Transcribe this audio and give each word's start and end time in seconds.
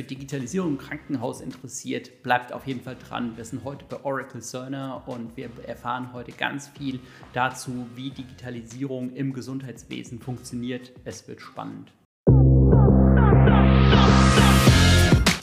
für 0.00 0.06
Digitalisierung 0.06 0.70
im 0.70 0.78
Krankenhaus 0.78 1.42
interessiert, 1.42 2.22
bleibt 2.22 2.54
auf 2.54 2.66
jeden 2.66 2.80
Fall 2.80 2.96
dran. 2.96 3.36
Wir 3.36 3.44
sind 3.44 3.64
heute 3.64 3.84
bei 3.86 4.02
Oracle 4.02 4.40
Cerner 4.40 5.02
und 5.06 5.36
wir 5.36 5.50
erfahren 5.66 6.14
heute 6.14 6.32
ganz 6.32 6.68
viel 6.68 7.00
dazu, 7.34 7.86
wie 7.96 8.08
Digitalisierung 8.08 9.12
im 9.12 9.34
Gesundheitswesen 9.34 10.18
funktioniert. 10.18 10.92
Es 11.04 11.28
wird 11.28 11.42
spannend. 11.42 11.92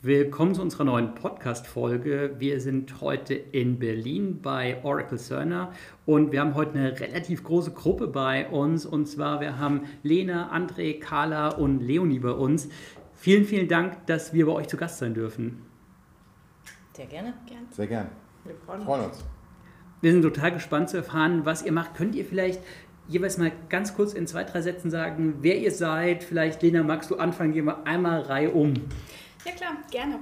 Willkommen 0.00 0.54
zu 0.54 0.62
unserer 0.62 0.84
neuen 0.84 1.16
Podcast-Folge. 1.16 2.36
Wir 2.38 2.60
sind 2.60 3.00
heute 3.00 3.34
in 3.34 3.80
Berlin 3.80 4.40
bei 4.40 4.78
Oracle 4.84 5.18
Cerner 5.18 5.72
und 6.06 6.30
wir 6.30 6.38
haben 6.40 6.54
heute 6.54 6.78
eine 6.78 7.00
relativ 7.00 7.42
große 7.42 7.72
Gruppe 7.72 8.06
bei 8.06 8.48
uns. 8.48 8.86
Und 8.86 9.06
zwar, 9.06 9.40
wir 9.40 9.58
haben 9.58 9.88
Lena, 10.04 10.56
André, 10.56 11.00
Carla 11.00 11.48
und 11.48 11.80
Leonie 11.80 12.20
bei 12.20 12.30
uns. 12.30 12.68
Vielen, 13.14 13.44
vielen 13.44 13.66
Dank, 13.66 14.06
dass 14.06 14.32
wir 14.32 14.46
bei 14.46 14.52
euch 14.52 14.68
zu 14.68 14.76
Gast 14.76 14.98
sein 14.98 15.14
dürfen. 15.14 15.62
Sehr 16.92 17.06
gerne. 17.06 17.34
Gern. 17.48 17.66
Sehr 17.72 17.88
gerne. 17.88 18.10
Wir 18.44 18.54
freuen, 18.54 18.82
freuen 18.82 19.06
uns. 19.06 19.24
Wir 20.00 20.12
sind 20.12 20.22
total 20.22 20.52
gespannt 20.52 20.90
zu 20.90 20.98
erfahren, 20.98 21.44
was 21.44 21.64
ihr 21.64 21.72
macht. 21.72 21.94
Könnt 21.96 22.14
ihr 22.14 22.24
vielleicht 22.24 22.62
jeweils 23.08 23.36
mal 23.36 23.50
ganz 23.68 23.96
kurz 23.96 24.12
in 24.12 24.28
zwei, 24.28 24.44
drei 24.44 24.62
Sätzen 24.62 24.92
sagen, 24.92 25.38
wer 25.40 25.58
ihr 25.58 25.72
seid? 25.72 26.22
Vielleicht, 26.22 26.62
Lena, 26.62 26.84
magst 26.84 27.10
du 27.10 27.16
anfangen? 27.16 27.52
Gehen 27.52 27.64
wir 27.64 27.84
einmal 27.84 28.20
Reihe 28.20 28.50
um. 28.50 28.74
Ja 29.44 29.52
klar, 29.52 29.76
gerne. 29.90 30.20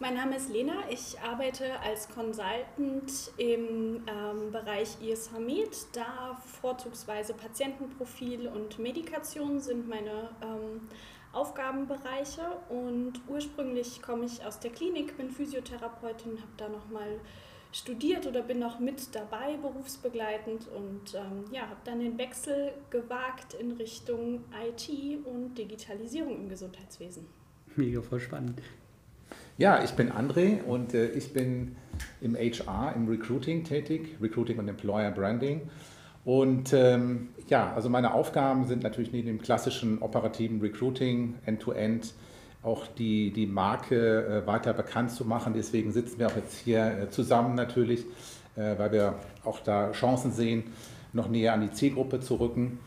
Mein 0.00 0.14
Name 0.14 0.36
ist 0.36 0.50
Lena. 0.50 0.74
Ich 0.90 1.18
arbeite 1.20 1.80
als 1.80 2.08
Consultant 2.08 3.32
im 3.38 4.04
ähm, 4.06 4.52
Bereich 4.52 5.00
ISH 5.00 5.30
Med. 5.38 5.70
Da 5.92 6.38
vorzugsweise 6.60 7.32
Patientenprofil 7.32 8.48
und 8.48 8.78
Medikation 8.78 9.60
sind 9.60 9.88
meine 9.88 10.30
ähm, 10.42 10.88
Aufgabenbereiche. 11.32 12.42
Und 12.68 13.14
ursprünglich 13.28 14.02
komme 14.02 14.26
ich 14.26 14.44
aus 14.44 14.60
der 14.60 14.72
Klinik, 14.72 15.16
bin 15.16 15.30
Physiotherapeutin, 15.30 16.32
habe 16.32 16.52
da 16.58 16.68
nochmal 16.68 17.18
studiert 17.72 18.26
oder 18.26 18.42
bin 18.42 18.58
noch 18.58 18.78
mit 18.78 19.14
dabei, 19.14 19.56
berufsbegleitend 19.56 20.68
und 20.68 21.14
ähm, 21.14 21.44
ja, 21.50 21.62
habe 21.62 21.80
dann 21.84 22.00
den 22.00 22.18
Wechsel 22.18 22.72
gewagt 22.90 23.54
in 23.54 23.72
Richtung 23.72 24.44
IT 24.66 25.24
und 25.24 25.54
Digitalisierung 25.54 26.36
im 26.36 26.48
Gesundheitswesen. 26.48 27.39
Mega 27.80 28.02
voll 28.02 28.20
spannend. 28.20 28.60
Ja, 29.56 29.82
ich 29.82 29.92
bin 29.92 30.12
André 30.12 30.62
und 30.64 30.92
äh, 30.92 31.08
ich 31.12 31.32
bin 31.32 31.76
im 32.20 32.36
HR, 32.36 32.92
im 32.94 33.08
Recruiting 33.08 33.64
tätig, 33.64 34.18
Recruiting 34.20 34.58
und 34.58 34.68
Employer 34.68 35.10
Branding. 35.10 35.62
Und 36.26 36.74
ähm, 36.74 37.28
ja, 37.48 37.72
also 37.72 37.88
meine 37.88 38.12
Aufgaben 38.12 38.66
sind 38.66 38.82
natürlich 38.82 39.12
neben 39.12 39.28
dem 39.28 39.40
klassischen 39.40 40.02
operativen 40.02 40.60
Recruiting, 40.60 41.36
End-to-End, 41.46 42.12
auch 42.62 42.86
die, 42.86 43.32
die 43.32 43.46
Marke 43.46 44.26
äh, 44.26 44.46
weiter 44.46 44.74
bekannt 44.74 45.12
zu 45.12 45.24
machen. 45.24 45.54
Deswegen 45.56 45.90
sitzen 45.90 46.18
wir 46.18 46.26
auch 46.26 46.36
jetzt 46.36 46.58
hier 46.58 46.84
äh, 46.84 47.08
zusammen 47.08 47.54
natürlich, 47.54 48.04
äh, 48.56 48.76
weil 48.76 48.92
wir 48.92 49.14
auch 49.42 49.60
da 49.60 49.92
Chancen 49.92 50.32
sehen, 50.32 50.64
noch 51.14 51.28
näher 51.30 51.54
an 51.54 51.62
die 51.62 51.70
Zielgruppe 51.70 52.20
zu 52.20 52.34
rücken. 52.34 52.78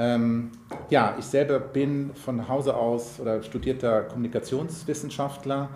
Ähm, 0.00 0.50
ja, 0.88 1.14
ich 1.18 1.26
selber 1.26 1.60
bin 1.60 2.14
von 2.14 2.48
Hause 2.48 2.74
aus 2.74 3.20
oder 3.20 3.42
studierter 3.42 4.04
Kommunikationswissenschaftler, 4.04 5.68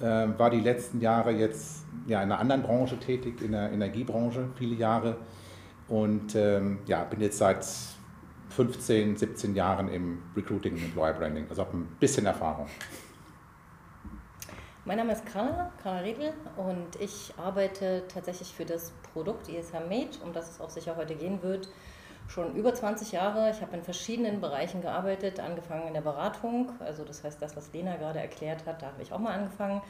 äh, 0.00 0.04
war 0.04 0.50
die 0.50 0.58
letzten 0.58 1.00
Jahre 1.00 1.30
jetzt 1.30 1.84
ja, 2.08 2.20
in 2.20 2.32
einer 2.32 2.40
anderen 2.40 2.62
Branche 2.64 2.98
tätig, 2.98 3.40
in 3.40 3.52
der 3.52 3.70
Energiebranche, 3.70 4.48
viele 4.56 4.74
Jahre. 4.74 5.16
Und 5.86 6.34
ähm, 6.34 6.80
ja, 6.86 7.04
bin 7.04 7.20
jetzt 7.20 7.38
seit 7.38 7.64
15, 8.48 9.16
17 9.16 9.54
Jahren 9.54 9.88
im 9.88 10.22
Recruiting 10.36 10.74
und 10.74 10.82
Employer 10.82 11.12
Branding, 11.12 11.46
also 11.48 11.62
habe 11.62 11.76
ein 11.76 11.86
bisschen 12.00 12.26
Erfahrung. 12.26 12.66
Mein 14.84 14.96
Name 14.96 15.12
ist 15.12 15.24
Karla, 15.24 15.70
Karla 15.80 16.00
Riedl 16.00 16.32
und 16.56 17.00
ich 17.00 17.32
arbeite 17.36 18.02
tatsächlich 18.12 18.52
für 18.52 18.64
das 18.64 18.92
Produkt 19.12 19.48
ISH 19.48 19.72
Med, 19.88 20.18
um 20.24 20.32
das 20.32 20.50
es 20.50 20.60
auch 20.60 20.70
sicher 20.70 20.96
heute 20.96 21.14
gehen 21.14 21.44
wird, 21.44 21.68
schon 22.28 22.54
über 22.54 22.74
20 22.74 23.12
Jahre. 23.12 23.50
Ich 23.50 23.60
habe 23.60 23.74
in 23.76 23.82
verschiedenen 23.82 24.40
Bereichen 24.40 24.80
gearbeitet, 24.82 25.40
angefangen 25.40 25.88
in 25.88 25.94
der 25.94 26.02
Beratung, 26.02 26.70
also 26.78 27.04
das 27.04 27.24
heißt 27.24 27.40
das, 27.42 27.56
was 27.56 27.72
Lena 27.72 27.96
gerade 27.96 28.20
erklärt 28.20 28.66
hat, 28.66 28.82
da 28.82 28.86
habe 28.86 29.02
ich 29.02 29.12
auch 29.12 29.18
mal 29.18 29.32
angefangen. 29.32 29.82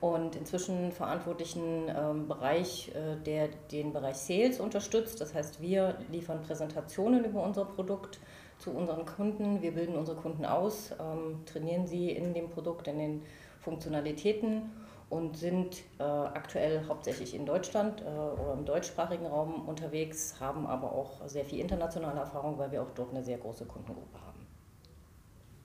Und 0.00 0.34
inzwischen 0.34 0.90
verantwortlichen 0.90 1.88
ähm, 1.88 2.26
Bereich, 2.26 2.90
äh, 2.92 3.22
der 3.24 3.48
den 3.70 3.92
Bereich 3.92 4.16
Sales 4.16 4.58
unterstützt. 4.58 5.20
Das 5.20 5.32
heißt, 5.32 5.60
wir 5.60 5.96
liefern 6.10 6.42
Präsentationen 6.42 7.24
über 7.24 7.40
unser 7.40 7.64
Produkt 7.64 8.18
zu 8.58 8.72
unseren 8.72 9.06
Kunden. 9.06 9.62
Wir 9.62 9.72
bilden 9.72 9.94
unsere 9.94 10.16
Kunden 10.16 10.44
aus, 10.44 10.90
ähm, 10.98 11.44
trainieren 11.46 11.86
sie 11.86 12.10
in 12.10 12.34
dem 12.34 12.50
Produkt, 12.50 12.88
in 12.88 12.98
den 12.98 13.22
Funktionalitäten 13.60 14.72
und 15.12 15.36
sind 15.36 15.82
äh, 15.98 16.02
aktuell 16.02 16.86
hauptsächlich 16.88 17.34
in 17.34 17.44
Deutschland 17.44 18.00
äh, 18.00 18.04
oder 18.04 18.54
im 18.54 18.64
deutschsprachigen 18.64 19.26
Raum 19.26 19.68
unterwegs, 19.68 20.36
haben 20.40 20.66
aber 20.66 20.90
auch 20.90 21.28
sehr 21.28 21.44
viel 21.44 21.60
internationale 21.60 22.18
Erfahrung, 22.18 22.56
weil 22.56 22.72
wir 22.72 22.80
auch 22.80 22.90
dort 22.94 23.10
eine 23.10 23.22
sehr 23.22 23.36
große 23.36 23.66
Kundengruppe 23.66 24.18
haben. 24.26 24.46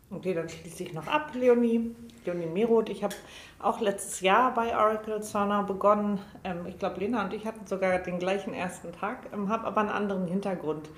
Okay, 0.09 0.33
dann 0.33 0.49
schließe 0.49 0.83
ich 0.83 0.93
noch 0.93 1.07
ab, 1.07 1.31
Leonie. 1.33 1.95
Leonie 2.25 2.45
Meroth. 2.45 2.89
Ich 2.89 3.05
habe 3.05 3.15
auch 3.59 3.79
letztes 3.79 4.19
Jahr 4.19 4.53
bei 4.53 4.75
Oracle 4.75 5.23
Sauna 5.23 5.61
begonnen. 5.61 6.19
Ähm, 6.43 6.65
ich 6.67 6.77
glaube, 6.77 6.99
Lena 6.99 7.23
und 7.23 7.31
ich 7.31 7.47
hatten 7.47 7.65
sogar 7.65 7.99
den 7.99 8.19
gleichen 8.19 8.53
ersten 8.53 8.91
Tag, 8.91 9.29
ähm, 9.33 9.47
habe 9.47 9.65
aber 9.65 9.79
einen 9.79 9.91
anderen 9.91 10.27
Hintergrund. 10.27 10.89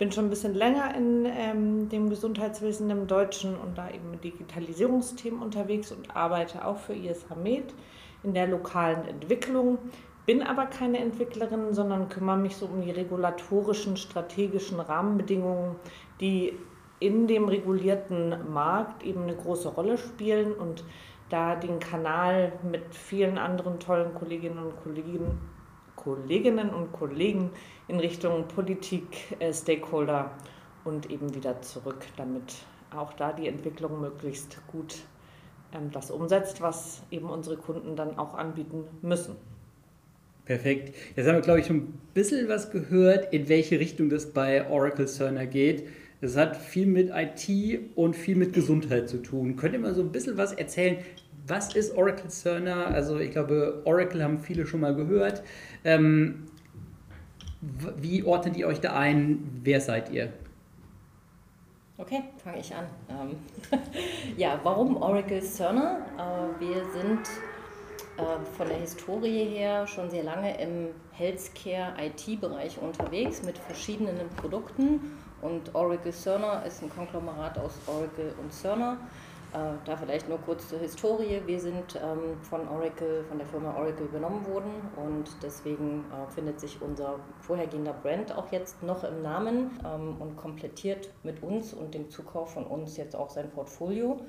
Bin 0.00 0.10
schon 0.10 0.28
ein 0.28 0.30
bisschen 0.30 0.54
länger 0.54 0.94
in 0.94 1.26
ähm, 1.26 1.90
dem 1.90 2.08
Gesundheitswesen 2.08 2.88
im 2.88 3.06
Deutschen 3.06 3.54
und 3.54 3.76
da 3.76 3.90
eben 3.90 4.10
mit 4.10 4.24
Digitalisierungsthemen 4.24 5.42
unterwegs 5.42 5.92
und 5.92 6.16
arbeite 6.16 6.64
auch 6.64 6.78
für 6.78 6.94
ISH 6.94 7.26
Med 7.36 7.74
in 8.22 8.32
der 8.32 8.46
lokalen 8.46 9.06
Entwicklung. 9.06 9.76
Bin 10.24 10.42
aber 10.42 10.64
keine 10.64 11.00
Entwicklerin, 11.00 11.74
sondern 11.74 12.08
kümmere 12.08 12.38
mich 12.38 12.56
so 12.56 12.64
um 12.64 12.80
die 12.80 12.92
regulatorischen, 12.92 13.98
strategischen 13.98 14.80
Rahmenbedingungen, 14.80 15.76
die 16.18 16.54
in 16.98 17.26
dem 17.26 17.46
regulierten 17.46 18.50
Markt 18.50 19.04
eben 19.04 19.24
eine 19.24 19.36
große 19.36 19.68
Rolle 19.68 19.98
spielen 19.98 20.54
und 20.54 20.82
da 21.28 21.56
den 21.56 21.78
Kanal 21.78 22.54
mit 22.62 22.94
vielen 22.94 23.36
anderen 23.36 23.78
tollen 23.78 24.14
Kolleginnen 24.14 24.64
und 24.64 24.82
Kollegen, 24.82 25.38
Kolleginnen 26.02 26.70
und 26.70 26.92
Kollegen 26.92 27.50
in 27.88 28.00
Richtung 28.00 28.48
Politik, 28.48 29.36
äh, 29.38 29.52
Stakeholder 29.52 30.30
und 30.84 31.10
eben 31.10 31.34
wieder 31.34 31.60
zurück, 31.60 32.06
damit 32.16 32.54
auch 32.94 33.12
da 33.12 33.32
die 33.32 33.48
Entwicklung 33.48 34.00
möglichst 34.00 34.58
gut 34.66 34.96
ähm, 35.74 35.90
das 35.92 36.10
umsetzt, 36.10 36.60
was 36.60 37.02
eben 37.10 37.28
unsere 37.28 37.56
Kunden 37.56 37.96
dann 37.96 38.18
auch 38.18 38.34
anbieten 38.34 38.84
müssen. 39.02 39.36
Perfekt. 40.46 40.94
Jetzt 41.14 41.28
haben 41.28 41.36
wir, 41.36 41.42
glaube 41.42 41.60
ich, 41.60 41.66
schon 41.66 41.76
ein 41.76 41.98
bisschen 42.14 42.48
was 42.48 42.70
gehört, 42.70 43.32
in 43.32 43.48
welche 43.48 43.78
Richtung 43.78 44.08
das 44.08 44.32
bei 44.32 44.68
Oracle 44.68 45.06
Cerner 45.06 45.46
geht. 45.46 45.86
Es 46.22 46.36
hat 46.36 46.56
viel 46.56 46.86
mit 46.86 47.10
IT 47.14 47.80
und 47.94 48.16
viel 48.16 48.36
mit 48.36 48.52
Gesundheit 48.52 49.08
zu 49.08 49.18
tun. 49.18 49.56
Könnt 49.56 49.74
ihr 49.74 49.80
mal 49.80 49.94
so 49.94 50.02
ein 50.02 50.12
bisschen 50.12 50.36
was 50.36 50.52
erzählen? 50.52 50.98
Was 51.46 51.74
ist 51.74 51.96
Oracle 51.96 52.30
Cerner? 52.30 52.88
Also 52.88 53.18
ich 53.18 53.30
glaube, 53.30 53.82
Oracle 53.84 54.22
haben 54.22 54.40
viele 54.40 54.66
schon 54.66 54.80
mal 54.80 54.94
gehört. 54.94 55.42
Ähm, 55.84 56.46
wie 57.60 58.22
ordnet 58.24 58.56
ihr 58.56 58.66
euch 58.66 58.80
da 58.80 58.96
ein? 58.96 59.60
Wer 59.62 59.80
seid 59.80 60.10
ihr? 60.10 60.32
Okay, 61.98 62.22
fange 62.42 62.60
ich 62.60 62.74
an. 62.74 62.86
Ähm, 63.10 63.36
ja, 64.36 64.58
warum 64.62 64.96
Oracle 64.96 65.42
Cerner? 65.42 66.06
Äh, 66.16 66.60
wir 66.60 66.76
sind 66.92 67.20
äh, 68.16 68.56
von 68.56 68.68
der 68.68 68.78
Historie 68.78 69.44
her 69.44 69.86
schon 69.86 70.08
sehr 70.08 70.22
lange 70.22 70.58
im 70.60 70.88
Healthcare-IT-Bereich 71.12 72.78
unterwegs 72.78 73.42
mit 73.42 73.58
verschiedenen 73.58 74.28
Produkten 74.36 75.00
und 75.42 75.74
Oracle 75.74 76.12
Cerner 76.12 76.64
ist 76.66 76.82
ein 76.82 76.90
Konglomerat 76.90 77.58
aus 77.58 77.72
Oracle 77.86 78.34
und 78.40 78.52
Cerner. 78.52 78.98
Äh, 79.52 79.74
da 79.84 79.96
vielleicht 79.96 80.28
nur 80.28 80.38
kurz 80.38 80.68
zur 80.68 80.78
Historie. 80.78 81.42
Wir 81.44 81.58
sind 81.58 81.96
ähm, 81.96 82.40
von 82.42 82.68
Oracle, 82.68 83.24
von 83.24 83.38
der 83.38 83.46
Firma 83.48 83.74
Oracle 83.76 84.06
übernommen 84.06 84.46
worden 84.46 84.70
und 84.96 85.28
deswegen 85.42 86.04
äh, 86.12 86.30
findet 86.30 86.60
sich 86.60 86.80
unser 86.80 87.18
vorhergehender 87.40 87.92
Brand 87.92 88.36
auch 88.36 88.52
jetzt 88.52 88.80
noch 88.82 89.02
im 89.02 89.22
Namen 89.22 89.78
ähm, 89.84 90.16
und 90.20 90.36
komplettiert 90.36 91.10
mit 91.24 91.42
uns 91.42 91.74
und 91.74 91.94
dem 91.94 92.10
Zukauf 92.10 92.52
von 92.52 92.64
uns 92.64 92.96
jetzt 92.96 93.16
auch 93.16 93.30
sein 93.30 93.50
Portfolio. 93.50 94.20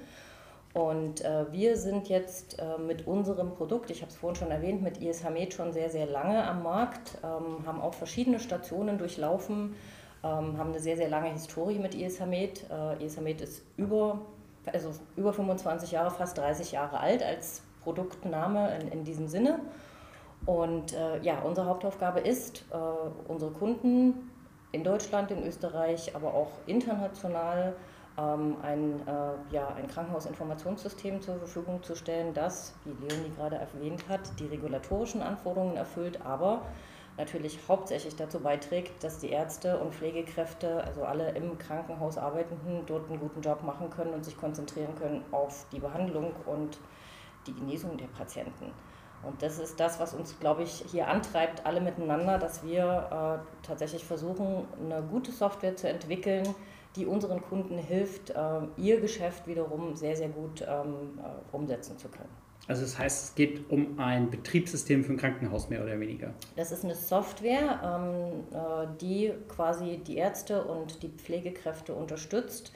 Und 0.74 1.22
äh, 1.22 1.52
wir 1.52 1.78
sind 1.78 2.08
jetzt 2.08 2.58
äh, 2.58 2.78
mit 2.80 3.06
unserem 3.06 3.54
Produkt, 3.54 3.92
ich 3.92 4.02
habe 4.02 4.10
es 4.10 4.18
vorhin 4.18 4.38
schon 4.38 4.52
erwähnt, 4.52 4.82
mit 4.82 5.02
ISH 5.02 5.30
Med 5.30 5.54
schon 5.54 5.74
sehr, 5.74 5.90
sehr 5.90 6.06
lange 6.06 6.44
am 6.48 6.64
Markt, 6.64 7.18
ähm, 7.24 7.66
haben 7.68 7.82
auch 7.82 7.94
verschiedene 7.94 8.40
Stationen 8.40 8.98
durchlaufen, 8.98 9.76
ähm, 10.24 10.58
haben 10.58 10.70
eine 10.70 10.80
sehr, 10.80 10.96
sehr 10.96 11.10
lange 11.10 11.30
Historie 11.30 11.78
mit 11.78 11.94
ISH 11.94 12.26
Med. 12.26 12.66
Äh, 12.72 13.06
ISH 13.06 13.20
Med 13.20 13.42
ist 13.42 13.64
über, 13.76 14.22
also 14.66 14.92
über 15.16 15.34
25 15.34 15.92
Jahre, 15.92 16.12
fast 16.12 16.38
30 16.38 16.72
Jahre 16.74 17.00
alt 17.00 17.24
als 17.24 17.64
Produktname 17.84 18.76
in, 18.78 18.88
in 18.90 19.04
diesem 19.04 19.28
Sinne. 19.28 19.60
Und 20.46 20.94
äh, 20.94 21.20
ja, 21.22 21.40
unsere 21.42 21.68
Hauptaufgabe 21.68 22.20
ist, 22.20 22.66
äh, 22.72 22.76
unsere 23.28 23.52
Kunden 23.52 24.32
in 24.72 24.84
Deutschland, 24.84 25.32
in 25.32 25.46
Österreich, 25.46 26.16
aber 26.16 26.34
auch 26.34 26.52
international 26.66 27.76
ähm, 28.18 28.58
ein, 28.62 29.08
äh, 29.08 29.54
ja, 29.54 29.68
ein 29.76 29.88
Krankenhausinformationssystem 29.88 31.22
zur 31.22 31.38
Verfügung 31.38 31.84
zu 31.84 31.96
stellen, 31.96 32.34
das, 32.34 32.74
wie 32.86 33.08
Leonie 33.08 33.32
gerade 33.36 33.58
erwähnt 33.58 34.08
hat, 34.10 34.22
die 34.40 34.48
regulatorischen 34.48 35.22
Anforderungen 35.22 35.78
erfüllt, 35.78 36.20
aber 36.26 36.64
natürlich 37.18 37.60
hauptsächlich 37.68 38.16
dazu 38.16 38.40
beiträgt, 38.40 39.04
dass 39.04 39.20
die 39.20 39.30
Ärzte 39.30 39.80
und 39.80 39.94
Pflegekräfte, 39.94 40.84
also 40.84 41.04
alle 41.04 41.32
im 41.32 41.58
Krankenhaus 41.58 42.18
Arbeitenden, 42.18 42.86
dort 42.86 43.10
einen 43.10 43.20
guten 43.20 43.42
Job 43.42 43.64
machen 43.64 43.90
können 43.90 44.14
und 44.14 44.26
sich 44.26 44.38
konzentrieren 44.38 44.96
können 44.96 45.24
auf 45.32 45.66
die 45.72 45.80
Behandlung 45.80 46.34
und 46.46 46.80
die 47.48 47.54
Genesung 47.54 47.98
der 47.98 48.08
Patienten. 48.08 48.72
Und 49.24 49.42
das 49.44 49.60
ist 49.60 49.80
das, 49.80 50.00
was 50.00 50.14
uns, 50.14 50.40
glaube 50.40 50.64
ich, 50.64 50.84
hier 50.90 51.08
antreibt, 51.08 51.66
alle 51.66 51.80
miteinander, 51.80 52.40
dass 52.40 52.64
wir 52.64 53.44
äh, 53.44 53.66
tatsächlich 53.66 54.04
versuchen, 54.04 54.68
eine 54.84 55.04
gute 55.04 55.32
Software 55.32 55.76
zu 55.76 55.88
entwickeln, 55.88 56.56
die 56.96 57.06
unseren 57.06 57.42
Kunden 57.42 57.78
hilft, 57.78 58.34
ähm, 58.36 58.70
ihr 58.78 59.00
Geschäft 59.00 59.48
wiederum 59.48 59.96
sehr, 59.96 60.16
sehr 60.16 60.30
gut 60.30 60.66
ähm, 60.68 61.20
äh, 61.20 61.56
umsetzen 61.56 61.98
zu 61.98 62.10
können. 62.10 62.41
Also 62.68 62.84
das 62.84 62.98
heißt, 62.98 63.24
es 63.24 63.36
geht 63.36 63.70
um 63.70 64.00
ein 64.00 64.30
Betriebssystem 64.30 65.04
für 65.04 65.14
ein 65.14 65.18
Krankenhaus 65.18 65.70
mehr 65.70 65.84
oder 65.84 66.00
weniger. 66.00 66.34
Das 66.56 66.72
ist 66.72 66.84
eine 66.84 66.96
Software, 66.96 67.82
ähm, 67.84 68.44
äh, 68.56 68.88
die 69.02 69.34
quasi 69.48 69.98
die 70.06 70.18
Ärzte 70.18 70.64
und 70.64 71.02
die 71.04 71.10
Pflegekräfte 71.10 71.94
unterstützt, 71.94 72.72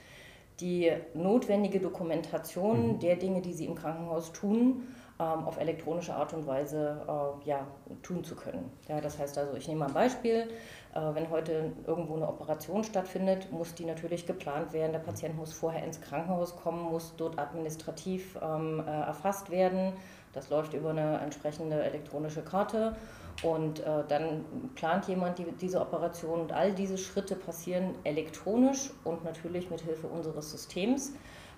die 0.60 0.92
notwendige 1.14 1.80
Dokumentation 1.80 2.94
mhm. 2.94 3.00
der 3.00 3.16
Dinge, 3.16 3.42
die 3.42 3.54
sie 3.54 3.66
im 3.66 3.76
Krankenhaus 3.76 4.32
tun, 4.34 4.84
auf 5.24 5.58
elektronische 5.58 6.14
Art 6.14 6.34
und 6.34 6.46
Weise 6.46 7.02
äh, 7.08 7.48
ja, 7.48 7.66
tun 8.04 8.24
zu 8.24 8.36
können. 8.36 8.70
Ja, 8.90 9.00
das 9.00 9.18
heißt 9.18 9.38
also, 9.38 9.56
ich 9.56 9.68
nehme 9.68 9.82
mal 9.82 9.88
ein 9.88 9.94
Beispiel. 9.94 10.50
Äh, 10.94 11.00
wenn 11.14 11.30
heute 11.30 11.72
irgendwo 11.88 12.16
eine 12.16 12.28
Operation 12.28 12.84
stattfindet, 12.84 13.50
muss 13.50 13.74
die 13.74 13.86
natürlich 13.86 14.26
geplant 14.26 14.74
werden. 14.74 14.92
Der 14.92 15.00
Patient 15.00 15.38
muss 15.38 15.54
vorher 15.54 15.86
ins 15.86 16.02
Krankenhaus 16.02 16.58
kommen, 16.58 16.82
muss 16.82 17.14
dort 17.16 17.40
administrativ 17.40 18.38
ähm, 18.42 18.84
äh, 18.86 18.92
erfasst 18.92 19.50
werden. 19.50 19.94
Das 20.34 20.50
läuft 20.50 20.74
über 20.74 20.90
eine 20.90 21.20
entsprechende 21.20 21.82
elektronische 21.82 22.42
Karte. 22.42 22.96
Und 23.44 23.84
dann 24.08 24.46
plant 24.76 25.10
jemand 25.10 25.38
die, 25.38 25.46
diese 25.60 25.82
Operation 25.82 26.40
und 26.40 26.54
all 26.54 26.72
diese 26.72 26.98
Schritte 26.98 27.36
passieren 27.36 27.94
elektronisch 28.06 28.92
und 29.04 29.26
natürlich 29.26 29.70
mit 29.70 29.82
Hilfe 29.82 30.08
unseres 30.08 30.52
Systems 30.52 31.12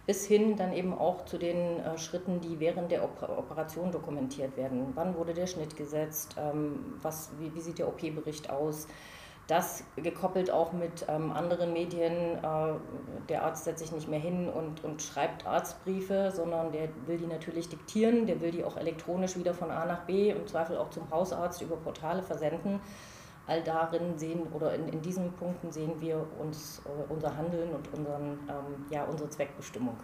bis 0.07 0.25
hin 0.25 0.55
dann 0.55 0.73
eben 0.73 0.97
auch 0.97 1.25
zu 1.25 1.37
den 1.37 1.81
äh, 1.81 1.97
Schritten, 1.97 2.39
die 2.39 2.59
während 2.59 2.91
der 2.91 3.03
Operation 3.03 3.91
dokumentiert 3.91 4.55
werden. 4.55 4.93
Wann 4.95 5.15
wurde 5.15 5.33
der 5.33 5.47
Schnitt 5.47 5.75
gesetzt? 5.75 6.35
Ähm, 6.39 6.95
was, 7.01 7.31
wie, 7.39 7.53
wie 7.53 7.59
sieht 7.59 7.77
der 7.77 7.89
OP-Bericht 7.89 8.49
aus? 8.49 8.87
Das 9.47 9.83
gekoppelt 9.97 10.49
auch 10.49 10.71
mit 10.71 11.05
ähm, 11.09 11.31
anderen 11.31 11.73
Medien. 11.73 12.37
Äh, 12.37 12.73
der 13.27 13.43
Arzt 13.43 13.65
setzt 13.65 13.79
sich 13.79 13.91
nicht 13.91 14.07
mehr 14.07 14.19
hin 14.19 14.49
und, 14.49 14.83
und 14.85 15.01
schreibt 15.01 15.45
Arztbriefe, 15.45 16.31
sondern 16.33 16.71
der 16.71 16.87
will 17.05 17.17
die 17.17 17.27
natürlich 17.27 17.67
diktieren, 17.67 18.25
der 18.27 18.39
will 18.39 18.51
die 18.51 18.63
auch 18.63 18.77
elektronisch 18.77 19.37
wieder 19.37 19.53
von 19.53 19.71
A 19.71 19.85
nach 19.85 20.05
B, 20.05 20.29
im 20.29 20.47
Zweifel 20.47 20.77
auch 20.77 20.89
zum 20.89 21.09
Hausarzt 21.11 21.61
über 21.61 21.75
Portale 21.75 22.23
versenden. 22.23 22.79
All 23.47 23.63
darin 23.63 24.17
sehen 24.17 24.41
oder 24.53 24.75
in, 24.75 24.87
in 24.89 25.01
diesen 25.01 25.31
Punkten 25.33 25.71
sehen 25.71 25.93
wir 25.99 26.25
uns 26.39 26.81
äh, 26.85 27.11
unser 27.11 27.35
Handeln 27.35 27.69
und 27.73 27.87
unseren, 27.97 28.39
ähm, 28.49 28.85
ja, 28.91 29.05
unsere 29.05 29.29
Zweckbestimmung 29.29 29.95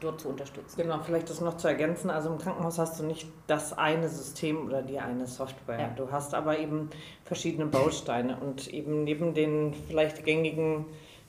dort 0.00 0.20
zu 0.20 0.28
unterstützen. 0.28 0.80
Genau, 0.80 1.00
vielleicht 1.02 1.30
das 1.30 1.40
noch 1.40 1.56
zu 1.56 1.68
ergänzen. 1.68 2.10
Also 2.10 2.30
im 2.30 2.38
Krankenhaus 2.38 2.78
hast 2.78 2.98
du 3.00 3.04
nicht 3.04 3.28
das 3.46 3.76
eine 3.76 4.08
System 4.08 4.66
oder 4.66 4.82
die 4.82 4.98
eine 4.98 5.26
Software. 5.26 5.80
Ja. 5.80 5.88
Du 5.96 6.10
hast 6.10 6.34
aber 6.34 6.58
eben 6.58 6.90
verschiedene 7.24 7.66
Bausteine 7.66 8.36
und 8.38 8.68
eben 8.68 9.04
neben 9.04 9.34
den 9.34 9.74
vielleicht 9.88 10.24
gängigen 10.24 10.86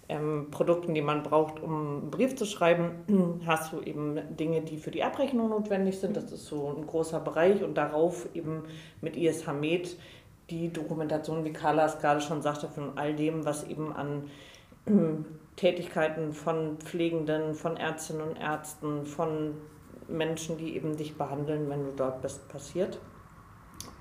ähm, 0.08 0.50
Produkten, 0.52 0.94
die 0.94 1.02
man 1.02 1.24
braucht, 1.24 1.60
um 1.60 2.02
einen 2.02 2.12
Brief 2.12 2.36
zu 2.36 2.46
schreiben, 2.46 3.42
hast 3.46 3.74
du 3.74 3.82
eben 3.82 4.20
Dinge, 4.36 4.62
die 4.62 4.78
für 4.78 4.92
die 4.92 5.04
Abrechnung 5.04 5.50
notwendig 5.50 6.00
sind. 6.00 6.16
Das 6.16 6.32
ist 6.32 6.46
so 6.46 6.74
ein 6.76 6.86
großer 6.86 7.20
Bereich 7.20 7.64
und 7.64 7.76
darauf 7.76 8.28
eben 8.36 8.64
mit 9.02 9.16
ISH 9.16 9.48
Med 9.60 9.98
die 10.50 10.72
Dokumentation, 10.72 11.44
wie 11.44 11.54
Carla 11.54 11.86
es 11.86 12.00
gerade 12.00 12.22
schon 12.22 12.42
sagte, 12.42 12.68
von 12.68 12.98
all 12.98 13.16
dem, 13.16 13.46
was 13.46 13.64
eben 13.64 13.94
an 13.94 14.30
Tätigkeiten 15.56 16.34
von 16.34 16.78
Pflegenden, 16.78 17.56
von 17.56 17.78
Ärztinnen 17.78 18.22
und 18.22 18.36
Ärzten, 18.36 19.06
von 19.06 19.56
Menschen, 20.08 20.58
die 20.58 20.76
eben 20.76 20.96
dich 20.96 21.18
behandeln, 21.18 21.70
wenn 21.70 21.86
du 21.86 21.92
dort 21.92 22.22
bist, 22.22 22.48
passiert. 22.50 23.00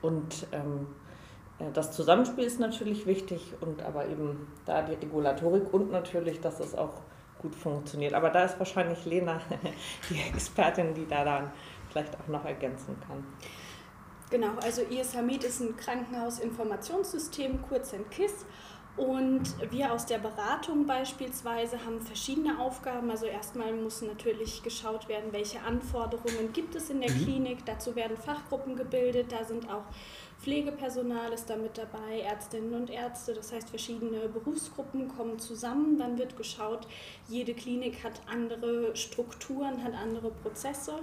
Und 0.02 0.46
ähm, 0.52 0.86
äh, 1.58 1.70
das 1.72 1.92
Zusammenspiel 1.92 2.44
ist 2.44 2.60
natürlich 2.60 3.06
wichtig 3.06 3.54
und 3.60 3.82
aber 3.82 4.06
eben 4.08 4.46
da 4.66 4.82
die 4.82 4.92
Regulatorik 4.92 5.72
und 5.72 5.90
natürlich, 5.90 6.40
dass 6.40 6.60
es 6.60 6.74
auch 6.74 7.00
gut 7.40 7.54
funktioniert. 7.54 8.14
Aber 8.14 8.30
da 8.30 8.44
ist 8.44 8.58
wahrscheinlich 8.58 9.04
Lena 9.06 9.40
die 10.10 10.20
Expertin, 10.20 10.92
die 10.92 11.06
da 11.06 11.24
dann 11.24 11.50
vielleicht 11.90 12.14
auch 12.20 12.28
noch 12.28 12.44
ergänzen 12.44 12.96
kann. 13.06 13.24
Genau, 14.34 14.56
also 14.64 14.82
ISHMID 14.82 15.44
ist 15.44 15.60
ein 15.60 15.76
Krankenhausinformationssystem, 15.76 17.62
kurz 17.68 17.94
ein 17.94 18.10
KISS. 18.10 18.44
Und 18.96 19.42
wir 19.70 19.92
aus 19.92 20.06
der 20.06 20.18
Beratung 20.18 20.86
beispielsweise 20.86 21.84
haben 21.84 22.00
verschiedene 22.00 22.58
Aufgaben. 22.58 23.12
Also 23.12 23.26
erstmal 23.26 23.72
muss 23.72 24.02
natürlich 24.02 24.64
geschaut 24.64 25.08
werden, 25.08 25.32
welche 25.32 25.60
Anforderungen 25.62 26.52
gibt 26.52 26.74
es 26.74 26.90
in 26.90 27.00
der 27.00 27.12
mhm. 27.12 27.22
Klinik. 27.22 27.64
Dazu 27.64 27.94
werden 27.94 28.16
Fachgruppen 28.16 28.74
gebildet. 28.74 29.30
Da 29.30 29.44
sind 29.44 29.70
auch 29.70 29.84
Pflegepersonal 30.40 31.32
ist 31.32 31.48
da 31.48 31.56
mit 31.56 31.78
dabei, 31.78 32.20
Ärztinnen 32.20 32.74
und 32.74 32.90
Ärzte. 32.90 33.34
Das 33.34 33.52
heißt, 33.52 33.70
verschiedene 33.70 34.28
Berufsgruppen 34.28 35.06
kommen 35.06 35.38
zusammen. 35.38 35.96
Dann 35.96 36.18
wird 36.18 36.36
geschaut, 36.36 36.88
jede 37.28 37.54
Klinik 37.54 38.02
hat 38.02 38.20
andere 38.26 38.96
Strukturen, 38.96 39.84
hat 39.84 39.94
andere 39.94 40.32
Prozesse. 40.32 40.94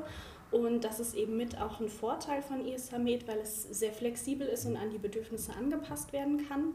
Und 0.52 0.84
das 0.84 1.00
ist 1.00 1.16
eben 1.16 1.38
mit 1.38 1.60
auch 1.60 1.80
ein 1.80 1.90
Vorteil 1.90 2.42
von 2.42 2.64
Med, 3.04 3.28
weil 3.28 3.40
es 3.40 3.64
sehr 3.64 3.94
flexibel 3.94 4.48
ist 4.48 4.66
und 4.66 4.76
an 4.76 4.90
die 4.90 4.98
Bedürfnisse 4.98 5.54
angepasst 5.54 6.12
werden 6.12 6.46
kann. 6.48 6.74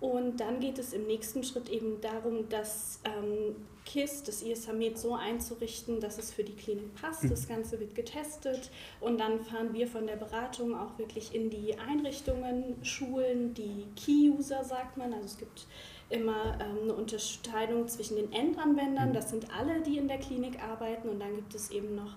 Und 0.00 0.40
dann 0.40 0.60
geht 0.60 0.78
es 0.78 0.94
im 0.94 1.06
nächsten 1.06 1.44
Schritt 1.44 1.68
eben 1.68 2.00
darum, 2.00 2.48
das 2.48 3.00
ähm, 3.04 3.54
KISS, 3.84 4.22
das 4.22 4.42
ISHMED, 4.42 4.98
so 4.98 5.14
einzurichten, 5.14 6.00
dass 6.00 6.16
es 6.16 6.32
für 6.32 6.42
die 6.42 6.54
Klinik 6.54 6.94
passt. 6.94 7.30
Das 7.30 7.46
Ganze 7.46 7.78
wird 7.78 7.94
getestet 7.94 8.70
und 9.00 9.20
dann 9.20 9.40
fahren 9.40 9.74
wir 9.74 9.86
von 9.86 10.06
der 10.06 10.16
Beratung 10.16 10.74
auch 10.74 10.98
wirklich 10.98 11.34
in 11.34 11.50
die 11.50 11.78
Einrichtungen, 11.78 12.76
Schulen, 12.82 13.52
die 13.52 13.84
Key-User, 13.94 14.64
sagt 14.64 14.96
man. 14.96 15.12
Also 15.12 15.26
es 15.26 15.36
gibt 15.36 15.66
immer 16.08 16.58
ähm, 16.60 16.84
eine 16.84 16.94
Unterscheidung 16.94 17.86
zwischen 17.86 18.16
den 18.16 18.32
Endanwendern, 18.32 19.12
das 19.12 19.30
sind 19.30 19.46
alle, 19.54 19.82
die 19.82 19.98
in 19.98 20.08
der 20.08 20.18
Klinik 20.18 20.62
arbeiten 20.62 21.08
und 21.08 21.20
dann 21.20 21.36
gibt 21.36 21.54
es 21.54 21.70
eben 21.70 21.94
noch 21.94 22.16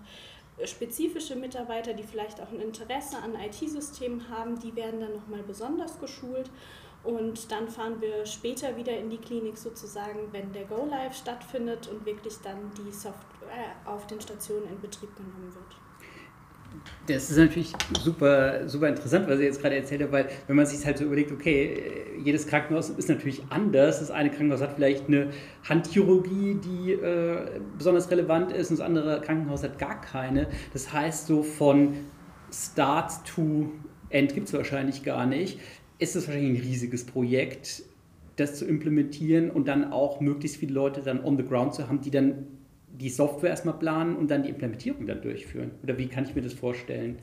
spezifische 0.66 1.36
Mitarbeiter, 1.36 1.94
die 1.94 2.04
vielleicht 2.04 2.42
auch 2.42 2.52
ein 2.52 2.60
Interesse 2.60 3.18
an 3.18 3.36
IT-Systemen 3.36 4.30
haben, 4.30 4.60
die 4.60 4.76
werden 4.76 5.00
dann 5.00 5.14
nochmal 5.14 5.44
besonders 5.44 6.00
geschult. 6.00 6.50
Und 7.04 7.52
dann 7.52 7.68
fahren 7.68 8.00
wir 8.00 8.26
später 8.26 8.78
wieder 8.78 8.98
in 8.98 9.10
die 9.10 9.18
Klinik 9.18 9.58
sozusagen, 9.58 10.32
wenn 10.32 10.54
der 10.54 10.64
Go 10.64 10.86
Live 10.86 11.16
stattfindet 11.18 11.90
und 11.90 12.06
wirklich 12.06 12.36
dann 12.44 12.72
die 12.78 12.92
Software 12.92 13.76
auf 13.86 14.08
den 14.08 14.22
Stationen 14.22 14.68
in 14.70 14.80
Betrieb 14.80 15.14
genommen 15.16 15.54
wird. 15.54 15.83
Das 17.08 17.30
ist 17.30 17.38
natürlich 17.38 17.74
super, 18.02 18.68
super 18.68 18.88
interessant, 18.88 19.28
was 19.28 19.40
ihr 19.40 19.46
jetzt 19.46 19.62
gerade 19.62 19.76
erzählt 19.76 20.02
habt, 20.04 20.12
weil 20.14 20.30
wenn 20.48 20.56
man 20.56 20.66
sich 20.66 20.86
halt 20.86 20.98
so 20.98 21.04
überlegt, 21.04 21.32
okay, 21.32 21.78
jedes 22.24 22.48
Krankenhaus 22.48 22.90
ist 22.90 23.10
natürlich 23.10 23.42
anders. 23.50 24.00
Das 24.00 24.10
eine 24.10 24.30
Krankenhaus 24.30 24.62
hat 24.62 24.74
vielleicht 24.76 25.08
eine 25.08 25.32
Handchirurgie, 25.68 26.56
die 26.56 26.94
äh, 26.94 27.60
besonders 27.78 28.10
relevant 28.10 28.52
ist, 28.52 28.72
und 28.72 28.80
das 28.80 28.86
andere 28.86 29.22
Krankenhaus 29.22 29.64
hat 29.64 29.78
gar 29.78 30.00
keine. 30.00 30.48
Das 30.72 30.94
heißt, 30.94 31.28
so 31.28 31.44
von 31.44 31.94
Start 32.52 33.12
to 33.26 33.70
End 34.10 34.34
gibt 34.34 34.48
es 34.48 34.54
wahrscheinlich 34.54 35.04
gar 35.04 35.26
nicht. 35.26 35.60
Ist 36.00 36.16
es 36.16 36.28
wahrscheinlich 36.28 36.62
ein 36.62 36.68
riesiges 36.68 37.06
Projekt, 37.06 37.84
das 38.36 38.56
zu 38.56 38.66
implementieren 38.66 39.50
und 39.52 39.68
dann 39.68 39.92
auch 39.92 40.22
möglichst 40.22 40.58
viele 40.58 40.74
Leute 40.74 41.02
dann 41.02 41.24
on 41.24 41.38
the 41.38 41.44
ground 41.44 41.74
zu 41.74 41.88
haben, 41.88 42.02
die 42.02 42.12
dann 42.12 42.48
die 43.04 43.10
Software 43.10 43.50
erstmal 43.50 43.76
planen 43.76 44.16
und 44.16 44.32
dann 44.32 44.44
die 44.44 44.50
Implementierung 44.50 45.06
dann 45.06 45.22
durchführen? 45.22 45.72
Oder 45.84 45.98
wie 45.98 46.08
kann 46.08 46.24
ich 46.24 46.36
mir 46.36 46.42
das 46.42 46.54
vorstellen? 46.54 47.20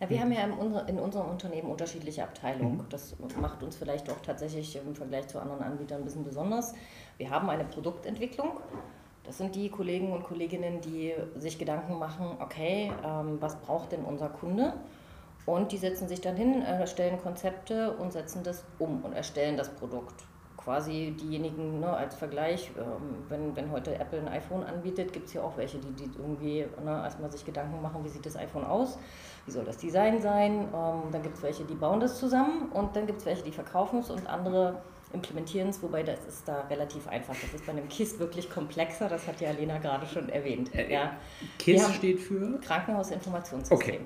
Ja, 0.00 0.10
wir 0.10 0.20
haben 0.20 0.32
ja 0.32 0.42
in, 0.88 0.98
unserem 0.98 1.30
Unternehmen 1.30 1.70
unterschiedliche 1.70 2.24
Abteilungen. 2.24 2.78
Mhm. 2.78 2.86
Das 2.90 3.14
macht 3.40 3.62
uns 3.62 3.76
vielleicht 3.76 4.10
auch 4.10 4.20
tatsächlich 4.20 4.76
im 4.76 4.96
Vergleich 4.96 5.28
zu 5.28 5.38
anderen 5.38 5.62
Anbietern 5.62 6.00
ein 6.00 6.04
bisschen 6.04 6.24
besonders. 6.24 6.74
Wir 7.18 7.30
haben 7.30 7.48
eine 7.48 7.64
Produktentwicklung, 7.64 8.58
Das 9.24 9.38
sind 9.38 9.54
die 9.54 9.68
Kollegen 9.68 10.12
und 10.12 10.24
Kolleginnen, 10.24 10.80
die 10.80 11.14
sich 11.36 11.56
Gedanken 11.56 12.00
machen, 12.00 12.26
okay, 12.40 12.90
ähm, 13.04 13.36
was 13.38 13.54
braucht 13.60 13.92
denn 13.92 14.04
unser 14.04 14.28
Kunde? 14.28 14.72
Und 15.46 15.70
die 15.70 15.76
setzen 15.76 16.08
sich 16.08 16.20
dann 16.20 16.34
hin, 16.34 16.62
erstellen 16.62 17.18
Konzepte 17.18 17.92
und 17.92 18.12
setzen 18.12 18.42
das 18.42 18.64
um 18.80 19.04
und 19.04 19.12
erstellen 19.12 19.56
das 19.56 19.68
Produkt. 19.68 20.24
Quasi 20.64 21.14
diejenigen 21.20 21.80
ne, 21.80 21.88
als 21.88 22.14
Vergleich, 22.14 22.70
ähm, 22.78 23.16
wenn, 23.28 23.56
wenn 23.56 23.70
heute 23.72 23.98
Apple 23.98 24.20
ein 24.20 24.28
iPhone 24.28 24.62
anbietet, 24.62 25.12
gibt 25.12 25.26
es 25.26 25.32
ja 25.32 25.42
auch 25.42 25.56
welche, 25.56 25.78
die, 25.78 25.92
die 25.92 26.10
irgendwie 26.16 26.66
ne, 26.84 27.02
erstmal 27.02 27.30
sich 27.32 27.44
Gedanken 27.44 27.82
machen, 27.82 28.04
wie 28.04 28.08
sieht 28.08 28.24
das 28.24 28.36
iPhone 28.36 28.64
aus, 28.64 28.98
wie 29.46 29.50
soll 29.50 29.64
das 29.64 29.78
Design 29.78 30.20
sein. 30.20 30.68
Ähm, 30.72 31.10
dann 31.10 31.22
gibt 31.22 31.36
es 31.36 31.42
welche, 31.42 31.64
die 31.64 31.74
bauen 31.74 31.98
das 31.98 32.18
zusammen 32.18 32.70
und 32.72 32.94
dann 32.94 33.06
gibt 33.06 33.20
es 33.20 33.26
welche, 33.26 33.42
die 33.42 33.50
verkaufen 33.50 34.00
es 34.00 34.10
und 34.10 34.26
andere 34.28 34.80
implementieren 35.12 35.68
es, 35.68 35.82
wobei 35.82 36.02
das 36.02 36.24
ist 36.26 36.46
da 36.46 36.62
relativ 36.70 37.06
einfach. 37.08 37.34
Das 37.40 37.52
ist 37.52 37.66
bei 37.66 37.72
einem 37.72 37.88
KISS 37.88 38.18
wirklich 38.18 38.48
komplexer, 38.48 39.08
das 39.08 39.26
hat 39.26 39.40
ja 39.40 39.50
Lena 39.50 39.78
gerade 39.78 40.06
schon 40.06 40.28
erwähnt. 40.28 40.74
Äh, 40.74 40.92
ja. 40.92 41.16
KISS 41.58 41.94
steht 41.94 42.20
für? 42.20 42.58
Krankenhausinformationssystem. 42.60 43.76
Okay. 43.76 44.00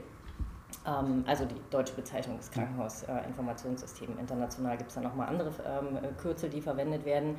Ähm, 0.87 1.25
also 1.27 1.45
die 1.45 1.55
deutsche 1.71 1.95
Bezeichnung 1.95 2.39
ist 2.39 2.53
Krankenhausinformationssystem. 2.53 4.19
International 4.19 4.77
gibt 4.77 4.91
es 4.91 4.95
da 4.95 5.01
nochmal 5.01 5.29
andere 5.29 5.51
ähm, 5.67 5.99
Kürzel, 6.17 6.51
die 6.51 6.61
verwendet 6.61 7.05
werden. 7.05 7.37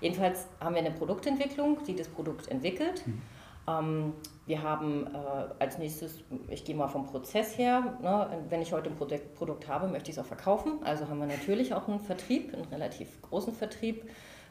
Jedenfalls 0.00 0.46
haben 0.60 0.74
wir 0.74 0.82
eine 0.82 0.92
Produktentwicklung, 0.92 1.78
die 1.86 1.96
das 1.96 2.08
Produkt 2.08 2.48
entwickelt. 2.48 3.06
Mhm. 3.06 3.22
Ähm, 3.66 4.12
wir 4.46 4.62
haben 4.62 5.06
äh, 5.06 5.18
als 5.58 5.78
nächstes, 5.78 6.22
ich 6.48 6.64
gehe 6.64 6.76
mal 6.76 6.88
vom 6.88 7.06
Prozess 7.06 7.56
her, 7.56 7.98
ne, 8.02 8.44
wenn 8.50 8.60
ich 8.60 8.72
heute 8.72 8.90
ein 8.90 8.96
Produkt 8.96 9.68
habe, 9.68 9.88
möchte 9.88 10.10
ich 10.10 10.16
es 10.16 10.22
auch 10.22 10.26
verkaufen. 10.26 10.80
Also 10.84 11.08
haben 11.08 11.18
wir 11.18 11.26
natürlich 11.26 11.74
auch 11.74 11.88
einen 11.88 12.00
Vertrieb, 12.00 12.52
einen 12.52 12.64
relativ 12.64 13.22
großen 13.22 13.54
Vertrieb 13.54 14.04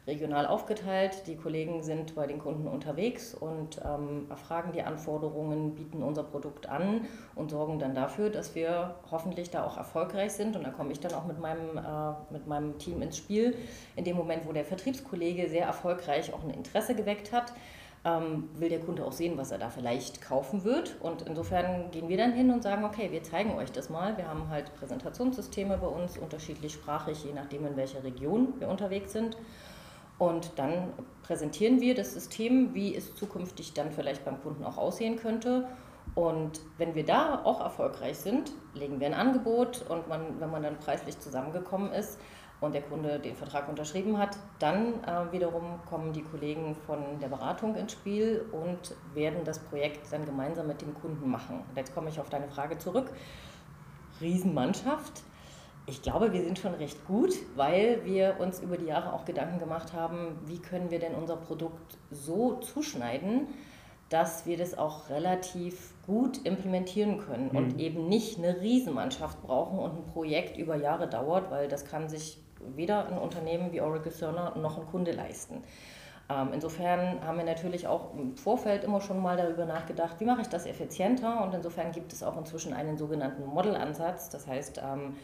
regional 0.05 0.45
aufgeteilt. 0.45 1.27
Die 1.27 1.35
Kollegen 1.35 1.81
sind 1.81 2.15
bei 2.15 2.27
den 2.27 2.39
Kunden 2.39 2.67
unterwegs 2.67 3.33
und 3.33 3.81
ähm, 3.85 4.27
erfragen 4.29 4.73
die 4.73 4.81
Anforderungen, 4.81 5.75
bieten 5.75 6.03
unser 6.03 6.23
Produkt 6.23 6.67
an 6.67 7.05
und 7.35 7.51
sorgen 7.51 7.79
dann 7.79 7.95
dafür, 7.95 8.29
dass 8.29 8.53
wir 8.53 8.95
hoffentlich 9.11 9.49
da 9.49 9.63
auch 9.63 9.77
erfolgreich 9.77 10.33
sind. 10.33 10.55
Und 10.55 10.63
da 10.63 10.71
komme 10.71 10.91
ich 10.91 10.99
dann 10.99 11.13
auch 11.13 11.25
mit 11.25 11.39
meinem, 11.39 11.77
äh, 11.77 12.33
mit 12.33 12.47
meinem 12.47 12.77
Team 12.79 13.01
ins 13.01 13.17
Spiel. 13.17 13.55
In 13.95 14.03
dem 14.03 14.17
Moment, 14.17 14.45
wo 14.45 14.51
der 14.51 14.65
Vertriebskollege 14.65 15.47
sehr 15.47 15.65
erfolgreich 15.65 16.33
auch 16.33 16.43
ein 16.43 16.49
Interesse 16.49 16.95
geweckt 16.95 17.31
hat, 17.31 17.53
ähm, 18.05 18.49
will 18.55 18.67
der 18.67 18.81
Kunde 18.81 19.05
auch 19.05 19.13
sehen, 19.13 19.37
was 19.37 19.51
er 19.51 19.57
da 19.57 19.69
vielleicht 19.69 20.21
kaufen 20.21 20.65
wird. 20.65 20.97
Und 20.99 21.21
insofern 21.21 21.89
gehen 21.91 22.09
wir 22.09 22.17
dann 22.17 22.33
hin 22.33 22.51
und 22.51 22.61
sagen, 22.61 22.83
okay, 22.83 23.09
wir 23.11 23.23
zeigen 23.23 23.55
euch 23.55 23.71
das 23.71 23.89
mal. 23.89 24.17
Wir 24.17 24.27
haben 24.27 24.49
halt 24.49 24.75
Präsentationssysteme 24.75 25.77
bei 25.77 25.87
uns, 25.87 26.17
unterschiedlich 26.17 26.73
sprachig, 26.73 27.23
je 27.23 27.31
nachdem, 27.31 27.65
in 27.65 27.77
welcher 27.77 28.03
Region 28.03 28.53
wir 28.59 28.67
unterwegs 28.67 29.13
sind. 29.13 29.37
Und 30.23 30.57
dann 30.57 30.93
präsentieren 31.23 31.81
wir 31.81 31.95
das 31.95 32.13
System, 32.13 32.73
wie 32.73 32.95
es 32.95 33.13
zukünftig 33.13 33.73
dann 33.73 33.91
vielleicht 33.91 34.23
beim 34.23 34.41
Kunden 34.41 34.63
auch 34.63 34.77
aussehen 34.77 35.17
könnte. 35.17 35.67
Und 36.15 36.61
wenn 36.77 36.95
wir 36.95 37.05
da 37.05 37.43
auch 37.43 37.59
erfolgreich 37.59 38.19
sind, 38.19 38.53
legen 38.73 39.01
wir 39.01 39.07
ein 39.07 39.13
Angebot 39.13 39.85
und 39.89 40.07
man, 40.07 40.39
wenn 40.39 40.49
man 40.49 40.63
dann 40.63 40.79
preislich 40.79 41.19
zusammengekommen 41.19 41.91
ist 41.91 42.21
und 42.61 42.73
der 42.73 42.83
Kunde 42.83 43.19
den 43.19 43.35
Vertrag 43.35 43.67
unterschrieben 43.67 44.17
hat, 44.17 44.37
dann 44.59 45.03
äh, 45.03 45.29
wiederum 45.33 45.81
kommen 45.89 46.13
die 46.13 46.23
Kollegen 46.23 46.73
von 46.73 47.19
der 47.21 47.27
Beratung 47.27 47.75
ins 47.75 47.91
Spiel 47.91 48.45
und 48.53 48.95
werden 49.13 49.43
das 49.43 49.59
Projekt 49.59 50.09
dann 50.13 50.25
gemeinsam 50.25 50.67
mit 50.67 50.81
dem 50.81 50.93
Kunden 50.93 51.29
machen. 51.29 51.65
Und 51.67 51.75
jetzt 51.75 51.93
komme 51.93 52.07
ich 52.07 52.21
auf 52.21 52.29
deine 52.29 52.47
Frage 52.47 52.77
zurück. 52.77 53.11
Riesenmannschaft. 54.21 55.23
Ich 55.85 56.01
glaube, 56.01 56.31
wir 56.31 56.41
sind 56.43 56.59
schon 56.59 56.73
recht 56.75 57.05
gut, 57.05 57.33
weil 57.55 58.05
wir 58.05 58.37
uns 58.39 58.61
über 58.61 58.77
die 58.77 58.85
Jahre 58.85 59.11
auch 59.13 59.25
Gedanken 59.25 59.59
gemacht 59.59 59.91
haben, 59.91 60.39
wie 60.45 60.59
können 60.59 60.91
wir 60.91 60.99
denn 60.99 61.13
unser 61.13 61.35
Produkt 61.35 61.97
so 62.09 62.55
zuschneiden, 62.55 63.47
dass 64.07 64.45
wir 64.45 64.57
das 64.57 64.77
auch 64.77 65.09
relativ 65.09 65.93
gut 66.05 66.45
implementieren 66.45 67.17
können 67.17 67.49
mhm. 67.51 67.57
und 67.57 67.79
eben 67.79 68.07
nicht 68.07 68.37
eine 68.37 68.61
Riesenmannschaft 68.61 69.41
brauchen 69.41 69.79
und 69.79 69.97
ein 69.97 70.05
Projekt 70.05 70.57
über 70.57 70.75
Jahre 70.75 71.07
dauert, 71.07 71.51
weil 71.51 71.67
das 71.67 71.85
kann 71.85 72.07
sich 72.07 72.37
weder 72.75 73.07
ein 73.07 73.17
Unternehmen 73.17 73.71
wie 73.73 73.81
Oracle 73.81 74.11
Cerner 74.11 74.55
noch 74.55 74.77
ein 74.77 74.85
Kunde 74.85 75.11
leisten. 75.11 75.63
Ähm, 76.29 76.49
insofern 76.53 77.25
haben 77.25 77.37
wir 77.37 77.43
natürlich 77.43 77.87
auch 77.87 78.13
im 78.13 78.37
Vorfeld 78.37 78.83
immer 78.83 79.01
schon 79.01 79.21
mal 79.21 79.35
darüber 79.35 79.65
nachgedacht, 79.65 80.19
wie 80.19 80.25
mache 80.25 80.41
ich 80.41 80.47
das 80.47 80.65
effizienter 80.65 81.43
und 81.43 81.53
insofern 81.53 81.91
gibt 81.91 82.13
es 82.13 82.23
auch 82.23 82.37
inzwischen 82.37 82.73
einen 82.73 82.97
sogenannten 82.97 83.45
Model-Ansatz. 83.45 84.29
Das 84.29 84.47
heißt, 84.47 84.81
ähm, 84.81 85.15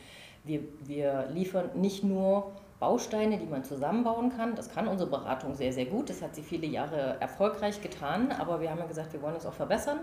wir, 0.43 0.61
wir 0.85 1.27
liefern 1.31 1.69
nicht 1.75 2.03
nur 2.03 2.51
Bausteine, 2.79 3.37
die 3.37 3.45
man 3.45 3.63
zusammenbauen 3.63 4.29
kann. 4.35 4.55
Das 4.55 4.71
kann 4.73 4.87
unsere 4.87 5.09
Beratung 5.09 5.53
sehr, 5.53 5.73
sehr 5.73 5.85
gut. 5.85 6.09
Das 6.09 6.21
hat 6.21 6.33
sie 6.33 6.43
viele 6.43 6.65
Jahre 6.65 7.17
erfolgreich 7.19 7.81
getan. 7.81 8.31
Aber 8.31 8.61
wir 8.61 8.71
haben 8.71 8.79
ja 8.79 8.85
gesagt, 8.85 9.11
wir 9.11 9.21
wollen 9.21 9.35
uns 9.35 9.45
auch 9.45 9.53
verbessern. 9.53 9.99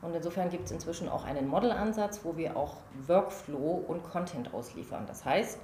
Und 0.00 0.14
insofern 0.14 0.48
gibt 0.48 0.66
es 0.66 0.70
inzwischen 0.70 1.08
auch 1.08 1.24
einen 1.24 1.48
Model-Ansatz, 1.48 2.20
wo 2.24 2.36
wir 2.36 2.56
auch 2.56 2.76
Workflow 3.06 3.84
und 3.88 4.04
Content 4.04 4.54
ausliefern. 4.54 5.06
Das 5.06 5.24
heißt, 5.24 5.58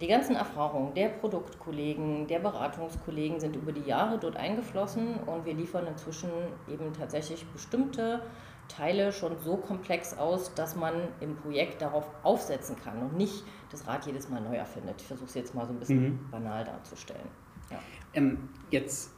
die 0.00 0.06
ganzen 0.06 0.36
Erfahrungen 0.36 0.94
der 0.94 1.08
Produktkollegen, 1.08 2.28
der 2.28 2.38
Beratungskollegen 2.38 3.40
sind 3.40 3.56
über 3.56 3.72
die 3.72 3.80
Jahre 3.80 4.18
dort 4.18 4.36
eingeflossen 4.36 5.16
und 5.26 5.44
wir 5.44 5.54
liefern 5.54 5.88
inzwischen 5.88 6.30
eben 6.68 6.92
tatsächlich 6.92 7.44
bestimmte 7.46 8.22
Teile 8.68 9.12
schon 9.12 9.38
so 9.38 9.56
komplex 9.56 10.16
aus, 10.16 10.54
dass 10.54 10.76
man 10.76 10.94
im 11.20 11.36
Projekt 11.36 11.82
darauf 11.82 12.06
aufsetzen 12.22 12.76
kann 12.76 12.98
und 12.98 13.16
nicht 13.16 13.44
das 13.70 13.86
Rad 13.86 14.06
jedes 14.06 14.28
Mal 14.28 14.40
neu 14.40 14.56
erfindet. 14.56 14.96
Ich 14.98 15.06
versuche 15.06 15.28
es 15.28 15.34
jetzt 15.34 15.54
mal 15.54 15.66
so 15.66 15.72
ein 15.72 15.78
bisschen 15.78 16.02
mhm. 16.02 16.30
banal 16.30 16.64
darzustellen. 16.64 17.28
Ja. 17.70 17.78
Ähm, 18.14 18.48
jetzt 18.70 19.10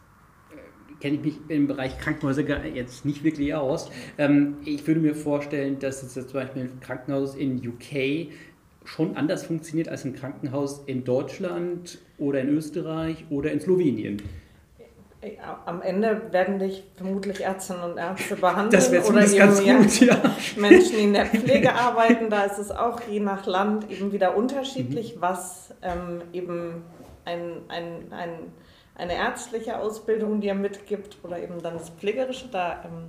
äh, 0.50 1.00
kenne 1.00 1.16
ich 1.16 1.22
mich 1.22 1.36
im 1.48 1.66
Bereich 1.66 1.98
Krankenhäuser 1.98 2.64
jetzt 2.66 3.04
nicht 3.04 3.22
wirklich 3.24 3.54
aus. 3.54 3.90
Ähm, 4.18 4.58
ich 4.64 4.86
würde 4.86 5.00
mir 5.00 5.14
vorstellen, 5.14 5.78
dass 5.78 6.02
es 6.02 6.14
jetzt 6.14 6.30
zum 6.30 6.40
Beispiel 6.40 6.62
ein 6.62 6.80
Krankenhaus 6.80 7.34
in 7.34 7.56
UK 7.66 8.32
schon 8.84 9.16
anders 9.16 9.44
funktioniert 9.44 9.88
als 9.88 10.04
ein 10.04 10.14
Krankenhaus 10.14 10.82
in 10.86 11.04
Deutschland 11.04 11.98
oder 12.18 12.40
in 12.40 12.48
Österreich 12.48 13.24
oder 13.30 13.52
in 13.52 13.60
Slowenien. 13.60 14.22
Am 15.66 15.82
Ende 15.82 16.32
werden 16.32 16.58
dich 16.58 16.82
vermutlich 16.96 17.42
Ärztinnen 17.42 17.82
und 17.82 17.98
Ärzte 17.98 18.36
behandeln 18.36 18.70
das 18.70 18.88
oder 18.88 19.22
eben 19.22 19.36
ganz 19.36 19.62
gut, 19.62 20.00
ja. 20.00 20.16
Menschen, 20.56 20.96
die 20.96 21.02
in 21.02 21.12
der 21.12 21.26
Pflege 21.26 21.74
arbeiten. 21.74 22.30
Da 22.30 22.44
ist 22.44 22.58
es 22.58 22.70
auch 22.70 23.02
je 23.02 23.20
nach 23.20 23.44
Land 23.44 23.90
eben 23.90 24.12
wieder 24.12 24.34
unterschiedlich, 24.34 25.16
mhm. 25.16 25.20
was 25.20 25.74
ähm, 25.82 26.22
eben 26.32 26.84
ein, 27.26 27.58
ein, 27.68 28.12
ein, 28.12 28.30
eine 28.94 29.14
ärztliche 29.14 29.78
Ausbildung 29.78 30.40
dir 30.40 30.54
mitgibt 30.54 31.18
oder 31.22 31.38
eben 31.38 31.60
dann 31.62 31.74
das 31.74 31.90
Pflegerische. 31.90 32.48
Da 32.50 32.82
ähm, 32.86 33.08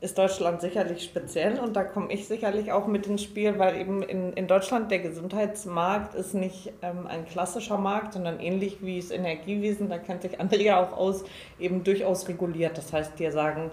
ist 0.00 0.16
Deutschland 0.16 0.60
sicherlich 0.60 1.04
speziell 1.04 1.58
und 1.58 1.76
da 1.76 1.84
komme 1.84 2.12
ich 2.12 2.26
sicherlich 2.26 2.72
auch 2.72 2.86
mit 2.86 3.06
ins 3.06 3.22
Spiel, 3.22 3.58
weil 3.58 3.78
eben 3.78 4.02
in, 4.02 4.32
in 4.32 4.46
Deutschland 4.46 4.90
der 4.90 5.00
Gesundheitsmarkt 5.00 6.14
ist 6.14 6.34
nicht 6.34 6.72
ähm, 6.82 7.06
ein 7.06 7.26
klassischer 7.26 7.76
Markt, 7.76 8.14
sondern 8.14 8.40
ähnlich 8.40 8.78
wie 8.80 8.98
das 8.98 9.10
Energiewesen, 9.10 9.90
da 9.90 9.98
kennt 9.98 10.22
sich 10.22 10.40
Andrea 10.40 10.82
auch 10.82 10.96
aus, 10.96 11.24
eben 11.58 11.84
durchaus 11.84 12.28
reguliert. 12.28 12.78
Das 12.78 12.92
heißt, 12.92 13.18
dir 13.18 13.30
sagen, 13.30 13.70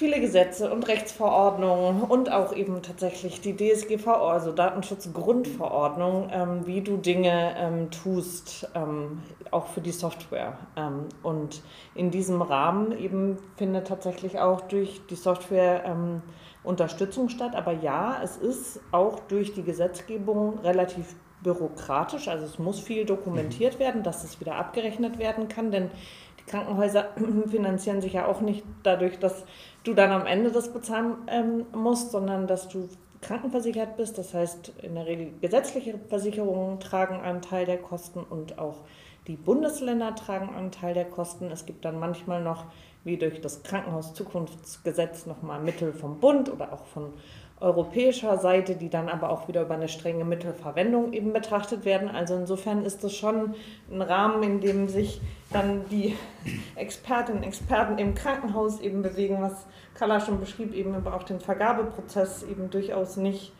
viele 0.00 0.18
Gesetze 0.18 0.72
und 0.72 0.88
Rechtsverordnungen 0.88 2.00
und 2.00 2.32
auch 2.32 2.56
eben 2.56 2.80
tatsächlich 2.80 3.42
die 3.42 3.54
DSGVO, 3.54 4.30
also 4.30 4.50
Datenschutzgrundverordnung, 4.50 6.30
ähm, 6.32 6.66
wie 6.66 6.80
du 6.80 6.96
Dinge 6.96 7.54
ähm, 7.58 7.90
tust, 7.90 8.66
ähm, 8.74 9.20
auch 9.50 9.66
für 9.66 9.82
die 9.82 9.92
Software. 9.92 10.56
Ähm, 10.74 11.04
und 11.22 11.62
in 11.94 12.10
diesem 12.10 12.40
Rahmen 12.40 12.98
eben 12.98 13.36
findet 13.56 13.88
tatsächlich 13.88 14.38
auch 14.38 14.62
durch 14.62 15.02
die 15.10 15.16
Software 15.16 15.84
ähm, 15.84 16.22
Unterstützung 16.64 17.28
statt. 17.28 17.54
Aber 17.54 17.72
ja, 17.72 18.22
es 18.24 18.38
ist 18.38 18.80
auch 18.92 19.20
durch 19.28 19.52
die 19.52 19.62
Gesetzgebung 19.62 20.60
relativ 20.60 21.14
bürokratisch, 21.42 22.28
also 22.28 22.46
es 22.46 22.58
muss 22.58 22.80
viel 22.80 23.04
dokumentiert 23.04 23.78
werden, 23.78 24.02
dass 24.02 24.24
es 24.24 24.40
wieder 24.40 24.56
abgerechnet 24.56 25.18
werden 25.18 25.48
kann, 25.48 25.70
denn 25.70 25.90
die 26.38 26.50
Krankenhäuser 26.50 27.08
finanzieren 27.50 28.00
sich 28.00 28.14
ja 28.14 28.26
auch 28.26 28.40
nicht 28.40 28.64
dadurch, 28.82 29.18
dass 29.18 29.44
du 29.84 29.94
dann 29.94 30.10
am 30.10 30.26
Ende 30.26 30.50
das 30.50 30.72
bezahlen 30.72 31.16
ähm, 31.26 31.66
musst, 31.72 32.10
sondern 32.10 32.46
dass 32.46 32.68
du 32.68 32.88
krankenversichert 33.22 33.96
bist. 33.96 34.18
Das 34.18 34.34
heißt, 34.34 34.72
in 34.82 34.94
der 34.94 35.06
Regel 35.06 35.32
gesetzliche 35.40 35.98
Versicherungen 36.08 36.80
tragen 36.80 37.20
einen 37.20 37.42
Teil 37.42 37.66
der 37.66 37.78
Kosten 37.78 38.20
und 38.20 38.58
auch 38.58 38.84
die 39.26 39.36
Bundesländer 39.36 40.14
tragen 40.14 40.54
einen 40.54 40.72
Teil 40.72 40.94
der 40.94 41.04
Kosten. 41.04 41.50
Es 41.50 41.66
gibt 41.66 41.84
dann 41.84 41.98
manchmal 41.98 42.42
noch, 42.42 42.64
wie 43.04 43.16
durch 43.16 43.40
das 43.40 43.62
Krankenhauszukunftsgesetz, 43.62 45.26
nochmal 45.26 45.60
Mittel 45.60 45.92
vom 45.92 46.20
Bund 46.20 46.50
oder 46.50 46.72
auch 46.72 46.86
von 46.86 47.12
europäischer 47.60 48.38
Seite, 48.38 48.74
die 48.74 48.88
dann 48.88 49.08
aber 49.08 49.30
auch 49.30 49.46
wieder 49.46 49.62
über 49.62 49.74
eine 49.74 49.88
strenge 49.88 50.24
Mittelverwendung 50.24 51.12
eben 51.12 51.32
betrachtet 51.32 51.84
werden. 51.84 52.08
Also 52.08 52.34
insofern 52.34 52.84
ist 52.84 53.04
das 53.04 53.14
schon 53.14 53.54
ein 53.90 54.00
Rahmen, 54.00 54.42
in 54.42 54.60
dem 54.60 54.88
sich 54.88 55.20
dann 55.52 55.84
die 55.90 56.16
Expertinnen 56.74 57.42
und 57.42 57.46
Experten 57.46 57.98
im 57.98 58.14
Krankenhaus 58.14 58.80
eben 58.80 59.02
bewegen, 59.02 59.38
was 59.40 59.66
Carla 59.94 60.20
schon 60.20 60.40
beschrieb, 60.40 60.74
eben 60.74 60.94
aber 60.94 61.14
auch 61.14 61.24
den 61.24 61.40
Vergabeprozess 61.40 62.42
eben 62.42 62.70
durchaus 62.70 63.16
nicht 63.16 63.52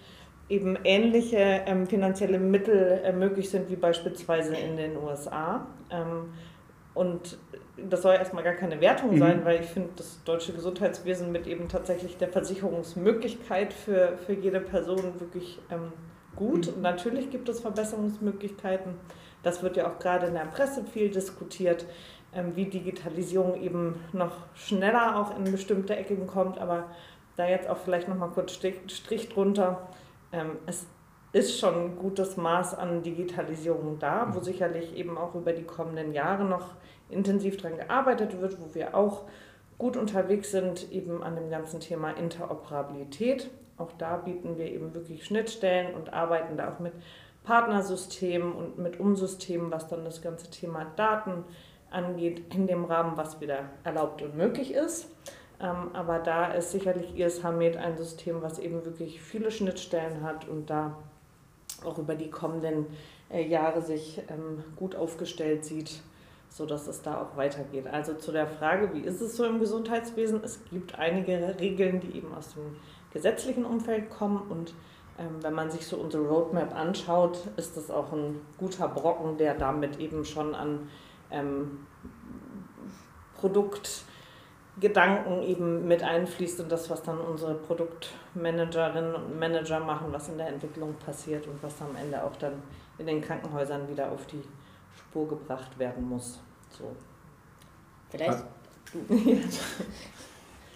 eben 0.48 0.76
ähnliche 0.82 1.62
ähm, 1.66 1.86
finanzielle 1.86 2.38
Mittel 2.38 3.00
äh, 3.04 3.12
möglich 3.12 3.50
sind 3.50 3.70
wie 3.70 3.76
beispielsweise 3.76 4.56
in 4.56 4.76
den 4.76 4.96
USA. 4.96 5.66
Ähm, 5.90 6.30
und 7.00 7.38
das 7.78 8.02
soll 8.02 8.12
erstmal 8.16 8.44
gar 8.44 8.52
keine 8.52 8.78
Wertung 8.82 9.14
mhm. 9.14 9.18
sein, 9.18 9.44
weil 9.46 9.62
ich 9.62 9.68
finde, 9.68 9.88
das 9.96 10.22
deutsche 10.24 10.52
Gesundheitswesen 10.52 11.32
mit 11.32 11.46
eben 11.46 11.66
tatsächlich 11.66 12.18
der 12.18 12.28
Versicherungsmöglichkeit 12.28 13.72
für, 13.72 14.18
für 14.18 14.34
jede 14.34 14.60
Person 14.60 15.18
wirklich 15.18 15.58
ähm, 15.70 15.94
gut. 16.36 16.66
Mhm. 16.66 16.74
Und 16.74 16.82
natürlich 16.82 17.30
gibt 17.30 17.48
es 17.48 17.60
Verbesserungsmöglichkeiten. 17.60 18.96
Das 19.42 19.62
wird 19.62 19.78
ja 19.78 19.90
auch 19.90 19.98
gerade 19.98 20.26
in 20.26 20.34
der 20.34 20.44
Presse 20.44 20.84
viel 20.84 21.08
diskutiert, 21.08 21.86
ähm, 22.34 22.54
wie 22.54 22.66
Digitalisierung 22.66 23.62
eben 23.62 23.94
noch 24.12 24.34
schneller 24.54 25.16
auch 25.16 25.34
in 25.38 25.50
bestimmte 25.50 25.96
Ecken 25.96 26.26
kommt. 26.26 26.58
Aber 26.58 26.88
da 27.36 27.48
jetzt 27.48 27.66
auch 27.66 27.78
vielleicht 27.78 28.08
nochmal 28.08 28.28
kurz 28.28 28.52
Strich 28.52 29.30
drunter. 29.30 29.88
Ähm, 30.32 30.58
es 30.66 30.86
ist 31.32 31.58
schon 31.58 31.74
ein 31.74 31.96
gutes 31.96 32.36
Maß 32.36 32.74
an 32.74 33.02
Digitalisierung 33.02 33.98
da, 33.98 34.28
wo 34.32 34.38
mhm. 34.38 34.44
sicherlich 34.44 34.96
eben 34.96 35.16
auch 35.16 35.34
über 35.34 35.52
die 35.52 35.64
kommenden 35.64 36.12
Jahre 36.12 36.44
noch 36.44 36.74
intensiv 37.08 37.56
daran 37.56 37.78
gearbeitet 37.78 38.40
wird, 38.40 38.60
wo 38.60 38.74
wir 38.74 38.94
auch 38.96 39.24
gut 39.78 39.96
unterwegs 39.96 40.50
sind, 40.50 40.90
eben 40.92 41.22
an 41.22 41.36
dem 41.36 41.50
ganzen 41.50 41.80
Thema 41.80 42.10
Interoperabilität. 42.10 43.50
Auch 43.78 43.92
da 43.96 44.16
bieten 44.16 44.58
wir 44.58 44.66
eben 44.66 44.92
wirklich 44.92 45.24
Schnittstellen 45.24 45.94
und 45.94 46.12
arbeiten 46.12 46.56
da 46.56 46.72
auch 46.72 46.80
mit 46.80 46.92
Partnersystemen 47.44 48.52
und 48.52 48.78
mit 48.78 49.00
Umsystemen, 49.00 49.70
was 49.70 49.88
dann 49.88 50.04
das 50.04 50.20
ganze 50.20 50.50
Thema 50.50 50.86
Daten 50.96 51.44
angeht, 51.90 52.54
in 52.54 52.66
dem 52.66 52.84
Rahmen, 52.84 53.16
was 53.16 53.40
wieder 53.40 53.70
erlaubt 53.82 54.20
und 54.22 54.36
möglich 54.36 54.74
ist. 54.74 55.10
Ähm, 55.60 55.90
aber 55.94 56.18
da 56.18 56.52
ist 56.52 56.72
sicherlich 56.72 57.18
ISH 57.18 57.42
Med 57.56 57.76
ein 57.76 57.96
System, 57.96 58.42
was 58.42 58.58
eben 58.58 58.84
wirklich 58.84 59.20
viele 59.20 59.50
Schnittstellen 59.50 60.22
hat 60.22 60.46
und 60.48 60.68
da 60.70 60.96
auch 61.84 61.98
über 61.98 62.14
die 62.14 62.30
kommenden 62.30 62.86
äh, 63.30 63.46
Jahre 63.46 63.82
sich 63.82 64.20
ähm, 64.28 64.64
gut 64.76 64.94
aufgestellt 64.96 65.64
sieht, 65.64 66.02
sodass 66.48 66.86
es 66.86 67.02
da 67.02 67.20
auch 67.20 67.36
weitergeht. 67.36 67.86
Also 67.86 68.14
zu 68.14 68.32
der 68.32 68.46
Frage, 68.46 68.92
wie 68.94 69.00
ist 69.00 69.20
es 69.20 69.36
so 69.36 69.44
im 69.44 69.60
Gesundheitswesen? 69.60 70.42
Es 70.44 70.60
gibt 70.70 70.98
einige 70.98 71.56
Regeln, 71.58 72.00
die 72.00 72.16
eben 72.16 72.34
aus 72.34 72.54
dem 72.54 72.76
gesetzlichen 73.12 73.64
Umfeld 73.64 74.10
kommen 74.10 74.42
und 74.50 74.74
ähm, 75.18 75.42
wenn 75.42 75.54
man 75.54 75.70
sich 75.70 75.86
so 75.86 75.96
unsere 75.96 76.26
Roadmap 76.26 76.74
anschaut, 76.74 77.38
ist 77.56 77.76
das 77.76 77.90
auch 77.90 78.12
ein 78.12 78.40
guter 78.58 78.88
Brocken, 78.88 79.36
der 79.36 79.54
damit 79.54 80.00
eben 80.00 80.24
schon 80.24 80.54
an 80.54 80.88
ähm, 81.30 81.86
Produktgedanken 84.74 85.42
eben 85.42 85.86
mit 85.86 86.02
einfließt 86.02 86.60
und 86.60 86.72
das, 86.72 86.88
was 86.90 87.02
dann 87.02 87.18
unsere 87.18 87.54
Produktmanagerinnen 87.54 89.14
und 89.14 89.38
Manager 89.38 89.80
machen, 89.80 90.08
was 90.10 90.28
in 90.28 90.38
der 90.38 90.48
Entwicklung 90.48 90.94
passiert 90.94 91.46
und 91.46 91.62
was 91.62 91.80
am 91.82 91.94
Ende 91.96 92.22
auch 92.22 92.36
dann 92.36 92.54
in 92.98 93.06
den 93.06 93.20
Krankenhäusern 93.20 93.88
wieder 93.88 94.10
auf 94.10 94.26
die 94.26 94.42
Spur 94.96 95.28
gebracht 95.28 95.78
werden 95.78 96.08
muss. 96.08 96.40
So. 96.70 96.94
Vielleicht. 98.10 98.44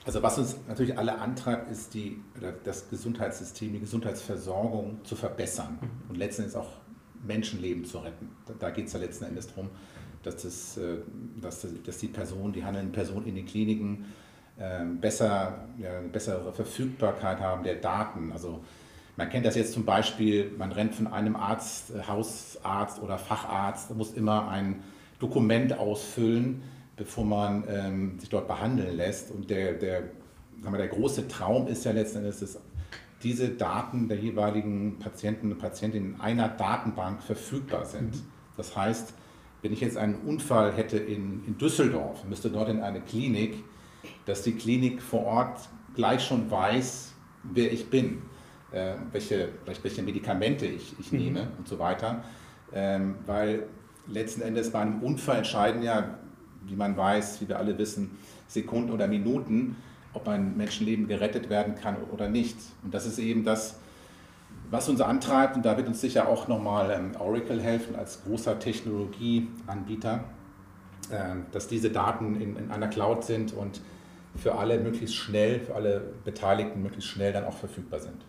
Also 0.06 0.22
was 0.22 0.36
uns 0.36 0.58
natürlich 0.68 0.98
alle 0.98 1.18
antreibt, 1.18 1.70
ist 1.70 1.94
die, 1.94 2.22
das 2.62 2.90
Gesundheitssystem, 2.90 3.72
die 3.72 3.80
Gesundheitsversorgung 3.80 5.02
zu 5.02 5.16
verbessern 5.16 5.78
mhm. 5.80 6.10
und 6.10 6.16
letzten 6.16 6.42
Endes 6.42 6.56
auch 6.56 6.68
Menschenleben 7.22 7.86
zu 7.86 8.00
retten. 8.00 8.28
Da 8.58 8.68
geht 8.68 8.88
es 8.88 8.92
ja 8.92 8.98
letzten 8.98 9.24
Endes 9.24 9.46
darum, 9.46 9.70
dass, 10.26 10.42
das, 10.42 10.76
äh, 10.76 10.98
dass, 11.40 11.66
dass 11.84 11.98
die 11.98 12.08
Person, 12.08 12.52
die 12.52 12.64
handelnden 12.64 12.92
Personen 12.92 13.26
in 13.26 13.34
den 13.34 13.46
Kliniken 13.46 14.06
ähm, 14.58 15.00
besser, 15.00 15.66
ja, 15.78 16.00
bessere 16.12 16.52
Verfügbarkeit 16.52 17.40
haben 17.40 17.64
der 17.64 17.76
Daten. 17.76 18.32
Also 18.32 18.64
man 19.16 19.28
kennt 19.28 19.46
das 19.46 19.54
jetzt 19.54 19.72
zum 19.72 19.84
Beispiel, 19.84 20.50
man 20.56 20.72
rennt 20.72 20.94
von 20.94 21.06
einem 21.06 21.36
Arzt, 21.36 21.90
äh, 21.90 22.02
Hausarzt 22.06 23.00
oder 23.02 23.18
Facharzt, 23.18 23.94
muss 23.94 24.12
immer 24.12 24.48
ein 24.48 24.82
Dokument 25.18 25.78
ausfüllen, 25.78 26.62
bevor 26.96 27.24
man 27.24 27.64
ähm, 27.68 28.18
sich 28.18 28.28
dort 28.28 28.48
behandeln 28.48 28.96
lässt. 28.96 29.30
Und 29.30 29.50
der, 29.50 29.74
der, 29.74 30.02
sagen 30.62 30.74
wir, 30.74 30.78
der 30.78 30.88
große 30.88 31.28
Traum 31.28 31.66
ist 31.66 31.84
ja 31.84 31.92
letzten 31.92 32.18
Endes, 32.18 32.40
dass 32.40 32.58
diese 33.22 33.48
Daten 33.48 34.08
der 34.08 34.18
jeweiligen 34.18 34.98
Patienten 34.98 35.50
und 35.50 35.58
Patientinnen 35.58 36.14
in 36.14 36.20
einer 36.20 36.48
Datenbank 36.48 37.22
verfügbar 37.22 37.86
sind. 37.86 38.14
Mhm. 38.14 38.22
Das 38.56 38.76
heißt, 38.76 39.14
wenn 39.64 39.72
ich 39.72 39.80
jetzt 39.80 39.96
einen 39.96 40.16
Unfall 40.26 40.72
hätte 40.72 40.98
in, 40.98 41.42
in 41.46 41.58
Düsseldorf, 41.58 42.24
müsste 42.24 42.50
dort 42.50 42.68
in 42.68 42.80
eine 42.80 43.00
Klinik, 43.00 43.64
dass 44.26 44.42
die 44.42 44.52
Klinik 44.52 45.02
vor 45.02 45.24
Ort 45.24 45.68
gleich 45.96 46.24
schon 46.24 46.48
weiß, 46.50 47.14
wer 47.42 47.72
ich 47.72 47.90
bin 47.90 48.22
äh, 48.74 48.94
welche, 49.12 49.48
welche 49.82 50.02
Medikamente 50.02 50.66
ich, 50.66 50.94
ich 50.98 51.12
mhm. 51.12 51.18
nehme 51.18 51.48
und 51.58 51.68
so 51.68 51.78
weiter. 51.78 52.24
Ähm, 52.72 53.16
weil 53.26 53.66
letzten 54.06 54.42
Endes 54.42 54.70
bei 54.70 54.80
einem 54.80 55.02
Unfall 55.02 55.38
entscheiden 55.38 55.82
ja, 55.82 56.18
wie 56.66 56.76
man 56.76 56.96
weiß, 56.96 57.40
wie 57.40 57.48
wir 57.48 57.58
alle 57.58 57.78
wissen, 57.78 58.18
Sekunden 58.48 58.90
oder 58.90 59.06
Minuten, 59.06 59.76
ob 60.12 60.28
ein 60.28 60.56
Menschenleben 60.56 61.08
gerettet 61.08 61.50
werden 61.50 61.74
kann 61.74 61.96
oder 62.12 62.28
nicht. 62.28 62.56
Und 62.82 62.92
das 62.92 63.06
ist 63.06 63.18
eben 63.18 63.44
das, 63.44 63.78
was 64.70 64.88
uns 64.88 65.00
antreibt. 65.00 65.56
Und 65.56 65.64
da 65.64 65.76
wird 65.76 65.88
uns 65.88 66.00
sicher 66.00 66.28
auch 66.28 66.48
nochmal 66.48 66.90
ähm, 66.90 67.12
Oracle 67.18 67.60
helfen 67.60 67.96
als 67.96 68.22
großer 68.24 68.58
Technologieanbieter, 68.58 70.24
äh, 71.10 71.34
dass 71.52 71.68
diese 71.68 71.90
Daten 71.90 72.40
in, 72.40 72.56
in 72.56 72.70
einer 72.70 72.88
Cloud 72.88 73.24
sind 73.24 73.52
und 73.52 73.80
für 74.36 74.56
alle 74.56 74.80
möglichst 74.80 75.14
schnell, 75.14 75.60
für 75.60 75.74
alle 75.74 76.02
Beteiligten 76.24 76.82
möglichst 76.82 77.08
schnell 77.10 77.32
dann 77.32 77.44
auch 77.44 77.56
verfügbar 77.56 78.00
sind. 78.00 78.24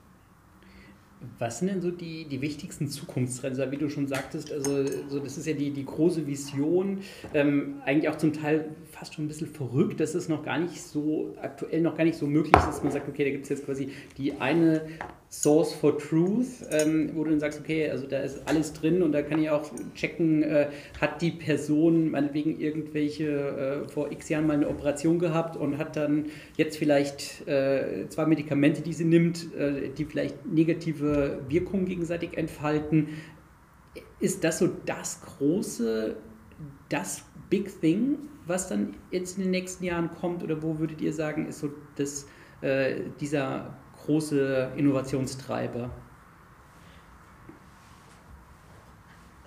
Was 1.40 1.60
sind 1.60 1.70
denn 1.70 1.82
so 1.82 1.92
die, 1.92 2.26
die 2.26 2.42
wichtigsten 2.42 2.88
Zukunftstrends? 2.88 3.60
Wie 3.72 3.78
du 3.78 3.90
schon 3.90 4.08
sagtest, 4.08 4.52
also 4.52 4.86
so, 5.08 5.20
das 5.20 5.38
ist 5.38 5.48
ja 5.48 5.54
die, 5.54 5.72
die 5.72 5.86
große 5.86 6.28
Vision, 6.28 7.00
ähm, 7.34 7.82
eigentlich 7.86 8.10
auch 8.10 8.18
zum 8.18 8.34
Teil 8.34 8.76
fast 8.98 9.14
schon 9.14 9.26
ein 9.26 9.28
bisschen 9.28 9.48
verrückt, 9.48 10.00
dass 10.00 10.16
es 10.16 10.30
noch 10.30 10.44
gar 10.44 10.58
nicht 10.58 10.82
so 10.82 11.36
aktuell 11.42 11.82
noch 11.82 11.98
gar 11.98 12.06
nicht 12.06 12.18
so 12.18 12.28
möglich 12.28 12.56
ist, 12.56 12.66
dass 12.66 12.82
man 12.82 12.94
sagt, 12.94 13.10
okay, 13.10 13.26
da 13.26 13.30
gibt 13.30 13.44
es 13.44 13.50
jetzt 13.50 13.66
quasi 13.66 13.90
die 14.18 14.34
eine 14.40 14.84
Source 15.30 15.74
for 15.74 15.98
Truth, 15.98 16.48
ähm, 16.72 17.12
wo 17.14 17.26
du 17.26 17.32
dann 17.32 17.42
sagst, 17.42 17.60
okay, 17.60 17.90
also 17.90 18.08
da 18.08 18.20
ist 18.20 18.48
alles 18.48 18.72
drin 18.72 19.02
und 19.02 19.12
da 19.12 19.22
kann 19.22 19.40
ich 19.40 19.50
auch 19.50 19.70
checken, 19.96 20.44
äh, 20.44 20.70
hat 21.02 21.22
die 21.22 21.32
Person 21.32 22.12
meinetwegen 22.12 22.60
irgendwelche 22.60 23.84
äh, 23.86 23.90
vor 23.90 24.12
x 24.12 24.30
Jahren 24.30 24.48
mal 24.48 24.54
eine 24.54 24.70
Operation 24.70 25.20
gehabt 25.20 25.58
und 25.58 25.78
hat 25.78 25.98
dann 25.98 26.28
jetzt 26.56 26.78
vielleicht 26.78 27.46
äh, 27.48 28.08
zwei 28.08 28.26
Medikamente, 28.26 28.82
die 28.82 28.94
sie 28.94 29.04
nimmt, 29.06 29.54
äh, 29.56 29.90
die 29.90 30.06
vielleicht 30.06 30.46
negative 30.46 31.42
Wirkungen 31.50 31.86
gegenseitig 31.86 32.38
entfalten. 32.38 33.10
Ist 34.22 34.46
das 34.46 34.60
so 34.60 34.70
das 34.86 35.22
große, 35.22 36.16
das 36.88 37.26
Big 37.50 37.82
Thing, 37.82 38.20
was 38.46 38.68
dann 38.68 38.96
jetzt 39.12 39.38
in 39.38 39.44
den 39.44 39.52
nächsten 39.52 39.84
Jahren 39.84 40.10
kommt 40.20 40.44
oder 40.44 40.62
wo 40.62 40.80
würdet 40.80 41.02
ihr 41.02 41.14
sagen, 41.14 41.48
ist 41.48 41.60
so 41.60 41.70
das, 41.96 42.28
äh, 42.62 43.02
dieser 43.20 43.74
große 44.06 44.72
Innovationstreiber? 44.76 45.90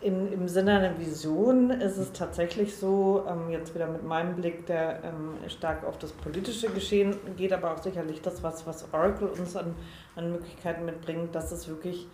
Im, 0.01 0.33
Im 0.33 0.47
Sinne 0.47 0.79
einer 0.79 0.99
Vision 0.99 1.71
ist 1.71 1.97
es 1.97 2.13
tatsächlich 2.13 2.77
so, 2.77 3.25
ähm, 3.29 3.51
jetzt 3.51 3.75
wieder 3.75 3.89
mit 3.89 4.05
meinem 4.05 4.37
Blick, 4.37 4.65
der 4.67 5.03
ähm, 5.03 5.35
stark 5.49 5.85
auf 5.85 5.99
das 5.99 6.13
politische 6.13 6.69
Geschehen 6.71 7.17
geht, 7.37 7.53
aber 7.53 7.73
auch 7.73 7.83
sicherlich 7.83 8.23
das, 8.23 8.43
was, 8.45 8.65
was 8.65 8.93
Oracle 8.93 9.27
uns 9.29 9.57
an, 9.57 9.75
an 10.15 10.31
Möglichkeiten 10.31 10.85
mitbringt, 10.85 11.35
dass 11.35 11.51
es 11.51 11.67
wirklich 11.67 12.07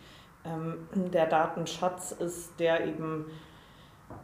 ähm, 0.46 0.86
der 1.12 1.26
Datenschatz 1.26 2.12
ist, 2.12 2.58
der 2.58 2.86
eben 2.86 3.26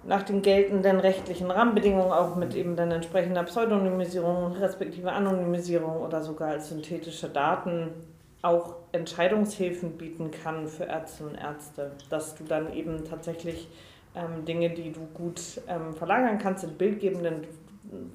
nach 0.05 0.23
den 0.23 0.43
geltenden 0.43 0.99
rechtlichen 0.99 1.51
Rahmenbedingungen 1.51 2.13
auch 2.13 2.37
mit 2.37 2.55
eben 2.55 2.77
dann 2.77 2.91
entsprechender 2.91 3.43
Pseudonymisierung 3.43 4.53
respektive 4.53 5.13
Anonymisierung 5.13 5.99
oder 5.99 6.23
sogar 6.23 6.51
als 6.51 6.71
synthetische 6.71 7.29
Daten 7.29 7.91
auch 8.43 8.77
Entscheidungshilfen 8.93 9.99
bieten 9.99 10.31
kann 10.31 10.67
für 10.67 10.85
Ärzte 10.85 11.25
und 11.25 11.35
Ärzte, 11.35 11.93
dass 12.09 12.35
du 12.35 12.45
dann 12.45 12.73
eben 12.73 13.05
tatsächlich 13.05 13.69
ähm, 14.15 14.45
Dinge, 14.45 14.71
die 14.71 14.93
du 14.93 15.01
gut 15.13 15.41
ähm, 15.69 15.95
verlagern 15.95 16.39
kannst, 16.39 16.65
in 16.65 16.77
bildgebenden 16.77 17.47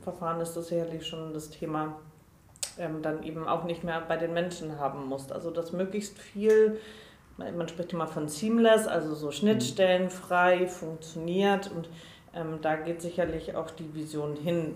Verfahren 0.01 0.41
ist 0.41 0.53
das 0.53 0.67
sicherlich 0.69 1.05
schon 1.05 1.33
das 1.33 1.49
Thema, 1.49 1.97
ähm, 2.77 3.01
dann 3.01 3.23
eben 3.23 3.47
auch 3.47 3.63
nicht 3.63 3.83
mehr 3.83 4.01
bei 4.01 4.17
den 4.17 4.33
Menschen 4.33 4.79
haben 4.79 5.05
musst. 5.07 5.31
Also 5.31 5.51
dass 5.51 5.71
möglichst 5.71 6.17
viel 6.17 6.79
man 7.37 7.67
spricht 7.67 7.93
immer 7.93 8.07
von 8.07 8.27
seamless, 8.27 8.87
also 8.87 9.13
so 9.13 9.31
schnittstellenfrei 9.31 10.67
funktioniert 10.67 11.69
und 11.71 11.89
ähm, 12.33 12.59
da 12.61 12.75
geht 12.75 13.01
sicherlich 13.01 13.55
auch 13.55 13.71
die 13.71 13.93
Vision 13.93 14.35
hin. 14.35 14.75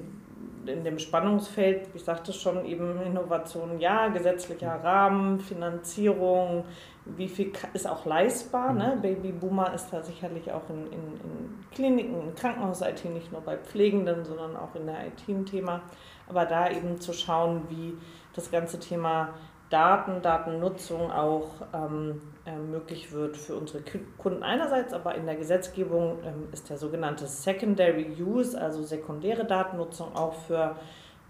In 0.66 0.84
dem 0.84 1.00
Spannungsfeld, 1.00 1.88
ich 1.94 2.04
sagte 2.04 2.32
schon, 2.32 2.66
eben 2.66 3.02
Innovation, 3.02 3.80
ja, 3.80 4.10
gesetzlicher 4.10 4.84
Rahmen, 4.84 5.40
Finanzierung, 5.40 6.66
wie 7.06 7.28
viel 7.28 7.52
ist 7.74 7.88
auch 7.88 8.06
leistbar. 8.06 8.74
Ne? 8.74 8.96
Mhm. 8.96 9.02
Babyboomer 9.02 9.74
ist 9.74 9.90
da 9.92 10.02
sicherlich 10.04 10.52
auch 10.52 10.70
in, 10.70 10.86
in, 10.88 10.92
in 10.92 11.66
Kliniken, 11.72 12.22
in 12.22 12.36
Krankenhaus-IT, 12.36 13.06
nicht 13.06 13.32
nur 13.32 13.42
bei 13.42 13.58
Pflegenden, 13.58 14.26
sondern 14.26 14.56
auch 14.56 14.76
in 14.76 14.86
der 14.86 15.08
IT 15.08 15.28
ein 15.28 15.46
Thema. 15.46 15.82
Aber 16.28 16.46
da 16.46 16.70
eben 16.70 17.00
zu 17.00 17.14
schauen, 17.14 17.64
wie 17.70 17.98
das 18.34 18.52
ganze 18.52 18.80
Thema 18.80 19.30
Daten, 19.70 20.22
Datennutzung 20.22 21.12
auch 21.12 21.50
ähm, 21.74 22.22
äh, 22.39 22.39
möglich 22.58 23.12
wird 23.12 23.38
für 23.38 23.56
unsere 23.56 23.84
Kunden 24.18 24.44
einerseits, 24.44 24.94
aber 24.94 25.16
in 25.16 25.26
der 25.26 25.36
Gesetzgebung 25.36 26.20
ähm, 26.24 26.48
ist 26.52 26.70
der 26.70 26.78
sogenannte 26.78 27.28
Secondary 27.28 28.16
Use, 28.20 28.60
also 28.60 28.84
sekundäre 28.84 29.46
Datennutzung 29.46 30.16
auch 30.16 30.34
für 30.34 30.76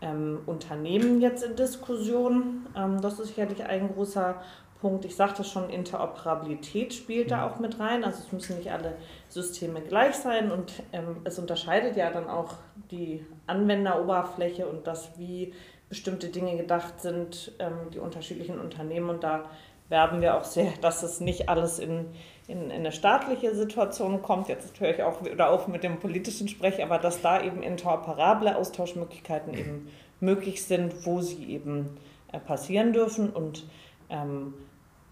ähm, 0.02 0.40
Unternehmen 0.46 1.22
jetzt 1.22 1.44
in 1.44 1.56
Diskussion. 1.56 2.68
Ähm, 2.76 3.02
das 3.02 3.20
ist 3.20 3.30
sicherlich 3.30 3.64
ein 3.64 3.94
großer 3.94 4.42
Punkt. 4.82 5.04
Ich 5.06 5.16
sagte 5.16 5.44
schon, 5.44 5.70
Interoperabilität 5.70 6.94
spielt 6.94 7.32
da 7.32 7.48
auch 7.48 7.60
mit 7.60 7.80
rein. 7.80 8.04
Also 8.04 8.20
es 8.20 8.32
müssen 8.32 8.58
nicht 8.58 8.72
alle 8.72 8.96
Systeme 9.28 9.82
gleich 9.82 10.16
sein 10.16 10.52
und 10.52 10.84
ähm, 10.94 11.18
es 11.26 11.38
unterscheidet 11.38 11.98
ja 11.98 12.12
dann 12.12 12.30
auch 12.30 12.54
die 12.92 13.26
Anwenderoberfläche 13.48 14.68
und 14.68 14.88
das, 14.88 15.18
wie 15.18 15.54
bestimmte 15.90 16.28
Dinge 16.28 16.56
gedacht 16.56 17.02
sind, 17.02 17.52
ähm, 17.60 17.90
die 17.94 18.00
unterschiedlichen 18.00 18.60
Unternehmen. 18.60 19.10
Und 19.10 19.24
da 19.24 19.46
werben 19.90 20.22
wir 20.22 20.36
auch 20.38 20.44
sehr, 20.44 20.72
dass 20.82 21.04
es 21.04 21.20
nicht 21.20 21.50
alles 21.50 21.80
in, 21.80 22.08
in, 22.48 22.64
in 22.64 22.72
eine 22.72 22.92
staatliche 22.92 23.54
Situation 23.54 24.22
kommt. 24.22 24.48
Jetzt 24.48 24.80
höre 24.80 24.92
ich 24.92 25.04
auch 25.04 25.24
wieder 25.24 25.50
auf 25.50 25.68
mit 25.68 25.84
dem 25.84 26.00
politischen 26.00 26.48
Sprech, 26.48 26.82
aber 26.84 26.98
dass 26.98 27.22
da 27.22 27.42
eben 27.42 27.62
interoperable 27.62 28.56
Austauschmöglichkeiten 28.56 29.54
eben 29.54 29.90
möglich 30.20 30.64
sind, 30.64 31.06
wo 31.06 31.22
sie 31.22 31.46
eben 31.46 31.98
äh, 32.32 32.40
passieren 32.40 32.94
dürfen. 32.94 33.30
Und 33.30 33.66
ähm, 34.10 34.54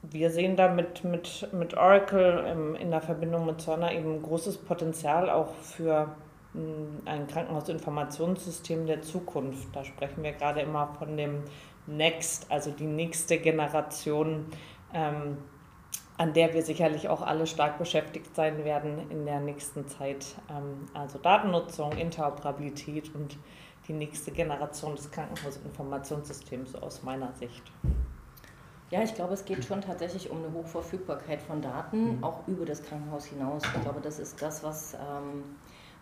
wir 0.04 0.30
sehen 0.30 0.56
da 0.56 0.70
mit, 0.70 1.04
mit, 1.04 1.50
mit 1.54 1.76
Oracle 1.76 2.44
ähm, 2.48 2.76
in 2.76 2.92
der 2.92 3.02
Verbindung 3.02 3.46
mit 3.46 3.62
Cerner 3.62 3.92
eben 3.92 4.22
großes 4.22 4.58
Potenzial 4.58 5.30
auch 5.30 5.54
für 5.56 6.16
ein 7.06 7.28
Krankenhausinformationssystem 7.28 8.88
der 8.88 9.02
Zukunft. 9.02 9.68
Da 9.74 9.84
sprechen 9.84 10.24
wir 10.24 10.32
gerade 10.32 10.62
immer 10.62 10.88
von 10.98 11.16
dem 11.18 11.44
Next, 11.88 12.52
also 12.52 12.72
die 12.72 12.86
nächste 12.86 13.38
Generation, 13.38 14.46
ähm, 14.94 15.38
an 16.18 16.34
der 16.34 16.54
wir 16.54 16.64
sicherlich 16.64 17.10
auch 17.10 17.22
alle 17.22 17.48
stark 17.48 17.78
beschäftigt 17.78 18.36
sein 18.36 18.66
werden 18.66 19.10
in 19.10 19.26
der 19.26 19.40
nächsten 19.40 19.88
Zeit. 19.88 20.26
Ähm, 20.50 20.88
also 20.94 21.18
Datennutzung, 21.18 21.94
Interoperabilität 21.94 23.14
und 23.16 23.38
die 23.88 23.94
nächste 23.94 24.32
Generation 24.32 24.96
des 24.96 25.10
Krankenhausinformationssystems 25.12 26.76
aus 26.76 27.04
meiner 27.04 27.32
Sicht. 27.34 27.64
Ja, 28.90 29.04
ich 29.04 29.14
glaube, 29.14 29.34
es 29.34 29.44
geht 29.44 29.66
schon 29.66 29.82
tatsächlich 29.82 30.30
um 30.30 30.38
eine 30.38 30.54
Hochverfügbarkeit 30.54 31.42
von 31.42 31.62
Daten, 31.62 32.18
mhm. 32.18 32.24
auch 32.24 32.48
über 32.48 32.66
das 32.66 32.82
Krankenhaus 32.84 33.26
hinaus. 33.26 33.64
Ich 33.76 33.82
glaube, 33.82 34.00
das 34.02 34.18
ist 34.18 34.42
das, 34.42 34.64
was 34.64 34.94
ähm, 34.94 35.44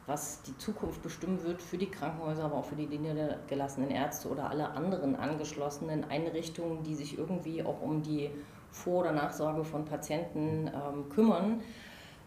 was 0.08 0.44
die 0.44 0.56
Zukunft 0.58 1.02
bestimmen 1.02 1.44
wird 1.44 1.62
für 1.62 1.78
die 1.78 1.89
Krankenhäuser, 1.89 2.44
aber 2.44 2.58
auch 2.58 2.65
für 2.65 2.76
die 2.76 2.86
niedergelassenen 2.86 3.89
Ärzte 3.89 4.30
oder 4.30 4.50
alle 4.50 4.70
anderen 4.72 5.15
angeschlossenen 5.15 6.04
Einrichtungen, 6.04 6.84
die 6.84 6.96
sich 6.96 7.18
irgendwie 7.18 7.63
auch 7.63 7.82
um 7.82 8.04
die 8.04 8.30
Vor- 8.70 9.02
oder 9.02 9.12
Nachsorge 9.13 9.63
von 9.63 9.86
Patienten 9.86 10.68
ähm, 10.68 11.10
kümmern, 11.10 11.62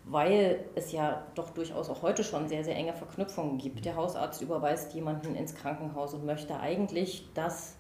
weil 0.05 0.65
es 0.75 0.91
ja 0.91 1.23
doch 1.35 1.51
durchaus 1.51 1.89
auch 1.91 2.03
heute 2.03 2.25
schon 2.25 2.49
sehr, 2.49 2.65
sehr 2.65 2.75
enge 2.75 2.95
Verknüpfungen 2.95 3.59
gibt. 3.59 3.85
Der 3.85 3.95
Hausarzt 3.95 4.43
überweist 4.43 4.95
jemanden 4.95 5.37
ins 5.37 5.55
Krankenhaus 5.55 6.15
und 6.15 6.25
möchte 6.25 6.59
eigentlich, 6.59 7.29
dass 7.35 7.77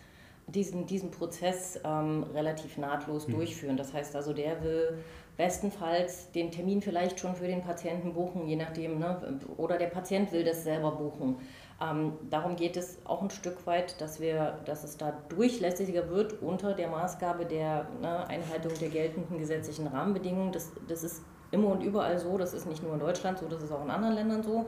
diesen, 0.47 0.87
diesen 0.87 1.11
Prozess 1.11 1.81
ähm, 1.85 2.25
relativ 2.35 2.79
nahtlos 2.79 3.27
mhm. 3.27 3.33
durchführen. 3.33 3.77
Das 3.77 3.93
heißt 3.93 4.15
also, 4.15 4.33
der 4.33 4.63
will 4.63 4.99
bestenfalls 5.38 6.33
den 6.33 6.51
Termin 6.51 6.83
vielleicht 6.83 7.20
schon 7.20 7.35
für 7.35 7.46
den 7.46 7.62
Patienten 7.62 8.12
buchen, 8.12 8.46
je 8.46 8.57
nachdem, 8.57 8.98
ne? 8.98 9.38
oder 9.57 9.79
der 9.79 9.87
Patient 9.87 10.33
will 10.33 10.44
das 10.44 10.64
selber 10.64 10.90
buchen. 10.90 11.37
Ähm, 11.81 12.14
darum 12.29 12.57
geht 12.57 12.77
es 12.77 12.98
auch 13.05 13.22
ein 13.22 13.31
Stück 13.31 13.64
weit, 13.64 14.01
dass, 14.01 14.18
wir, 14.20 14.59
dass 14.64 14.83
es 14.83 14.96
da 14.96 15.16
durchlässiger 15.29 16.11
wird 16.11 16.42
unter 16.42 16.74
der 16.74 16.88
Maßgabe 16.88 17.46
der 17.46 17.87
ne, 18.03 18.27
Einhaltung 18.27 18.72
der 18.81 18.88
geltenden 18.88 19.38
gesetzlichen 19.38 19.87
Rahmenbedingungen. 19.87 20.51
Das, 20.51 20.72
das 20.88 21.05
ist 21.05 21.22
immer 21.53 21.68
und 21.68 21.85
überall 21.85 22.18
so, 22.18 22.37
das 22.37 22.53
ist 22.53 22.66
nicht 22.66 22.83
nur 22.83 22.94
in 22.94 23.01
Deutschland 23.01 23.38
so, 23.38 23.46
das 23.46 23.62
ist 23.62 23.70
auch 23.70 23.85
in 23.85 23.90
anderen 23.90 24.16
Ländern 24.16 24.42
so. 24.42 24.66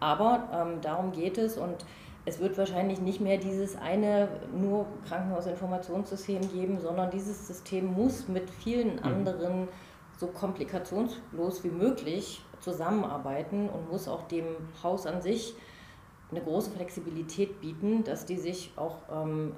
Aber 0.00 0.48
ähm, 0.54 0.80
darum 0.80 1.12
geht 1.12 1.36
es 1.36 1.58
und 1.58 1.84
es 2.24 2.40
wird 2.40 2.56
wahrscheinlich 2.56 3.00
nicht 3.02 3.20
mehr 3.20 3.36
dieses 3.36 3.76
eine 3.76 4.28
nur 4.56 4.86
Krankenhausinformationssystem 5.06 6.50
geben, 6.50 6.80
sondern 6.80 7.10
dieses 7.10 7.46
System 7.46 7.92
muss 7.92 8.26
mit 8.26 8.48
vielen 8.48 8.96
mhm. 8.96 9.04
So 10.18 10.26
komplikationslos 10.26 11.64
wie 11.64 11.70
möglich 11.70 12.42
zusammenarbeiten 12.60 13.68
und 13.68 13.90
muss 13.90 14.08
auch 14.08 14.24
dem 14.24 14.44
Haus 14.82 15.06
an 15.06 15.22
sich 15.22 15.54
eine 16.30 16.40
große 16.42 16.72
Flexibilität 16.72 17.60
bieten, 17.60 18.04
dass 18.04 18.26
die 18.26 18.36
sich 18.36 18.72
auch 18.76 18.96
ähm, 19.10 19.54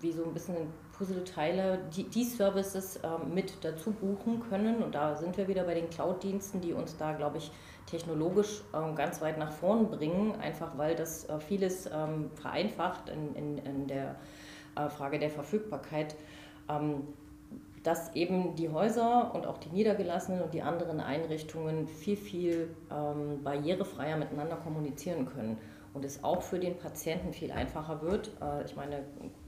wie 0.00 0.12
so 0.12 0.24
ein 0.24 0.32
bisschen 0.32 0.56
Puzzleteile, 0.96 1.80
die, 1.94 2.04
die 2.04 2.24
Services 2.24 3.00
ähm, 3.02 3.34
mit 3.34 3.64
dazu 3.64 3.90
buchen 3.90 4.40
können. 4.48 4.82
Und 4.82 4.94
da 4.94 5.16
sind 5.16 5.36
wir 5.36 5.48
wieder 5.48 5.64
bei 5.64 5.74
den 5.74 5.90
Cloud-Diensten, 5.90 6.60
die 6.60 6.72
uns 6.72 6.96
da, 6.96 7.12
glaube 7.12 7.38
ich, 7.38 7.50
technologisch 7.86 8.62
ähm, 8.72 8.94
ganz 8.94 9.20
weit 9.20 9.38
nach 9.38 9.52
vorn 9.52 9.90
bringen, 9.90 10.36
einfach 10.40 10.78
weil 10.78 10.94
das 10.94 11.28
äh, 11.28 11.40
vieles 11.40 11.86
ähm, 11.92 12.30
vereinfacht 12.34 13.08
in, 13.08 13.34
in, 13.34 13.58
in 13.58 13.86
der 13.88 14.16
äh, 14.76 14.88
Frage 14.88 15.18
der 15.18 15.30
Verfügbarkeit. 15.30 16.14
Dass 17.84 18.12
eben 18.14 18.56
die 18.56 18.70
Häuser 18.70 19.32
und 19.34 19.46
auch 19.46 19.58
die 19.58 19.68
Niedergelassenen 19.68 20.42
und 20.42 20.52
die 20.52 20.62
anderen 20.62 20.98
Einrichtungen 20.98 21.86
viel, 21.86 22.16
viel 22.16 22.74
ähm, 22.90 23.44
barrierefreier 23.44 24.16
miteinander 24.16 24.56
kommunizieren 24.56 25.26
können 25.26 25.58
und 25.94 26.04
es 26.04 26.24
auch 26.24 26.42
für 26.42 26.58
den 26.58 26.76
Patienten 26.76 27.32
viel 27.32 27.52
einfacher 27.52 28.02
wird. 28.02 28.32
Äh, 28.42 28.64
ich 28.64 28.74
meine, 28.74 29.04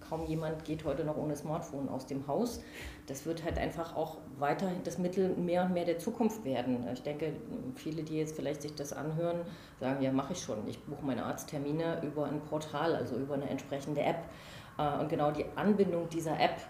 kaum 0.08 0.24
jemand 0.26 0.64
geht 0.64 0.84
heute 0.84 1.04
noch 1.04 1.16
ohne 1.16 1.34
Smartphone 1.34 1.88
aus 1.88 2.06
dem 2.06 2.26
Haus. 2.28 2.62
Das 3.08 3.26
wird 3.26 3.44
halt 3.44 3.58
einfach 3.58 3.96
auch 3.96 4.18
weiterhin 4.38 4.82
das 4.84 4.96
Mittel 4.96 5.30
mehr 5.30 5.64
und 5.64 5.74
mehr 5.74 5.84
der 5.84 5.98
Zukunft 5.98 6.44
werden. 6.44 6.86
Ich 6.92 7.02
denke, 7.02 7.32
viele, 7.74 8.04
die 8.04 8.16
jetzt 8.18 8.36
vielleicht 8.36 8.62
sich 8.62 8.74
das 8.74 8.92
anhören, 8.92 9.40
sagen, 9.80 10.00
ja, 10.02 10.12
mache 10.12 10.34
ich 10.34 10.40
schon. 10.40 10.66
Ich 10.68 10.80
buche 10.84 11.04
meine 11.04 11.24
Arzttermine 11.24 12.00
über 12.02 12.26
ein 12.26 12.40
Portal, 12.40 12.94
also 12.94 13.16
über 13.16 13.34
eine 13.34 13.50
entsprechende 13.50 14.02
App. 14.02 14.22
Äh, 14.78 15.00
und 15.00 15.08
genau 15.08 15.32
die 15.32 15.46
Anbindung 15.56 16.08
dieser 16.08 16.38
App 16.38 16.60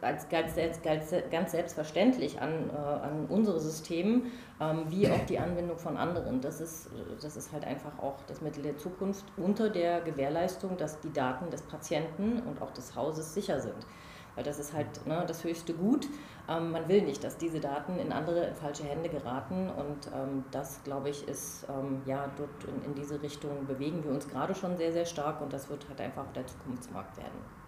als 0.00 0.28
ganz, 0.28 0.54
ganz, 0.82 1.14
ganz 1.30 1.52
selbstverständlich 1.52 2.40
an, 2.40 2.70
äh, 2.70 2.76
an 2.76 3.26
unsere 3.28 3.60
Systeme, 3.60 4.22
ähm, 4.60 4.84
wie 4.88 5.08
auch 5.08 5.24
die 5.26 5.38
Anwendung 5.38 5.78
von 5.78 5.96
anderen. 5.96 6.40
Das 6.40 6.60
ist, 6.60 6.90
das 7.20 7.36
ist 7.36 7.52
halt 7.52 7.64
einfach 7.64 7.98
auch 7.98 8.22
das 8.26 8.40
Mittel 8.40 8.62
der 8.62 8.76
Zukunft 8.76 9.24
unter 9.36 9.70
der 9.70 10.00
Gewährleistung, 10.00 10.76
dass 10.76 11.00
die 11.00 11.12
Daten 11.12 11.50
des 11.50 11.62
Patienten 11.62 12.40
und 12.40 12.60
auch 12.62 12.70
des 12.72 12.94
Hauses 12.94 13.34
sicher 13.34 13.60
sind. 13.60 13.86
Weil 14.34 14.44
das 14.44 14.58
ist 14.58 14.72
halt 14.72 15.06
ne, 15.06 15.24
das 15.26 15.44
höchste 15.44 15.74
Gut. 15.74 16.08
Ähm, 16.48 16.72
man 16.72 16.88
will 16.88 17.02
nicht, 17.02 17.22
dass 17.22 17.36
diese 17.36 17.60
Daten 17.60 17.98
in 17.98 18.12
andere, 18.12 18.46
in 18.46 18.54
falsche 18.54 18.84
Hände 18.84 19.08
geraten. 19.08 19.70
Und 19.70 20.10
ähm, 20.14 20.44
das, 20.50 20.82
glaube 20.82 21.10
ich, 21.10 21.26
ist, 21.28 21.66
ähm, 21.68 22.02
ja, 22.04 22.30
dort 22.36 22.64
in, 22.64 22.84
in 22.84 22.94
diese 22.94 23.22
Richtung 23.22 23.66
bewegen 23.66 24.02
wir 24.02 24.10
uns 24.10 24.28
gerade 24.28 24.54
schon 24.54 24.76
sehr, 24.76 24.92
sehr 24.92 25.06
stark. 25.06 25.40
Und 25.40 25.52
das 25.52 25.70
wird 25.70 25.88
halt 25.88 26.00
einfach 26.00 26.26
der 26.32 26.46
Zukunftsmarkt 26.46 27.16
werden. 27.16 27.63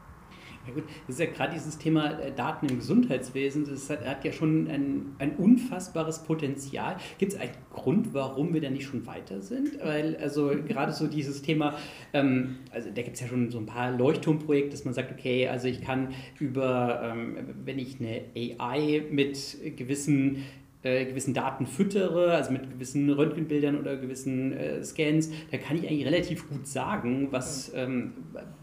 Ja 0.67 0.75
gut, 0.75 0.85
das 1.07 1.17
ist 1.17 1.21
ja 1.21 1.27
gerade 1.27 1.55
dieses 1.55 1.79
Thema 1.79 2.19
äh, 2.19 2.33
Daten 2.33 2.67
im 2.67 2.79
Gesundheitswesen, 2.79 3.67
das 3.69 3.89
hat, 3.89 4.05
hat 4.05 4.25
ja 4.25 4.33
schon 4.33 4.67
ein, 4.69 5.15
ein 5.19 5.37
unfassbares 5.37 6.25
Potenzial. 6.25 6.97
Gibt 7.19 7.35
es 7.35 7.39
einen 7.39 7.53
Grund, 7.73 8.15
warum 8.15 8.53
wir 8.53 8.61
da 8.61 8.71
nicht 8.71 8.87
schon 8.87 9.07
weiter 9.07 9.43
sind? 9.43 9.79
Weil, 9.81 10.17
also 10.17 10.51
gerade 10.67 10.93
so 10.93 11.07
dieses 11.07 11.43
Thema, 11.43 11.77
ähm, 12.13 12.57
also 12.73 12.91
da 12.93 13.03
gibt 13.03 13.15
es 13.15 13.21
ja 13.21 13.29
schon 13.29 13.51
so 13.51 13.59
ein 13.59 13.67
paar 13.67 13.93
Leuchtturmprojekte, 13.93 14.71
dass 14.71 14.85
man 14.85 14.95
sagt, 14.95 15.13
okay, 15.13 15.47
also 15.47 15.69
ich 15.69 15.83
kann 15.83 16.15
über, 16.41 17.01
ähm, 17.05 17.37
wenn 17.65 17.79
ich 17.79 18.01
eine 18.01 18.23
AI 18.35 19.05
mit 19.11 19.59
gewissen 19.77 20.45
äh, 20.87 21.05
gewissen 21.05 21.35
Daten 21.35 21.67
füttere, 21.67 22.33
also 22.33 22.53
mit 22.53 22.71
gewissen 22.71 23.11
Röntgenbildern 23.11 23.79
oder 23.79 23.97
gewissen 23.97 24.53
äh, 24.53 24.85
Scans, 24.85 25.31
da 25.51 25.59
kann 25.59 25.77
ich 25.77 25.89
eigentlich 25.89 26.07
relativ 26.07 26.49
gut 26.49 26.67
sagen, 26.67 27.29
was, 27.33 27.73
ähm, 27.75 28.13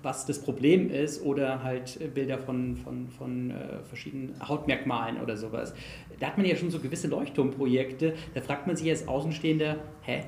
was 0.01 0.25
das 0.25 0.41
Problem 0.41 0.89
ist 0.89 1.21
oder 1.23 1.63
halt 1.63 1.99
äh, 1.99 2.07
Bilder 2.07 2.37
von, 2.37 2.77
von, 2.77 3.09
von 3.09 3.51
äh, 3.51 3.83
verschiedenen 3.83 4.35
Hautmerkmalen 4.47 5.21
oder 5.21 5.35
sowas. 5.35 5.73
Da 6.19 6.27
hat 6.27 6.37
man 6.37 6.45
ja 6.45 6.55
schon 6.55 6.71
so 6.71 6.79
gewisse 6.79 7.09
Leuchtturmprojekte, 7.09 8.13
da 8.33 8.41
fragt 8.41 8.67
man 8.67 8.77
sich 8.77 8.89
als 8.89 9.07
Außenstehender, 9.07 9.77
hä, 10.03 10.23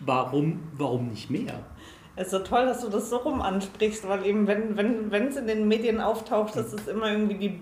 warum, 0.00 0.60
warum 0.72 1.08
nicht 1.08 1.30
mehr? 1.30 1.60
Es 2.14 2.26
ist 2.26 2.32
so 2.32 2.38
toll, 2.40 2.66
dass 2.66 2.82
du 2.82 2.90
das 2.90 3.08
so 3.08 3.16
rum 3.16 3.40
ansprichst, 3.40 4.06
weil 4.06 4.26
eben, 4.26 4.46
wenn 4.46 4.76
es 4.76 5.10
wenn, 5.10 5.28
in 5.28 5.46
den 5.46 5.68
Medien 5.68 6.00
auftaucht, 6.00 6.56
ist 6.56 6.74
es 6.74 6.86
immer 6.86 7.10
irgendwie 7.10 7.36
die 7.36 7.60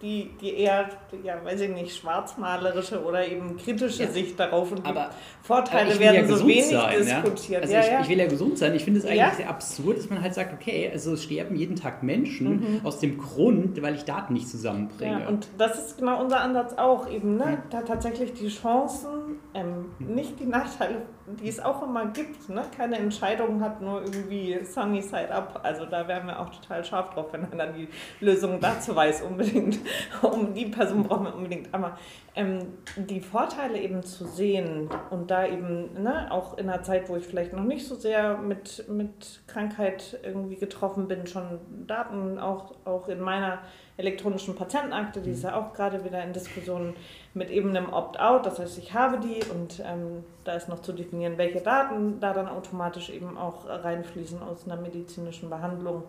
die, 0.00 0.30
die 0.40 0.56
eher, 0.56 0.88
ja, 1.22 1.44
weiß 1.44 1.60
ich 1.62 1.70
nicht, 1.70 1.96
schwarzmalerische 1.96 3.02
oder 3.02 3.26
eben 3.26 3.56
kritische 3.56 4.04
ja. 4.04 4.10
Sicht 4.10 4.38
darauf 4.38 4.72
und 4.72 4.84
aber, 4.84 5.10
die 5.10 5.46
Vorteile 5.46 5.98
werden 5.98 6.28
ja 6.28 6.36
so 6.36 6.46
wenig 6.46 6.66
sein, 6.66 6.98
diskutiert. 6.98 7.62
Also 7.62 7.74
ja? 7.74 7.80
Also 7.80 7.92
ich, 7.92 8.00
ich, 8.00 8.08
will 8.08 8.18
ja 8.18 8.26
gesund 8.26 8.58
sein. 8.58 8.74
Ich 8.74 8.84
finde 8.84 9.00
es 9.00 9.06
eigentlich 9.06 9.34
sehr 9.34 9.48
absurd, 9.48 9.98
dass 9.98 10.10
man 10.10 10.22
halt 10.22 10.34
sagt, 10.34 10.52
okay, 10.52 10.90
also 10.92 11.14
es 11.14 11.24
sterben 11.24 11.56
jeden 11.56 11.76
Tag 11.76 12.02
Menschen 12.02 12.48
mhm. 12.48 12.80
aus 12.84 12.98
dem 12.98 13.18
Grund, 13.18 13.80
weil 13.82 13.94
ich 13.94 14.04
Daten 14.04 14.32
nicht 14.32 14.48
zusammenbringe. 14.48 15.20
Ja, 15.20 15.28
und 15.28 15.48
das 15.58 15.78
ist 15.78 15.98
genau 15.98 16.20
unser 16.20 16.40
Ansatz 16.40 16.74
auch 16.76 17.08
eben, 17.10 17.36
ne? 17.36 17.62
Da 17.70 17.82
tatsächlich 17.82 18.32
die 18.34 18.48
Chancen 18.48 19.38
ähm, 19.54 19.94
nicht 19.98 20.40
die 20.40 20.46
Nachteile, 20.46 21.02
die 21.26 21.48
es 21.48 21.60
auch 21.60 21.82
immer 21.82 22.06
gibt. 22.06 22.48
Ne? 22.48 22.62
Keine 22.76 22.96
Entscheidung 22.96 23.60
hat 23.60 23.80
nur 23.80 24.02
irgendwie 24.02 24.64
sunny 24.64 25.02
side 25.02 25.30
up. 25.30 25.60
Also 25.62 25.84
da 25.84 26.08
wären 26.08 26.26
wir 26.26 26.40
auch 26.40 26.50
total 26.50 26.84
scharf 26.84 27.10
drauf, 27.10 27.26
wenn 27.32 27.46
dann 27.56 27.74
die 27.74 27.88
Lösung 28.20 28.60
dazu 28.60 28.96
weiß 28.96 29.22
unbedingt. 29.22 29.78
um 30.22 30.54
die 30.54 30.66
Person 30.66 31.04
brauchen 31.04 31.24
wir 31.26 31.34
unbedingt. 31.34 31.72
Aber 31.72 31.98
ähm, 32.34 32.60
die 32.96 33.20
Vorteile 33.20 33.78
eben 33.78 34.02
zu 34.02 34.26
sehen 34.26 34.88
und 35.10 35.30
da 35.30 35.46
eben 35.46 36.02
ne, 36.02 36.30
auch 36.30 36.56
in 36.56 36.70
einer 36.70 36.82
Zeit, 36.82 37.08
wo 37.08 37.16
ich 37.16 37.26
vielleicht 37.26 37.52
noch 37.52 37.64
nicht 37.64 37.86
so 37.86 37.94
sehr 37.94 38.38
mit, 38.38 38.88
mit 38.88 39.42
Krankheit 39.46 40.18
irgendwie 40.22 40.56
getroffen 40.56 41.08
bin, 41.08 41.26
schon 41.26 41.60
Daten 41.86 42.38
auch, 42.38 42.74
auch 42.86 43.08
in 43.08 43.20
meiner 43.20 43.60
elektronischen 43.96 44.54
Patientenakte, 44.54 45.20
die 45.20 45.30
ist 45.30 45.44
ja 45.44 45.54
auch 45.54 45.74
gerade 45.74 46.04
wieder 46.04 46.22
in 46.24 46.32
Diskussion 46.32 46.94
mit 47.34 47.50
eben 47.50 47.70
einem 47.70 47.92
Opt-out. 47.92 48.46
Das 48.46 48.58
heißt, 48.58 48.78
ich 48.78 48.94
habe 48.94 49.18
die 49.18 49.40
und 49.50 49.82
ähm, 49.84 50.24
da 50.44 50.54
ist 50.54 50.68
noch 50.68 50.80
zu 50.80 50.92
definieren, 50.92 51.36
welche 51.36 51.60
Daten 51.60 52.18
da 52.20 52.32
dann 52.32 52.48
automatisch 52.48 53.10
eben 53.10 53.36
auch 53.36 53.66
reinfließen 53.68 54.42
aus 54.42 54.64
einer 54.64 54.80
medizinischen 54.80 55.50
Behandlung. 55.50 56.04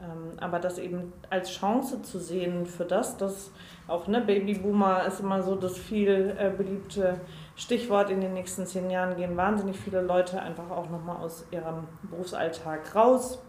Ähm, 0.00 0.38
aber 0.40 0.58
das 0.60 0.78
eben 0.78 1.12
als 1.28 1.50
Chance 1.50 2.02
zu 2.02 2.18
sehen 2.18 2.66
für 2.66 2.84
das, 2.84 3.16
dass 3.16 3.50
auch 3.88 4.06
ne, 4.06 4.20
Babyboomer 4.20 5.04
ist 5.06 5.20
immer 5.20 5.42
so 5.42 5.56
das 5.56 5.76
viel 5.76 6.36
äh, 6.38 6.50
beliebte 6.56 7.20
Stichwort 7.56 8.08
in 8.08 8.20
den 8.20 8.34
nächsten 8.34 8.64
zehn 8.64 8.90
Jahren 8.90 9.16
gehen 9.16 9.36
wahnsinnig 9.36 9.76
viele 9.76 10.00
Leute 10.00 10.40
einfach 10.40 10.70
auch 10.70 10.88
nochmal 10.88 11.16
aus 11.16 11.44
ihrem 11.50 11.88
Berufsalltag 12.02 12.94
raus. 12.94 13.42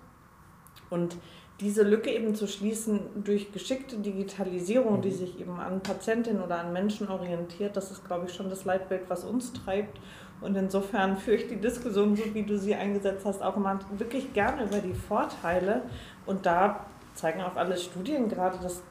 Und 0.89 1.17
diese 1.59 1.83
Lücke 1.83 2.11
eben 2.11 2.35
zu 2.35 2.47
schließen 2.47 3.01
durch 3.23 3.51
geschickte 3.51 3.97
Digitalisierung, 3.97 5.01
die 5.01 5.09
mhm. 5.09 5.13
sich 5.13 5.39
eben 5.39 5.59
an 5.59 5.81
Patientinnen 5.81 6.41
oder 6.41 6.59
an 6.59 6.71
Menschen 6.71 7.09
orientiert, 7.09 7.75
das 7.75 7.91
ist, 7.91 8.05
glaube 8.05 8.27
ich, 8.27 8.33
schon 8.33 8.49
das 8.49 8.65
Leitbild, 8.65 9.09
was 9.09 9.25
uns 9.25 9.51
treibt. 9.53 9.99
Und 10.41 10.55
insofern 10.55 11.17
führe 11.17 11.37
ich 11.37 11.47
die 11.47 11.57
Diskussion, 11.57 12.15
so 12.15 12.33
wie 12.33 12.43
du 12.43 12.57
sie 12.57 12.73
eingesetzt 12.73 13.25
hast, 13.25 13.41
auch 13.41 13.57
immer 13.57 13.79
wirklich 13.97 14.31
gerne 14.31 14.63
über 14.63 14.77
die 14.77 14.93
Vorteile. 14.93 15.81
Und 16.25 16.45
da 16.45 16.85
zeigen 17.13 17.41
auch 17.41 17.57
alle 17.57 17.75
Studien 17.75 18.29
gerade, 18.29 18.57
dass 18.59 18.81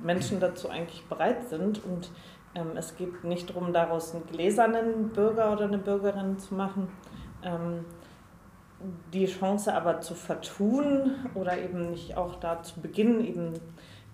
Menschen 0.00 0.38
dazu 0.38 0.68
eigentlich 0.68 1.04
bereit 1.06 1.48
sind. 1.48 1.84
Und 1.84 2.12
ähm, 2.54 2.76
es 2.76 2.96
geht 2.96 3.24
nicht 3.24 3.50
darum, 3.50 3.72
daraus 3.72 4.14
einen 4.14 4.26
gläsernen 4.26 5.08
Bürger 5.08 5.52
oder 5.52 5.64
eine 5.64 5.78
Bürgerin 5.78 6.38
zu 6.38 6.54
machen. 6.54 6.86
Ähm, 7.42 7.84
die 9.12 9.26
Chance 9.26 9.74
aber 9.74 10.00
zu 10.00 10.14
vertun 10.14 11.14
oder 11.34 11.58
eben 11.58 11.90
nicht 11.90 12.16
auch 12.16 12.36
da 12.36 12.62
zu 12.62 12.80
beginnen, 12.80 13.24
eben 13.24 13.52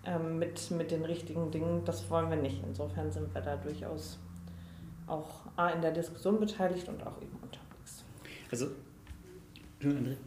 ähm, 0.05 0.39
mit, 0.39 0.71
mit 0.71 0.91
den 0.91 1.05
richtigen 1.05 1.51
Dingen, 1.51 1.85
das 1.85 2.09
wollen 2.11 2.31
wir 2.31 2.37
nicht. 2.37 2.63
Insofern 2.67 3.11
sind 3.11 3.35
wir 3.35 3.41
da 3.41 3.57
durchaus 3.57 4.19
auch 5.07 5.41
A, 5.57 5.71
in 5.71 5.81
der 5.81 5.93
Diskussion 5.93 6.39
beteiligt 6.39 6.89
und 6.89 7.07
auch 7.07 7.21
eben 7.23 7.37
unterwegs. 7.43 8.05
Also, 8.51 8.69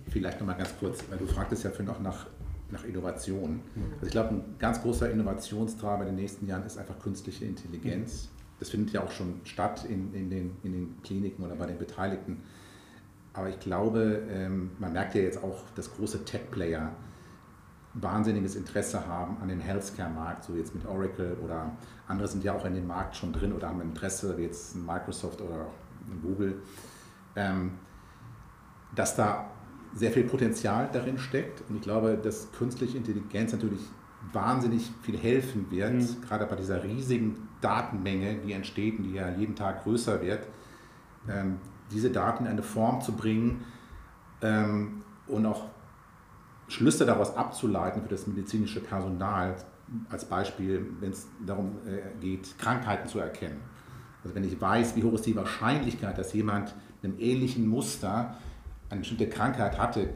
Vielleicht 0.09 0.39
nochmal 0.39 0.55
ganz 0.55 0.73
kurz, 0.79 1.03
weil 1.09 1.17
du 1.17 1.25
fragtest 1.25 1.65
ja 1.65 1.71
für 1.71 1.83
noch 1.83 1.99
nach, 1.99 2.27
nach 2.69 2.85
Innovation. 2.85 3.61
Also 3.95 4.05
ich 4.05 4.11
glaube, 4.11 4.35
ein 4.35 4.55
ganz 4.59 4.81
großer 4.81 5.11
Innovationstreiber 5.11 6.03
in 6.03 6.15
den 6.15 6.15
nächsten 6.15 6.47
Jahren 6.47 6.65
ist 6.65 6.77
einfach 6.77 6.97
künstliche 6.99 7.45
Intelligenz. 7.45 8.29
Das 8.59 8.69
findet 8.69 8.93
ja 8.93 9.03
auch 9.03 9.11
schon 9.11 9.41
statt 9.43 9.85
in, 9.89 10.13
in, 10.13 10.29
den, 10.29 10.55
in 10.63 10.71
den 10.71 11.01
Kliniken 11.03 11.43
oder 11.43 11.55
bei 11.55 11.65
den 11.65 11.77
Beteiligten. 11.77 12.43
Aber 13.33 13.49
ich 13.49 13.59
glaube, 13.59 14.23
ähm, 14.29 14.71
man 14.79 14.93
merkt 14.93 15.15
ja 15.15 15.21
jetzt 15.21 15.41
auch, 15.43 15.63
dass 15.75 15.93
große 15.95 16.25
Tech-Player 16.25 16.91
wahnsinniges 17.93 18.55
Interesse 18.55 19.05
haben 19.05 19.37
an 19.41 19.49
dem 19.49 19.59
Healthcare-Markt, 19.59 20.45
so 20.45 20.55
jetzt 20.55 20.73
mit 20.73 20.85
Oracle 20.85 21.37
oder 21.43 21.71
andere 22.07 22.27
sind 22.27 22.43
ja 22.43 22.53
auch 22.53 22.65
in 22.65 22.73
dem 22.73 22.87
Markt 22.87 23.15
schon 23.15 23.33
drin 23.33 23.53
oder 23.53 23.69
haben 23.69 23.81
Interesse, 23.81 24.37
wie 24.37 24.43
jetzt 24.43 24.75
Microsoft 24.75 25.41
oder 25.41 25.67
Google, 26.21 26.61
ähm, 27.35 27.71
dass 28.95 29.15
da 29.15 29.51
sehr 29.93 30.11
viel 30.11 30.23
Potenzial 30.23 30.89
darin 30.91 31.17
steckt. 31.17 31.63
Und 31.69 31.77
ich 31.77 31.81
glaube, 31.81 32.17
dass 32.21 32.51
künstliche 32.53 32.97
Intelligenz 32.97 33.51
natürlich 33.51 33.81
wahnsinnig 34.31 34.89
viel 35.01 35.17
helfen 35.17 35.69
wird, 35.69 35.93
mhm. 35.93 36.21
gerade 36.21 36.45
bei 36.45 36.55
dieser 36.55 36.83
riesigen 36.83 37.49
Datenmenge, 37.59 38.37
die 38.45 38.53
entsteht 38.53 38.99
und 38.99 39.03
die 39.03 39.13
ja 39.13 39.29
jeden 39.29 39.55
Tag 39.55 39.83
größer 39.83 40.21
wird, 40.21 40.47
ähm, 41.29 41.57
diese 41.91 42.09
Daten 42.09 42.45
in 42.45 42.51
eine 42.51 42.63
Form 42.63 43.01
zu 43.01 43.13
bringen 43.13 43.63
ähm, 44.41 45.03
und 45.27 45.45
auch 45.45 45.65
Schlüsse 46.67 47.05
daraus 47.05 47.35
abzuleiten 47.35 48.01
für 48.01 48.09
das 48.09 48.27
medizinische 48.27 48.79
Personal, 48.79 49.55
als 50.09 50.25
Beispiel, 50.25 50.85
wenn 51.01 51.11
es 51.11 51.27
darum 51.45 51.77
äh, 51.85 52.19
geht, 52.21 52.57
Krankheiten 52.57 53.09
zu 53.09 53.19
erkennen. 53.19 53.59
Also 54.23 54.35
wenn 54.35 54.43
ich 54.43 54.59
weiß, 54.59 54.95
wie 54.95 55.03
hoch 55.03 55.13
ist 55.13 55.25
die 55.25 55.35
Wahrscheinlichkeit, 55.35 56.17
dass 56.17 56.33
jemand 56.33 56.73
mit 57.01 57.11
einem 57.11 57.19
ähnlichen 57.19 57.67
Muster 57.67 58.37
eine 58.89 58.99
bestimmte 58.99 59.27
Krankheit 59.27 59.77
hatte, 59.77 60.09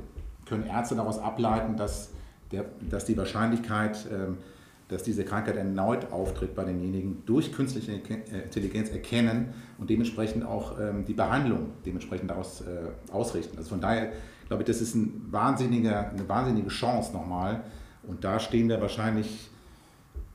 können 0.46 0.66
Ärzte 0.66 0.96
daraus 0.96 1.18
ableiten, 1.18 1.76
dass, 1.76 2.12
der, 2.52 2.66
dass 2.90 3.06
die 3.06 3.18
Wahrscheinlichkeit, 3.18 4.08
ähm, 4.12 4.38
dass 4.88 5.04
diese 5.04 5.26
Krankheit 5.26 5.56
erneut 5.56 6.12
auftritt 6.12 6.56
bei 6.56 6.64
denjenigen, 6.64 7.24
durch 7.26 7.52
künstliche 7.52 7.94
äh, 7.94 8.44
Intelligenz 8.44 8.90
erkennen 8.90 9.54
und 9.78 9.90
dementsprechend 9.90 10.46
auch 10.46 10.80
ähm, 10.80 11.06
die 11.06 11.14
Behandlung 11.14 11.72
dementsprechend 11.86 12.30
daraus 12.30 12.62
äh, 12.62 13.12
ausrichten. 13.12 13.58
Also 13.58 13.70
von 13.70 13.82
daher 13.82 14.12
glaube 14.48 14.64
ich, 14.64 14.68
das 14.68 14.82
ist 14.82 14.96
ein 14.96 15.28
wahnsinniger, 15.32 16.12
eine 16.12 16.30
wahnsinnige 16.30 16.70
Chance 16.70 17.14
nochmal. 17.14 17.64
Und 18.04 18.24
da 18.24 18.40
stehen 18.40 18.70
wir 18.70 18.80
wahrscheinlich 18.80 19.50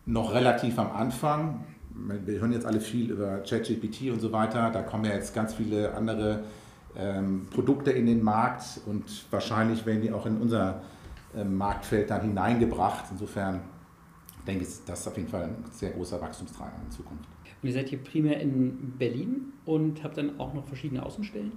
noch 0.04 0.34
relativ 0.34 0.78
am 0.78 0.90
Anfang. 0.90 1.64
Wir 2.24 2.40
hören 2.40 2.52
jetzt 2.52 2.66
alle 2.66 2.80
viel 2.80 3.12
über 3.12 3.38
ChatGPT 3.38 4.10
und 4.10 4.20
so 4.20 4.32
weiter. 4.32 4.70
Da 4.70 4.82
kommen 4.82 5.04
ja 5.04 5.12
jetzt 5.12 5.34
ganz 5.34 5.54
viele 5.54 5.94
andere 5.94 6.40
ähm, 6.96 7.46
Produkte 7.50 7.92
in 7.92 8.06
den 8.06 8.22
Markt 8.22 8.80
und 8.86 9.04
wahrscheinlich 9.30 9.86
werden 9.86 10.02
die 10.02 10.10
auch 10.10 10.26
in 10.26 10.38
unser 10.38 10.82
ähm, 11.36 11.56
Marktfeld 11.56 12.10
dann 12.10 12.22
hineingebracht. 12.22 13.04
Insofern 13.12 13.60
denke 14.46 14.64
ich, 14.64 14.70
das 14.86 15.00
ist 15.00 15.08
auf 15.08 15.16
jeden 15.16 15.28
Fall 15.28 15.44
ein 15.44 15.64
sehr 15.70 15.90
großer 15.90 16.20
Wachstumstreiber 16.20 16.76
in 16.84 16.90
Zukunft. 16.90 17.28
Und 17.62 17.68
ihr 17.68 17.74
seid 17.74 17.88
hier 17.88 18.02
primär 18.02 18.40
in 18.40 18.96
Berlin 18.98 19.52
und 19.66 20.02
habt 20.02 20.16
dann 20.16 20.40
auch 20.40 20.54
noch 20.54 20.64
verschiedene 20.64 21.04
Außenstellen? 21.04 21.52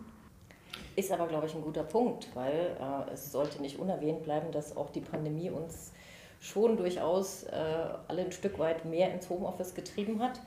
Ist 0.96 1.12
aber, 1.12 1.28
glaube 1.28 1.48
ich, 1.48 1.56
ein 1.56 1.62
guter 1.62 1.84
Punkt, 1.84 2.28
weil 2.36 2.78
äh, 2.80 3.12
es 3.14 3.32
sollte 3.32 3.62
nicht 3.62 3.80
unerwähnt 3.80 4.24
bleiben, 4.24 4.52
dass 4.52 4.78
auch 4.78 4.90
die 4.90 5.02
Pandemie 5.02 5.50
uns 5.50 5.92
schon 6.40 6.78
durchaus 6.78 7.44
äh, 7.44 7.56
alle 8.08 8.26
ein 8.26 8.32
Stück 8.32 8.60
weit 8.60 8.86
mehr 8.86 9.12
ins 9.14 9.30
Homeoffice 9.30 9.74
getrieben 9.74 10.22
hat. 10.22 10.42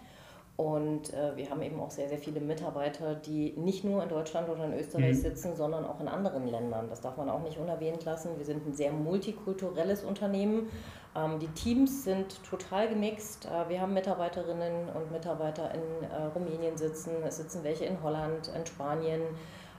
Und 0.57 1.13
äh, 1.13 1.37
wir 1.37 1.51
haben 1.51 1.61
eben 1.63 1.79
auch 1.81 1.91
sehr, 1.91 2.09
sehr 2.09 2.19
viele 2.19 2.41
Mitarbeiter, 2.41 3.15
die 3.15 3.53
nicht 3.57 3.85
nur 3.85 4.03
in 4.03 4.09
Deutschland 4.09 4.49
oder 4.49 4.65
in 4.65 4.73
Österreich 4.73 5.17
mhm. 5.17 5.21
sitzen, 5.21 5.57
sondern 5.57 5.85
auch 5.85 6.01
in 6.01 6.09
anderen 6.09 6.47
Ländern. 6.47 6.89
Das 6.89 7.03
darf 7.03 7.17
man 7.17 7.29
auch 7.29 7.43
nicht 7.43 7.59
unerwähnt 7.59 8.05
lassen. 8.05 8.31
Wir 8.39 8.45
sind 8.45 8.67
ein 8.67 8.73
sehr 8.73 8.93
multikulturelles 8.93 10.05
Unternehmen. 10.05 10.69
Ähm, 11.17 11.39
die 11.39 11.49
Teams 11.49 12.05
sind 12.05 12.43
total 12.45 12.89
gemixt. 12.89 13.47
Äh, 13.47 13.69
wir 13.69 13.81
haben 13.81 13.95
Mitarbeiterinnen 13.95 14.89
und 14.91 15.11
Mitarbeiter 15.11 15.73
in 15.73 16.09
äh, 16.09 16.25
Rumänien 16.35 16.77
sitzen, 16.77 17.13
es 17.27 17.39
sitzen 17.39 17.65
welche 17.65 17.85
in 17.85 18.03
Holland, 18.03 18.51
in 18.55 18.67
Spanien 18.67 19.23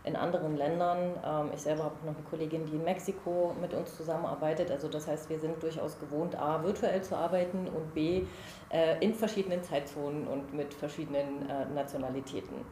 in 0.03 0.15
anderen 0.15 0.55
Ländern. 0.55 1.11
Ähm, 1.25 1.51
ich 1.53 1.61
selber 1.61 1.83
habe 1.83 1.95
noch 2.05 2.15
eine 2.15 2.23
Kollegin, 2.29 2.65
die 2.65 2.75
in 2.75 2.83
Mexiko 2.83 3.53
mit 3.59 3.73
uns 3.73 3.95
zusammenarbeitet. 3.95 4.71
Also 4.71 4.87
das 4.87 5.07
heißt, 5.07 5.29
wir 5.29 5.37
sind 5.37 5.61
durchaus 5.61 5.99
gewohnt, 5.99 6.35
a, 6.35 6.63
virtuell 6.63 7.01
zu 7.01 7.15
arbeiten 7.15 7.67
und 7.67 7.93
b, 7.93 8.23
äh, 8.69 8.97
in 9.01 9.13
verschiedenen 9.13 9.61
Zeitzonen 9.63 10.27
und 10.27 10.53
mit 10.53 10.73
verschiedenen 10.73 11.47
Nationalitäten. 11.73 12.65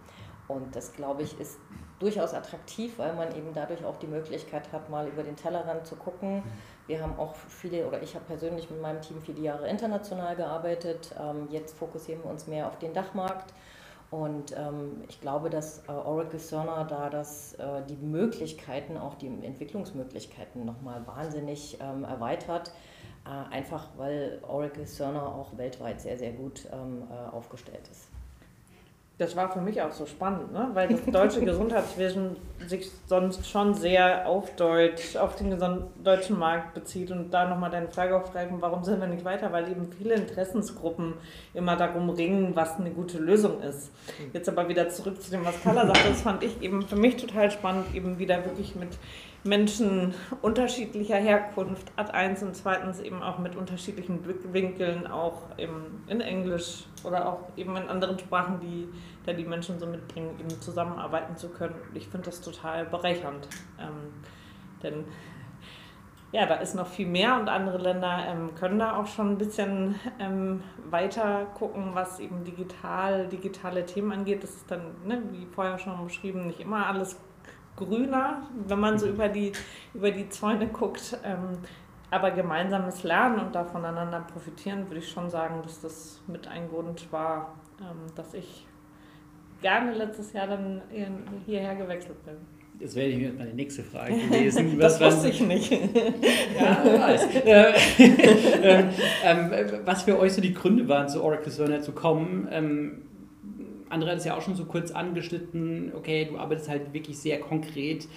Und 0.48 0.76
das, 0.76 0.94
glaube 0.94 1.24
ich, 1.24 1.40
ist 1.40 1.60
durchaus 2.00 2.34
attraktiv, 2.34 2.98
weil 2.98 3.16
man 3.16 3.36
eben 3.36 3.54
dadurch 3.54 3.84
auch 3.84 3.98
die 3.98 4.08
Möglichkeit 4.08 4.72
hat, 4.72 4.90
mal 4.90 5.08
über 5.08 5.24
den 5.24 5.36
Tellerrand 5.36 5.88
zu 5.88 5.96
gucken. 5.96 6.44
Wir 6.88 7.02
haben 7.02 7.18
auch 7.18 7.34
viele, 7.36 7.88
oder 7.88 8.02
ich 8.04 8.14
habe 8.16 8.26
persönlich 8.26 8.70
mit 8.70 8.82
meinem 8.82 9.02
Team 9.02 9.22
viele 9.22 9.42
Jahre 9.42 9.68
international 9.68 10.36
gearbeitet. 10.36 11.16
Ähm, 11.20 11.48
jetzt 11.50 11.78
fokussieren 11.78 12.24
wir 12.24 12.30
uns 12.30 12.48
mehr 12.48 12.68
auf 12.68 12.78
den 12.78 12.94
Dachmarkt 12.94 13.54
und 14.12 14.56
ähm, 14.58 15.04
ich 15.10 15.20
glaube, 15.20 15.50
dass 15.50 15.84
äh, 15.88 15.92
Oracle 15.92 16.40
Cerner 16.40 16.86
da 16.86 17.10
das, 17.10 17.54
äh, 17.56 17.82
die 17.90 17.98
Möglichkeiten, 17.98 18.98
auch 18.98 19.16
die 19.16 19.28
Entwicklungsmöglichkeiten 19.28 20.64
nochmal 20.64 21.06
wahnsinnig 21.08 21.80
ähm, 21.82 22.04
erweitert. 22.04 22.72
Äh, 23.26 23.54
einfach 23.54 23.90
weil 23.98 24.40
Oracle 24.48 24.86
Cerner 24.86 25.36
auch 25.36 25.58
weltweit 25.58 26.02
sehr, 26.02 26.18
sehr 26.18 26.32
gut 26.32 26.68
aufgestellt 27.32 27.88
ist. 27.90 28.15
Das 29.18 29.34
war 29.36 29.50
für 29.50 29.62
mich 29.62 29.82
auch 29.82 29.94
so 29.94 30.06
spannend, 30.06 30.52
ne? 30.52 30.70
weil 30.74 30.90
das 30.90 31.06
deutsche 31.06 31.40
Gesundheitswesen 31.46 32.36
sich 32.68 32.92
sonst 33.08 33.50
schon 33.50 33.74
sehr 33.74 34.28
auf 34.28 34.54
Deutsch, 34.58 35.16
auf 35.16 35.36
den 35.36 35.58
deutschen 36.04 36.38
Markt 36.38 36.74
bezieht 36.74 37.12
und 37.12 37.32
da 37.32 37.48
nochmal 37.48 37.70
deine 37.70 37.88
Frage 37.88 38.18
aufgreifen, 38.18 38.58
warum 38.60 38.84
sind 38.84 39.00
wir 39.00 39.08
nicht 39.08 39.24
weiter? 39.24 39.54
Weil 39.54 39.70
eben 39.70 39.90
viele 39.98 40.16
Interessensgruppen 40.16 41.14
immer 41.54 41.78
darum 41.78 42.10
ringen, 42.10 42.56
was 42.56 42.78
eine 42.78 42.92
gute 42.92 43.18
Lösung 43.18 43.62
ist. 43.62 43.90
Jetzt 44.34 44.50
aber 44.50 44.68
wieder 44.68 44.90
zurück 44.90 45.22
zu 45.22 45.32
dem, 45.32 45.46
was 45.46 45.62
Carla 45.64 45.86
sagte, 45.86 46.10
das 46.10 46.22
fand 46.22 46.44
ich 46.44 46.62
eben 46.62 46.82
für 46.82 46.98
mich 46.98 47.16
total 47.16 47.50
spannend, 47.52 47.96
eben 47.96 48.20
wieder 48.20 48.44
wirklich 48.44 48.76
mit 48.76 48.90
Menschen 49.46 50.16
unterschiedlicher 50.42 51.18
Herkunft, 51.18 51.92
Ad 51.96 52.12
1 52.12 52.42
und 52.42 52.56
zweitens 52.56 53.00
eben 53.00 53.22
auch 53.22 53.38
mit 53.38 53.56
unterschiedlichen 53.56 54.24
Blickwinkeln, 54.24 55.06
auch 55.06 55.44
im, 55.58 56.04
in 56.08 56.20
Englisch 56.20 56.86
oder 57.04 57.30
auch 57.30 57.40
eben 57.56 57.78
in 57.78 57.88
anderen 57.88 58.18
Sprachen, 58.18 58.60
die 58.60 58.88
da 59.24 59.34
die 59.34 59.46
Menschen 59.46 59.80
so 59.80 59.86
mitbringen, 59.86 60.36
eben 60.40 60.50
zusammenarbeiten 60.62 61.38
zu 61.38 61.50
können. 61.50 61.76
Ich 61.94 62.08
finde 62.08 62.26
das 62.26 62.42
total 62.42 62.86
bereichernd. 62.86 63.48
Ähm, 63.80 64.14
denn 64.82 65.06
ja, 66.32 66.48
da 66.48 66.56
ist 66.56 66.74
noch 66.74 66.88
viel 66.88 67.08
mehr 67.08 67.40
und 67.40 67.48
andere 67.48 67.78
Länder 67.78 68.26
ähm, 68.28 68.56
können 68.56 68.80
da 68.80 68.98
auch 68.98 69.06
schon 69.06 69.34
ein 69.34 69.38
bisschen 69.38 69.96
ähm, 70.20 70.64
weiter 70.90 71.46
gucken, 71.54 71.92
was 71.94 72.20
eben 72.20 72.44
digital, 72.44 73.28
digitale 73.28 73.86
Themen 73.86 74.12
angeht. 74.12 74.44
Das 74.44 74.50
ist 74.50 74.72
dann, 74.72 74.82
ne, 75.06 75.22
wie 75.32 75.46
vorher 75.46 75.78
schon 75.78 76.04
beschrieben, 76.04 76.48
nicht 76.48 76.60
immer 76.60 76.88
alles 76.88 77.18
grüner, 77.76 78.44
wenn 78.68 78.80
man 78.80 78.98
so 78.98 79.08
über 79.08 79.30
die, 79.30 79.52
über 79.94 80.12
die 80.12 80.30
Zäune 80.30 80.68
guckt. 80.68 81.18
Ähm, 81.24 81.60
aber 82.12 82.32
gemeinsames 82.32 83.04
Lernen 83.04 83.40
und 83.40 83.56
da 83.56 83.66
voneinander 83.66 84.22
profitieren, 84.22 84.88
würde 84.88 85.00
ich 85.00 85.10
schon 85.10 85.30
sagen, 85.30 85.62
dass 85.64 85.82
das 85.82 86.22
mit 86.28 86.48
ein 86.48 86.70
Grund 86.70 87.12
war, 87.12 87.56
ähm, 87.82 88.14
dass 88.16 88.34
ich 88.34 88.66
gerne 89.62 89.94
letztes 89.94 90.32
Jahr 90.32 90.48
dann 90.48 90.82
hierher 91.46 91.76
gewechselt 91.76 92.24
bin. 92.24 92.36
Das 92.80 92.96
wäre 92.96 93.34
meine 93.34 93.54
nächste 93.54 93.84
Frage 93.84 94.14
gewesen. 94.30 94.78
das 94.80 95.00
wusste 95.00 95.30
ich 95.30 95.42
nicht. 95.42 95.72
ja, 95.72 96.84
weiß. 97.00 97.28
ähm, 97.46 98.90
ähm, 99.24 99.52
was 99.86 100.04
für 100.04 100.20
euch 100.20 100.34
so 100.34 100.42
die 100.42 100.54
Gründe 100.54 100.88
waren, 100.88 101.08
zu 101.08 101.24
Oracle 101.24 101.54
Learner 101.58 101.82
zu 101.82 101.94
kommen. 101.94 102.48
Andrea 103.90 104.12
hat 104.12 104.20
es 104.20 104.26
ja 104.26 104.36
auch 104.36 104.42
schon 104.42 104.56
so 104.56 104.66
kurz 104.66 104.92
angeschnitten, 104.92 105.92
okay, 105.96 106.26
du 106.26 106.38
arbeitest 106.38 106.70
halt 106.70 106.94
wirklich 106.94 107.18
sehr 107.18 107.40
konkret 107.40 108.08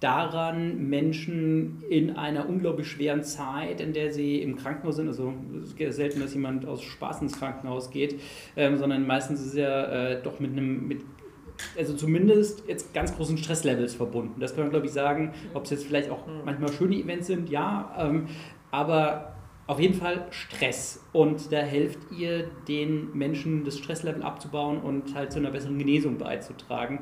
daran, 0.00 0.88
Menschen 0.88 1.82
in 1.88 2.16
einer 2.16 2.48
unglaublich 2.48 2.88
schweren 2.88 3.22
Zeit, 3.22 3.80
in 3.80 3.94
der 3.94 4.12
sie 4.12 4.42
im 4.42 4.56
Krankenhaus 4.56 4.96
sind, 4.96 5.08
also 5.08 5.32
es 5.62 5.72
ist 5.72 5.96
selten, 5.96 6.20
dass 6.20 6.34
jemand 6.34 6.66
aus 6.66 6.82
Spaß 6.82 7.22
ins 7.22 7.38
Krankenhaus 7.38 7.90
geht, 7.90 8.20
ähm, 8.56 8.76
sondern 8.76 9.06
meistens 9.06 9.40
ist 9.40 9.46
es 9.48 9.54
ja 9.54 9.84
äh, 9.84 10.22
doch 10.22 10.40
mit 10.40 10.52
einem, 10.52 10.88
mit, 10.88 11.00
also 11.78 11.94
zumindest 11.94 12.64
jetzt 12.68 12.92
ganz 12.92 13.16
großen 13.16 13.38
Stresslevels 13.38 13.94
verbunden. 13.94 14.40
Das 14.40 14.54
kann 14.54 14.64
man, 14.64 14.70
glaube 14.70 14.86
ich, 14.86 14.92
sagen, 14.92 15.32
ob 15.54 15.64
es 15.64 15.70
jetzt 15.70 15.86
vielleicht 15.86 16.10
auch 16.10 16.26
mhm. 16.26 16.44
manchmal 16.44 16.72
schöne 16.72 16.96
Events 16.96 17.28
sind, 17.28 17.48
ja, 17.48 17.94
ähm, 17.98 18.26
aber 18.70 19.33
auf 19.66 19.80
jeden 19.80 19.94
Fall 19.94 20.26
Stress. 20.30 21.04
Und 21.12 21.52
da 21.52 21.58
helft 21.58 21.98
ihr 22.10 22.50
den 22.68 23.16
Menschen, 23.16 23.64
das 23.64 23.78
Stresslevel 23.78 24.22
abzubauen 24.22 24.80
und 24.80 25.14
halt 25.14 25.32
zu 25.32 25.38
einer 25.38 25.50
besseren 25.50 25.78
Genesung 25.78 26.18
beizutragen. 26.18 27.00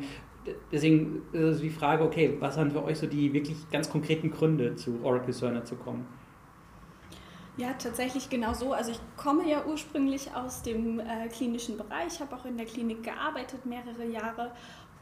Deswegen 0.73 1.23
ist 1.33 1.63
die 1.63 1.71
Frage, 1.71 2.05
okay, 2.05 2.37
was 2.41 2.57
waren 2.57 2.71
für 2.71 2.83
euch 2.85 2.99
so 2.99 3.07
die 3.07 3.33
wirklich 3.33 3.57
ganz 3.71 3.89
konkreten 3.89 4.31
Gründe, 4.31 4.75
zu 4.75 5.01
Oracle 5.05 5.33
Cerner 5.33 5.65
zu 5.65 5.77
kommen? 5.77 6.07
Ja, 7.59 7.75
tatsächlich 7.75 8.31
genau 8.31 8.55
so. 8.55 8.73
Also 8.73 8.93
ich 8.93 9.01
komme 9.17 9.49
ja 9.49 9.65
ursprünglich 9.67 10.35
aus 10.35 10.63
dem 10.63 10.99
äh, 11.01 11.29
klinischen 11.29 11.77
Bereich, 11.77 12.19
habe 12.19 12.35
auch 12.35 12.47
in 12.47 12.57
der 12.57 12.65
Klinik 12.65 13.03
gearbeitet 13.03 13.67
mehrere 13.67 14.07
Jahre 14.07 14.53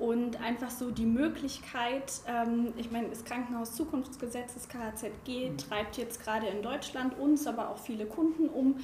und 0.01 0.41
einfach 0.41 0.71
so 0.71 0.91
die 0.91 1.05
Möglichkeit, 1.05 2.11
ähm, 2.27 2.73
ich 2.79 2.91
meine, 2.91 3.11
das 3.11 3.23
Krankenhaus-Zukunftsgesetz, 3.25 4.55
das 4.55 4.69
KHZG, 4.69 5.57
treibt 5.59 5.99
jetzt 5.99 6.25
gerade 6.25 6.47
in 6.47 6.63
Deutschland 6.63 7.19
uns, 7.19 7.47
aber 7.47 7.69
auch 7.69 7.79
viele 7.79 8.07
Kunden 8.07 8.49
um, 8.49 8.77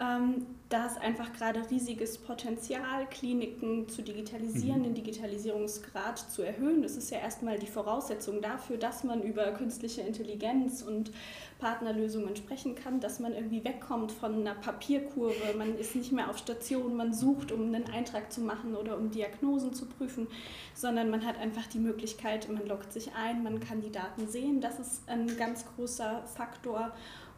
ähm, 0.00 0.46
da 0.72 0.86
ist 0.86 0.98
einfach 0.98 1.32
gerade 1.34 1.68
riesiges 1.70 2.16
Potenzial, 2.16 3.06
Kliniken 3.10 3.88
zu 3.90 4.00
digitalisieren, 4.00 4.78
mhm. 4.78 4.84
den 4.84 4.94
Digitalisierungsgrad 4.94 6.18
zu 6.18 6.42
erhöhen. 6.42 6.82
Das 6.82 6.96
ist 6.96 7.10
ja 7.10 7.18
erstmal 7.18 7.58
die 7.58 7.66
Voraussetzung 7.66 8.40
dafür, 8.40 8.78
dass 8.78 9.04
man 9.04 9.22
über 9.22 9.52
künstliche 9.52 10.00
Intelligenz 10.00 10.80
und 10.80 11.12
Partnerlösungen 11.58 12.34
sprechen 12.36 12.74
kann, 12.74 13.00
dass 13.00 13.20
man 13.20 13.34
irgendwie 13.34 13.62
wegkommt 13.64 14.12
von 14.12 14.34
einer 14.34 14.54
Papierkurve. 14.54 15.56
Man 15.58 15.76
ist 15.76 15.94
nicht 15.94 16.10
mehr 16.10 16.30
auf 16.30 16.38
Station, 16.38 16.96
man 16.96 17.12
sucht, 17.12 17.52
um 17.52 17.66
einen 17.66 17.88
Eintrag 17.90 18.32
zu 18.32 18.40
machen 18.40 18.74
oder 18.74 18.96
um 18.96 19.10
Diagnosen 19.10 19.74
zu 19.74 19.84
prüfen, 19.84 20.26
sondern 20.74 21.10
man 21.10 21.26
hat 21.26 21.38
einfach 21.38 21.66
die 21.66 21.78
Möglichkeit, 21.78 22.48
man 22.48 22.66
loggt 22.66 22.92
sich 22.92 23.10
ein, 23.14 23.42
man 23.42 23.60
kann 23.60 23.82
die 23.82 23.92
Daten 23.92 24.26
sehen. 24.26 24.62
Das 24.62 24.80
ist 24.80 25.02
ein 25.06 25.36
ganz 25.36 25.66
großer 25.76 26.22
Faktor 26.34 26.92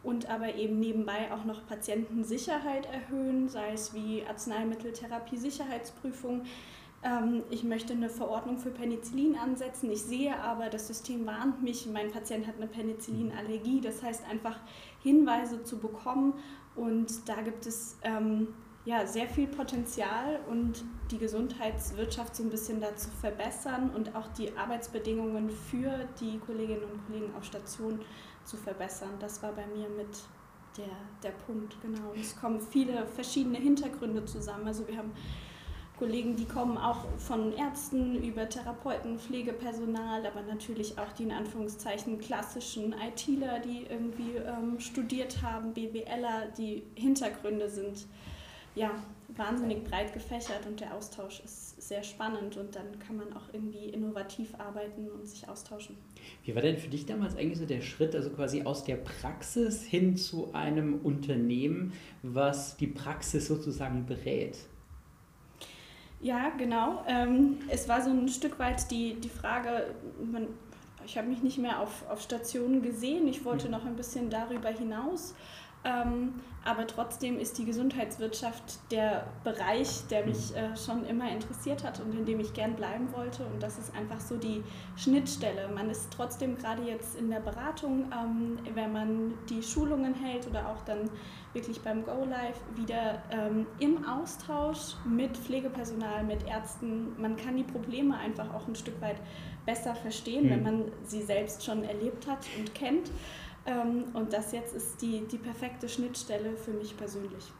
und 0.05 0.29
aber 0.29 0.55
eben 0.55 0.79
nebenbei 0.79 1.33
auch 1.33 1.43
noch 1.45 1.65
Patientensicherheit 1.67 2.85
erhöhen, 2.85 3.49
sei 3.49 3.73
es 3.73 3.93
wie 3.93 4.23
Arzneimitteltherapie-Sicherheitsprüfung. 4.25 6.43
Ähm, 7.03 7.43
ich 7.49 7.63
möchte 7.63 7.93
eine 7.93 8.09
Verordnung 8.09 8.59
für 8.59 8.69
Penicillin 8.69 9.35
ansetzen. 9.35 9.89
Ich 9.91 10.03
sehe 10.03 10.39
aber, 10.39 10.69
das 10.69 10.85
System 10.87 11.25
warnt 11.25 11.63
mich, 11.63 11.87
mein 11.87 12.11
Patient 12.11 12.45
hat 12.45 12.57
eine 12.57 12.67
Penicillinallergie. 12.67 13.81
Das 13.81 14.03
heißt 14.03 14.29
einfach 14.29 14.59
Hinweise 15.01 15.63
zu 15.63 15.79
bekommen 15.79 16.35
und 16.75 17.27
da 17.27 17.41
gibt 17.41 17.65
es 17.65 17.97
ähm, 18.03 18.49
ja, 18.85 19.07
sehr 19.07 19.27
viel 19.27 19.47
Potenzial 19.47 20.39
und 20.49 20.85
die 21.09 21.17
Gesundheitswirtschaft 21.17 22.35
so 22.35 22.43
ein 22.43 22.51
bisschen 22.51 22.79
dazu 22.79 23.09
verbessern 23.19 23.89
und 23.95 24.15
auch 24.15 24.27
die 24.37 24.55
Arbeitsbedingungen 24.55 25.49
für 25.49 26.07
die 26.19 26.37
Kolleginnen 26.37 26.83
und 26.83 27.03
Kollegen 27.07 27.33
auf 27.35 27.43
Station 27.43 27.99
zu 28.45 28.57
verbessern. 28.57 29.11
Das 29.19 29.41
war 29.43 29.51
bei 29.51 29.65
mir 29.67 29.89
mit 29.89 30.07
der, 30.77 30.85
der 31.23 31.31
Punkt, 31.31 31.75
genau. 31.81 32.11
Und 32.11 32.19
es 32.19 32.35
kommen 32.35 32.59
viele 32.59 33.05
verschiedene 33.07 33.57
Hintergründe 33.57 34.25
zusammen. 34.25 34.67
Also 34.67 34.87
wir 34.87 34.97
haben 34.97 35.11
Kollegen, 35.97 36.35
die 36.35 36.45
kommen 36.45 36.77
auch 36.77 37.05
von 37.17 37.53
Ärzten 37.53 38.21
über 38.21 38.49
Therapeuten, 38.49 39.17
Pflegepersonal, 39.17 40.25
aber 40.25 40.41
natürlich 40.41 40.97
auch 40.99 41.11
die 41.13 41.23
in 41.23 41.31
Anführungszeichen 41.31 42.19
klassischen 42.19 42.93
ITler, 42.93 43.59
die 43.59 43.85
irgendwie 43.89 44.35
ähm, 44.35 44.79
studiert 44.79 45.41
haben, 45.41 45.73
BWLer, 45.73 46.47
die 46.57 46.83
Hintergründe 46.95 47.69
sind 47.69 48.07
ja 48.75 48.91
wahnsinnig 49.37 49.83
breit 49.83 50.13
gefächert 50.13 50.65
und 50.65 50.79
der 50.79 50.93
Austausch 50.93 51.41
ist 51.43 51.81
sehr 51.81 52.03
spannend 52.03 52.57
und 52.57 52.75
dann 52.75 52.99
kann 52.99 53.17
man 53.17 53.33
auch 53.33 53.53
irgendwie 53.53 53.89
innovativ 53.89 54.53
arbeiten 54.57 55.09
und 55.09 55.27
sich 55.27 55.47
austauschen. 55.47 55.97
Wie 56.43 56.55
war 56.55 56.61
denn 56.61 56.77
für 56.77 56.87
dich 56.87 57.05
damals 57.05 57.35
eigentlich 57.35 57.59
so 57.59 57.65
der 57.65 57.81
Schritt, 57.81 58.15
also 58.15 58.29
quasi 58.29 58.63
aus 58.63 58.83
der 58.83 58.95
Praxis 58.95 59.83
hin 59.83 60.15
zu 60.17 60.53
einem 60.53 60.99
Unternehmen, 61.03 61.93
was 62.23 62.77
die 62.77 62.87
Praxis 62.87 63.47
sozusagen 63.47 64.05
berät? 64.05 64.57
Ja, 66.21 66.49
genau. 66.57 67.03
Ähm, 67.07 67.59
es 67.69 67.87
war 67.87 68.01
so 68.01 68.09
ein 68.09 68.27
Stück 68.29 68.57
weit 68.57 68.89
die, 68.89 69.15
die 69.15 69.29
Frage, 69.29 69.93
man, 70.23 70.47
ich 71.05 71.17
habe 71.17 71.27
mich 71.27 71.43
nicht 71.43 71.57
mehr 71.57 71.81
auf, 71.81 72.07
auf 72.09 72.21
Stationen 72.21 72.81
gesehen, 72.81 73.27
ich 73.27 73.45
wollte 73.45 73.65
hm. 73.65 73.71
noch 73.71 73.85
ein 73.85 73.95
bisschen 73.95 74.29
darüber 74.29 74.69
hinaus. 74.69 75.35
Ähm, 75.85 76.33
aber 76.65 76.87
trotzdem 76.87 77.37
ist 77.37 77.59
die 77.59 77.65
Gesundheitswirtschaft 77.65 78.79
der 78.91 79.27
Bereich, 79.43 80.07
der 80.09 80.25
mich 80.25 80.49
mhm. 80.49 80.57
äh, 80.57 80.77
schon 80.77 81.05
immer 81.05 81.31
interessiert 81.31 81.83
hat 81.83 81.99
und 81.99 82.11
in 82.17 82.25
dem 82.25 82.39
ich 82.39 82.53
gern 82.53 82.75
bleiben 82.75 83.13
wollte. 83.13 83.45
Und 83.45 83.61
das 83.61 83.77
ist 83.77 83.95
einfach 83.95 84.19
so 84.19 84.35
die 84.35 84.63
Schnittstelle. 84.95 85.67
Man 85.67 85.91
ist 85.91 86.09
trotzdem 86.11 86.57
gerade 86.57 86.81
jetzt 86.81 87.15
in 87.15 87.29
der 87.29 87.39
Beratung, 87.39 88.11
ähm, 88.11 88.57
wenn 88.73 88.91
man 88.91 89.33
die 89.47 89.61
Schulungen 89.61 90.15
hält 90.15 90.47
oder 90.47 90.67
auch 90.67 90.81
dann 90.85 91.09
wirklich 91.53 91.79
beim 91.81 92.03
Go 92.03 92.25
Live 92.25 92.59
wieder 92.75 93.21
ähm, 93.31 93.67
im 93.79 94.03
Austausch 94.03 94.95
mit 95.05 95.37
Pflegepersonal, 95.37 96.23
mit 96.23 96.47
Ärzten. 96.47 97.15
Man 97.21 97.37
kann 97.37 97.55
die 97.57 97.63
Probleme 97.63 98.17
einfach 98.17 98.51
auch 98.55 98.67
ein 98.67 98.75
Stück 98.75 98.99
weit 99.01 99.17
besser 99.67 99.93
verstehen, 99.93 100.45
mhm. 100.45 100.49
wenn 100.49 100.63
man 100.63 100.91
sie 101.03 101.21
selbst 101.21 101.63
schon 101.63 101.83
erlebt 101.83 102.27
hat 102.27 102.39
und 102.57 102.73
kennt. 102.73 103.11
Ähm, 103.65 104.05
und 104.13 104.31
das 104.31 104.51
jetzt 104.51 104.75
ist 104.75 105.01
die, 105.01 105.25
die 105.27 105.37
perfekte 105.37 105.89
Schnittstelle 105.89 106.55
für 106.55 106.71
mich 106.71 106.95
persönlich. 106.95 107.51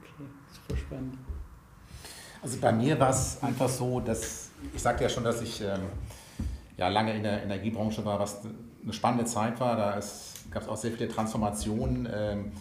Okay, 0.00 0.28
super 0.52 0.78
spannend. 0.78 1.18
Also 2.42 2.58
bei 2.60 2.72
mir 2.72 2.98
war 3.00 3.10
es 3.10 3.42
einfach 3.42 3.68
so, 3.68 4.00
dass 4.00 4.50
ich 4.72 4.82
sagte 4.82 5.04
ja 5.04 5.08
schon, 5.08 5.24
dass 5.24 5.42
ich 5.42 5.60
ähm, 5.60 5.80
ja, 6.76 6.88
lange 6.88 7.14
in 7.14 7.22
der 7.22 7.42
Energiebranche 7.42 8.04
war, 8.04 8.18
was 8.18 8.40
eine 8.82 8.92
spannende 8.92 9.24
Zeit 9.24 9.60
war. 9.60 9.76
Da 9.76 10.00
gab 10.50 10.62
es 10.62 10.68
auch 10.68 10.76
sehr 10.76 10.92
viele 10.92 11.08
Transformationen 11.08 12.08
ähm, 12.12 12.52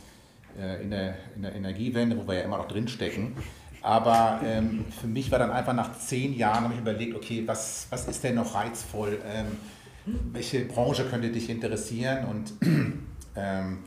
äh, 0.60 0.82
in, 0.82 0.92
der, 0.92 1.16
in 1.36 1.42
der 1.44 1.56
Energiewende, 1.56 2.18
wo 2.18 2.28
wir 2.28 2.36
ja 2.36 2.42
immer 2.42 2.58
noch 2.58 2.68
drinstecken. 2.68 3.36
Aber 3.82 4.40
ähm, 4.46 4.86
für 5.02 5.08
mich 5.08 5.30
war 5.30 5.40
dann 5.40 5.52
einfach 5.52 5.74
nach 5.74 5.98
zehn 6.00 6.34
Jahren, 6.34 6.64
habe 6.64 6.74
ich 6.74 6.80
überlegt, 6.80 7.16
okay, 7.16 7.44
was, 7.46 7.88
was 7.90 8.08
ist 8.08 8.24
denn 8.24 8.36
noch 8.36 8.56
reizvoll? 8.56 9.20
Ähm, 9.26 9.58
welche 10.06 10.66
Branche 10.66 11.06
könnte 11.06 11.30
dich 11.30 11.50
interessieren? 11.50 12.26
Und 12.26 12.54
ähm, 13.36 13.80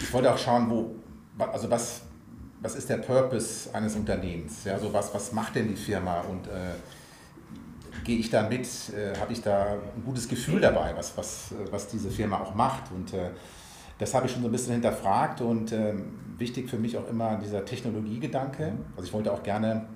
ich 0.00 0.12
wollte 0.12 0.32
auch 0.32 0.38
schauen, 0.38 0.70
wo, 0.70 0.94
also 1.38 1.70
was, 1.70 2.02
was 2.60 2.74
ist 2.74 2.88
der 2.88 2.98
Purpose 2.98 3.74
eines 3.74 3.94
Unternehmens? 3.94 4.64
Ja, 4.64 4.74
also 4.74 4.92
was, 4.92 5.12
was 5.14 5.32
macht 5.32 5.54
denn 5.56 5.68
die 5.68 5.76
Firma? 5.76 6.20
Und 6.20 6.46
äh, 6.46 6.74
gehe 8.04 8.18
ich 8.18 8.30
da 8.30 8.48
mit, 8.48 8.66
äh, 8.94 9.18
habe 9.18 9.32
ich 9.32 9.42
da 9.42 9.72
ein 9.72 10.04
gutes 10.04 10.28
Gefühl 10.28 10.60
dabei, 10.60 10.94
was, 10.96 11.16
was, 11.16 11.54
was 11.70 11.88
diese 11.88 12.10
Firma 12.10 12.40
auch 12.40 12.54
macht? 12.54 12.90
Und 12.92 13.12
äh, 13.12 13.30
das 13.98 14.14
habe 14.14 14.26
ich 14.26 14.32
schon 14.32 14.42
so 14.42 14.48
ein 14.48 14.52
bisschen 14.52 14.74
hinterfragt. 14.74 15.40
Und 15.40 15.72
ähm, 15.72 16.18
wichtig 16.38 16.68
für 16.68 16.78
mich 16.78 16.96
auch 16.96 17.08
immer 17.08 17.36
dieser 17.36 17.64
Technologiegedanke. 17.64 18.72
Also 18.96 19.08
ich 19.08 19.12
wollte 19.12 19.32
auch 19.32 19.42
gerne 19.42 19.86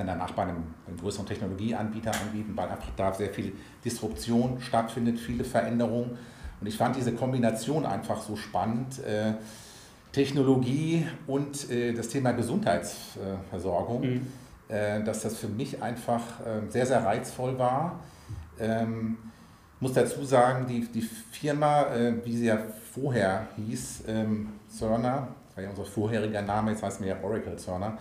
dann 0.00 0.18
danach 0.18 0.32
bei 0.32 0.42
einem, 0.42 0.64
einem 0.86 0.96
größeren 0.98 1.26
Technologieanbieter 1.26 2.12
anbieten, 2.12 2.52
weil 2.56 2.68
einfach 2.68 2.90
da 2.96 3.12
sehr 3.12 3.30
viel 3.30 3.52
Disruption 3.84 4.60
stattfindet, 4.60 5.18
viele 5.18 5.44
Veränderungen. 5.44 6.18
Und 6.60 6.66
ich 6.66 6.76
fand 6.76 6.96
diese 6.96 7.12
Kombination 7.12 7.86
einfach 7.86 8.20
so 8.20 8.36
spannend. 8.36 8.98
Äh, 9.04 9.34
Technologie 10.12 11.06
und 11.26 11.70
äh, 11.70 11.92
das 11.92 12.08
Thema 12.08 12.32
Gesundheitsversorgung, 12.32 14.00
mhm. 14.00 14.26
äh, 14.68 15.02
dass 15.04 15.22
das 15.22 15.36
für 15.36 15.48
mich 15.48 15.80
einfach 15.82 16.22
äh, 16.40 16.68
sehr, 16.68 16.86
sehr 16.86 17.04
reizvoll 17.04 17.58
war. 17.58 18.00
Ähm, 18.58 19.18
muss 19.78 19.92
dazu 19.92 20.24
sagen, 20.24 20.66
die, 20.66 20.80
die 20.92 21.00
Firma, 21.00 21.82
äh, 21.94 22.14
wie 22.24 22.36
sie 22.36 22.46
ja 22.46 22.58
vorher 22.92 23.46
hieß, 23.56 24.04
ähm, 24.08 24.48
Cerner, 24.68 25.28
war 25.54 25.64
ja 25.64 25.70
unser 25.70 25.84
vorheriger 25.84 26.42
Name, 26.42 26.72
jetzt 26.72 26.82
heißt 26.82 27.00
mir 27.00 27.08
ja 27.08 27.16
Oracle 27.22 27.56
Cerner, 27.56 27.96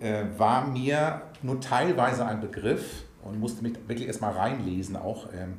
äh, 0.00 0.24
war 0.36 0.66
mir 0.66 1.22
nur 1.42 1.60
teilweise 1.60 2.26
ein 2.26 2.40
Begriff 2.40 3.04
und 3.22 3.40
musste 3.40 3.62
mich 3.62 3.74
wirklich 3.86 4.06
erstmal 4.06 4.32
reinlesen 4.32 4.96
auch. 4.96 5.28
Ähm, 5.32 5.54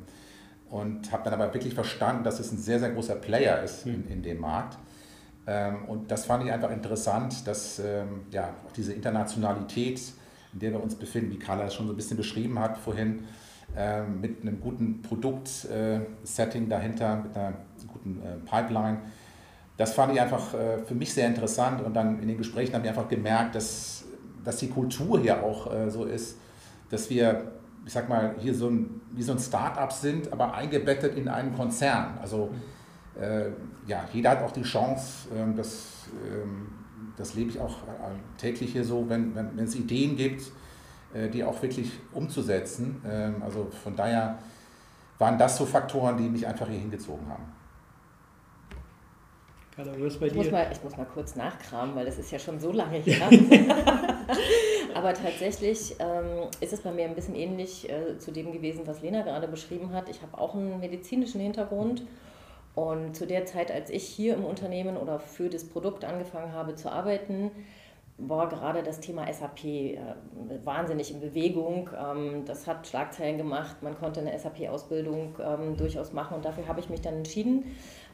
und 0.70 1.10
habe 1.12 1.24
dann 1.24 1.34
aber 1.34 1.54
wirklich 1.54 1.74
verstanden, 1.74 2.24
dass 2.24 2.40
es 2.40 2.52
ein 2.52 2.58
sehr, 2.58 2.78
sehr 2.78 2.90
großer 2.90 3.14
Player 3.14 3.62
ist 3.62 3.86
in, 3.86 4.06
in 4.08 4.22
dem 4.22 4.40
Markt. 4.40 4.76
Ähm, 5.46 5.86
und 5.86 6.10
das 6.10 6.26
fand 6.26 6.44
ich 6.44 6.52
einfach 6.52 6.70
interessant, 6.70 7.46
dass 7.46 7.78
ähm, 7.78 8.26
ja, 8.30 8.50
auch 8.66 8.72
diese 8.72 8.92
Internationalität, 8.92 10.00
in 10.52 10.58
der 10.58 10.72
wir 10.72 10.82
uns 10.82 10.94
befinden, 10.94 11.30
wie 11.32 11.38
Carla 11.38 11.64
es 11.64 11.74
schon 11.74 11.86
so 11.86 11.94
ein 11.94 11.96
bisschen 11.96 12.18
beschrieben 12.18 12.58
hat 12.58 12.76
vorhin, 12.76 13.24
ähm, 13.76 14.20
mit 14.20 14.42
einem 14.42 14.60
guten 14.60 15.02
Produktsetting 15.02 16.66
äh, 16.66 16.68
dahinter, 16.68 17.16
mit 17.16 17.36
einer 17.36 17.54
guten 17.86 18.20
äh, 18.22 18.36
Pipeline, 18.46 18.98
das 19.78 19.94
fand 19.94 20.12
ich 20.12 20.20
einfach 20.20 20.52
äh, 20.54 20.78
für 20.84 20.94
mich 20.94 21.14
sehr 21.14 21.26
interessant. 21.26 21.80
Und 21.82 21.94
dann 21.94 22.20
in 22.20 22.28
den 22.28 22.36
Gesprächen 22.36 22.74
habe 22.74 22.84
ich 22.84 22.90
einfach 22.90 23.08
gemerkt, 23.08 23.54
dass, 23.54 24.04
dass 24.44 24.56
die 24.58 24.68
Kultur 24.68 25.20
hier 25.20 25.42
auch 25.42 25.70
so 25.88 26.04
ist, 26.04 26.36
dass 26.90 27.10
wir 27.10 27.52
ich 27.88 27.94
sag 27.94 28.06
mal, 28.06 28.34
hier 28.38 28.54
so 28.54 28.68
ein, 28.68 29.00
wie 29.12 29.22
so 29.22 29.32
ein 29.32 29.38
Start-up 29.38 29.92
sind, 29.92 30.30
aber 30.30 30.52
eingebettet 30.52 31.16
in 31.16 31.26
einen 31.26 31.54
Konzern. 31.56 32.18
Also 32.20 32.50
äh, 33.18 33.46
ja, 33.86 34.04
jeder 34.12 34.32
hat 34.32 34.42
auch 34.42 34.50
die 34.50 34.62
Chance, 34.62 35.28
äh, 35.34 35.56
das, 35.56 36.08
äh, 36.12 36.44
das 37.16 37.34
lebe 37.34 37.50
ich 37.50 37.58
auch 37.58 37.82
äh, 37.84 38.36
täglich 38.36 38.72
hier 38.72 38.84
so, 38.84 39.08
wenn, 39.08 39.34
wenn, 39.34 39.56
wenn 39.56 39.64
es 39.64 39.74
Ideen 39.74 40.16
gibt, 40.16 40.52
äh, 41.14 41.30
die 41.30 41.42
auch 41.42 41.62
wirklich 41.62 41.92
umzusetzen. 42.12 43.00
Ähm, 43.08 43.36
also 43.42 43.68
von 43.82 43.96
daher 43.96 44.38
waren 45.16 45.38
das 45.38 45.56
so 45.56 45.64
Faktoren, 45.64 46.18
die 46.18 46.28
mich 46.28 46.46
einfach 46.46 46.68
hier 46.68 46.80
hingezogen 46.80 47.26
haben. 47.26 47.44
Carla, 49.78 49.92
was 49.96 50.16
bei 50.16 50.26
ich, 50.26 50.32
dir? 50.32 50.38
Muss 50.38 50.50
mal, 50.50 50.66
ich 50.72 50.82
muss 50.82 50.96
mal 50.96 51.04
kurz 51.04 51.36
nachkramen, 51.36 51.94
weil 51.94 52.04
das 52.04 52.18
ist 52.18 52.32
ja 52.32 52.38
schon 52.40 52.58
so 52.58 52.72
lange 52.72 52.98
her. 52.98 53.28
Aber 54.94 55.14
tatsächlich 55.14 55.94
ähm, 56.00 56.48
ist 56.60 56.72
es 56.72 56.80
bei 56.80 56.90
mir 56.90 57.04
ein 57.04 57.14
bisschen 57.14 57.36
ähnlich 57.36 57.88
äh, 57.88 58.18
zu 58.18 58.32
dem 58.32 58.50
gewesen, 58.50 58.86
was 58.86 59.02
Lena 59.02 59.22
gerade 59.22 59.46
beschrieben 59.46 59.92
hat. 59.92 60.08
Ich 60.08 60.20
habe 60.20 60.36
auch 60.36 60.56
einen 60.56 60.80
medizinischen 60.80 61.40
Hintergrund. 61.40 62.02
Und 62.74 63.14
zu 63.14 63.24
der 63.24 63.46
Zeit, 63.46 63.70
als 63.70 63.90
ich 63.90 64.02
hier 64.02 64.34
im 64.34 64.44
Unternehmen 64.44 64.96
oder 64.96 65.20
für 65.20 65.48
das 65.48 65.64
Produkt 65.64 66.04
angefangen 66.04 66.52
habe 66.52 66.74
zu 66.74 66.90
arbeiten, 66.90 67.52
war 68.18 68.48
gerade 68.48 68.82
das 68.82 68.98
Thema 68.98 69.32
SAP 69.32 69.64
äh, 69.64 69.98
wahnsinnig 70.64 71.12
in 71.12 71.20
Bewegung. 71.20 71.88
Ähm, 71.96 72.44
das 72.46 72.66
hat 72.66 72.88
Schlagzeilen 72.88 73.38
gemacht. 73.38 73.76
Man 73.82 73.96
konnte 73.96 74.20
eine 74.20 74.36
SAP-Ausbildung 74.36 75.38
ähm, 75.40 75.76
durchaus 75.76 76.12
machen. 76.12 76.34
Und 76.34 76.44
dafür 76.44 76.66
habe 76.66 76.80
ich 76.80 76.90
mich 76.90 77.00
dann 77.00 77.14
entschieden, 77.14 77.64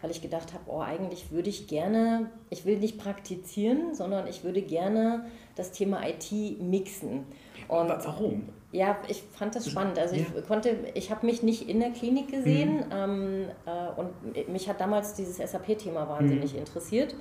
weil 0.05 0.11
ich 0.11 0.20
gedacht 0.20 0.52
habe, 0.52 0.64
oh, 0.66 0.80
eigentlich 0.80 1.32
würde 1.32 1.48
ich 1.48 1.66
gerne, 1.66 2.30
ich 2.50 2.66
will 2.66 2.76
nicht 2.76 2.98
praktizieren, 2.98 3.94
sondern 3.94 4.26
ich 4.26 4.44
würde 4.44 4.61
gerne 4.61 5.24
das 5.57 5.72
Thema 5.72 6.07
IT 6.07 6.30
mixen. 6.61 7.24
Und 7.68 7.88
Warum? 7.88 8.50
Ja, 8.70 8.98
ich 9.09 9.22
fand 9.32 9.57
das 9.57 9.70
spannend. 9.70 9.98
Also 9.98 10.16
ich 10.16 10.26
konnte, 10.46 10.76
ich 10.92 11.11
habe 11.11 11.24
mich 11.24 11.42
nicht 11.42 11.70
in 11.70 11.80
der 11.80 11.88
Klinik 11.88 12.28
gesehen 12.30 12.80
mhm. 12.80 12.92
ähm, 12.92 13.44
äh, 13.64 13.98
und 13.98 14.48
mich 14.50 14.68
hat 14.68 14.78
damals 14.78 15.14
dieses 15.14 15.38
SAP-Thema 15.38 16.07
wahnsinnig 16.07 16.52
mhm. 16.52 16.59
interessiert. 16.59 17.14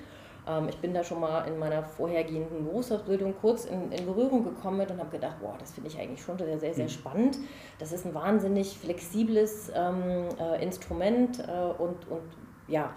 Ähm, 0.45 0.67
ich 0.67 0.77
bin 0.79 0.93
da 0.93 1.05
schon 1.05 1.21
mal 1.21 1.47
in 1.47 1.57
meiner 1.57 1.83
vorhergehenden 1.83 2.65
Berufsausbildung 2.65 3.33
kurz 3.39 3.63
in, 3.63 3.93
in 3.93 4.05
Berührung 4.05 4.43
gekommen 4.43 4.79
mit 4.79 4.91
und 4.91 4.99
habe 4.99 5.11
gedacht, 5.11 5.37
boah, 5.39 5.55
das 5.57 5.71
finde 5.71 5.89
ich 5.89 5.97
eigentlich 5.97 6.21
schon 6.21 6.37
sehr, 6.37 6.59
sehr, 6.59 6.73
sehr 6.73 6.83
mhm. 6.83 6.89
spannend. 6.89 7.37
Das 7.79 7.93
ist 7.93 8.05
ein 8.05 8.13
wahnsinnig 8.13 8.77
flexibles 8.77 9.71
ähm, 9.73 10.27
äh, 10.37 10.61
Instrument 10.61 11.39
äh, 11.39 11.81
und, 11.81 12.09
und 12.09 12.23
ja, 12.67 12.93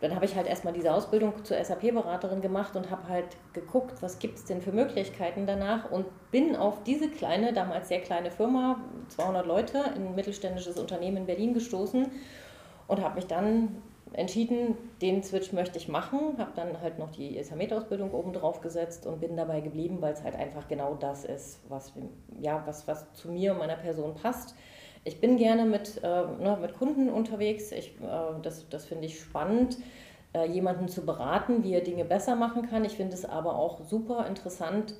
dann 0.00 0.14
habe 0.14 0.24
ich 0.24 0.36
halt 0.36 0.46
erstmal 0.46 0.72
diese 0.72 0.94
Ausbildung 0.94 1.44
zur 1.44 1.62
SAP-Beraterin 1.62 2.40
gemacht 2.40 2.76
und 2.76 2.90
habe 2.90 3.08
halt 3.08 3.26
geguckt, 3.52 4.00
was 4.00 4.20
gibt 4.20 4.38
es 4.38 4.44
denn 4.44 4.62
für 4.62 4.70
Möglichkeiten 4.70 5.46
danach 5.46 5.90
und 5.90 6.06
bin 6.30 6.54
auf 6.54 6.84
diese 6.84 7.08
kleine, 7.08 7.52
damals 7.52 7.88
sehr 7.88 8.00
kleine 8.00 8.30
Firma, 8.30 8.80
200 9.08 9.44
Leute, 9.44 9.84
ein 9.84 10.14
mittelständisches 10.14 10.78
Unternehmen 10.78 11.18
in 11.18 11.26
Berlin 11.26 11.52
gestoßen 11.52 12.06
und 12.86 13.02
habe 13.02 13.16
mich 13.16 13.26
dann 13.26 13.82
entschieden, 14.12 14.76
den 15.02 15.22
Switch 15.22 15.52
möchte 15.52 15.78
ich 15.78 15.88
machen, 15.88 16.38
habe 16.38 16.52
dann 16.54 16.80
halt 16.80 16.98
noch 16.98 17.10
die 17.10 17.42
Samet-Ausbildung 17.42 18.12
oben 18.12 18.32
drauf 18.32 18.60
gesetzt 18.60 19.06
und 19.06 19.20
bin 19.20 19.36
dabei 19.36 19.60
geblieben, 19.60 19.98
weil 20.00 20.12
es 20.12 20.22
halt 20.22 20.36
einfach 20.36 20.68
genau 20.68 20.94
das 20.94 21.24
ist, 21.24 21.60
was, 21.68 21.92
ja, 22.40 22.62
was, 22.66 22.86
was 22.86 23.12
zu 23.14 23.30
mir 23.30 23.52
und 23.52 23.58
meiner 23.58 23.76
Person 23.76 24.14
passt. 24.14 24.54
Ich 25.04 25.20
bin 25.20 25.36
gerne 25.36 25.64
mit, 25.64 26.02
äh, 26.02 26.06
ne, 26.06 26.58
mit 26.60 26.74
Kunden 26.74 27.08
unterwegs, 27.08 27.72
ich, 27.72 27.88
äh, 28.00 28.40
das, 28.42 28.68
das 28.68 28.84
finde 28.84 29.06
ich 29.06 29.20
spannend, 29.20 29.78
äh, 30.34 30.46
jemanden 30.46 30.88
zu 30.88 31.04
beraten, 31.04 31.64
wie 31.64 31.72
er 31.72 31.80
Dinge 31.80 32.04
besser 32.04 32.36
machen 32.36 32.68
kann. 32.68 32.84
Ich 32.84 32.96
finde 32.96 33.14
es 33.14 33.24
aber 33.24 33.56
auch 33.56 33.82
super 33.84 34.26
interessant, 34.26 34.94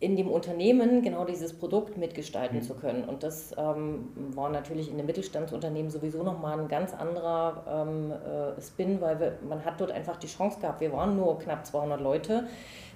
in 0.00 0.16
dem 0.16 0.28
Unternehmen 0.28 1.02
genau 1.02 1.24
dieses 1.24 1.56
Produkt 1.56 1.96
mitgestalten 1.96 2.58
mhm. 2.58 2.62
zu 2.62 2.74
können. 2.74 3.04
Und 3.04 3.22
das 3.22 3.54
ähm, 3.56 4.08
war 4.34 4.50
natürlich 4.50 4.90
in 4.90 4.96
den 4.96 5.06
Mittelstandsunternehmen 5.06 5.90
sowieso 5.90 6.22
nochmal 6.22 6.58
ein 6.58 6.68
ganz 6.68 6.92
anderer 6.92 7.86
ähm, 7.88 8.12
äh, 8.12 8.60
Spin, 8.60 9.00
weil 9.00 9.18
wir, 9.20 9.38
man 9.48 9.64
hat 9.64 9.80
dort 9.80 9.92
einfach 9.92 10.16
die 10.16 10.26
Chance 10.26 10.60
gehabt, 10.60 10.80
wir 10.80 10.92
waren 10.92 11.16
nur 11.16 11.38
knapp 11.38 11.64
200 11.64 12.00
Leute, 12.00 12.46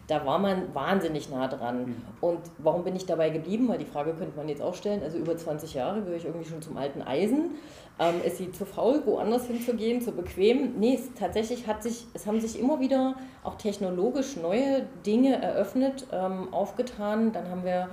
da 0.08 0.24
war 0.24 0.38
man 0.38 0.74
wahnsinnig 0.74 1.30
nah 1.30 1.46
dran. 1.48 1.84
Mhm. 1.84 1.96
Und 2.20 2.40
warum 2.58 2.82
bin 2.82 2.96
ich 2.96 3.06
dabei 3.06 3.28
geblieben? 3.28 3.68
Weil 3.68 3.78
die 3.78 3.84
Frage 3.84 4.14
könnte 4.14 4.36
man 4.36 4.48
jetzt 4.48 4.62
auch 4.62 4.74
stellen, 4.74 5.02
also 5.02 5.18
über 5.18 5.36
20 5.36 5.74
Jahre 5.74 6.00
gehöre 6.00 6.16
ich 6.16 6.24
irgendwie 6.24 6.48
schon 6.48 6.62
zum 6.62 6.76
alten 6.76 7.02
Eisen. 7.02 7.52
Ähm, 8.00 8.14
ist 8.24 8.38
sie 8.38 8.50
zu 8.50 8.64
faul, 8.64 9.02
woanders 9.04 9.46
hinzugehen, 9.46 10.00
zu 10.00 10.12
bequem? 10.12 10.78
Nee, 10.78 10.94
es, 10.94 11.12
tatsächlich 11.18 11.66
hat 11.66 11.82
sich, 11.82 12.06
es 12.14 12.26
haben 12.26 12.40
sich 12.40 12.58
immer 12.58 12.80
wieder 12.80 13.16
auch 13.44 13.56
technologisch 13.56 14.36
neue 14.36 14.86
Dinge 15.04 15.42
eröffnet, 15.42 16.06
ähm, 16.10 16.52
aufgetan. 16.54 17.32
Dann 17.32 17.50
haben 17.50 17.64
wir 17.64 17.90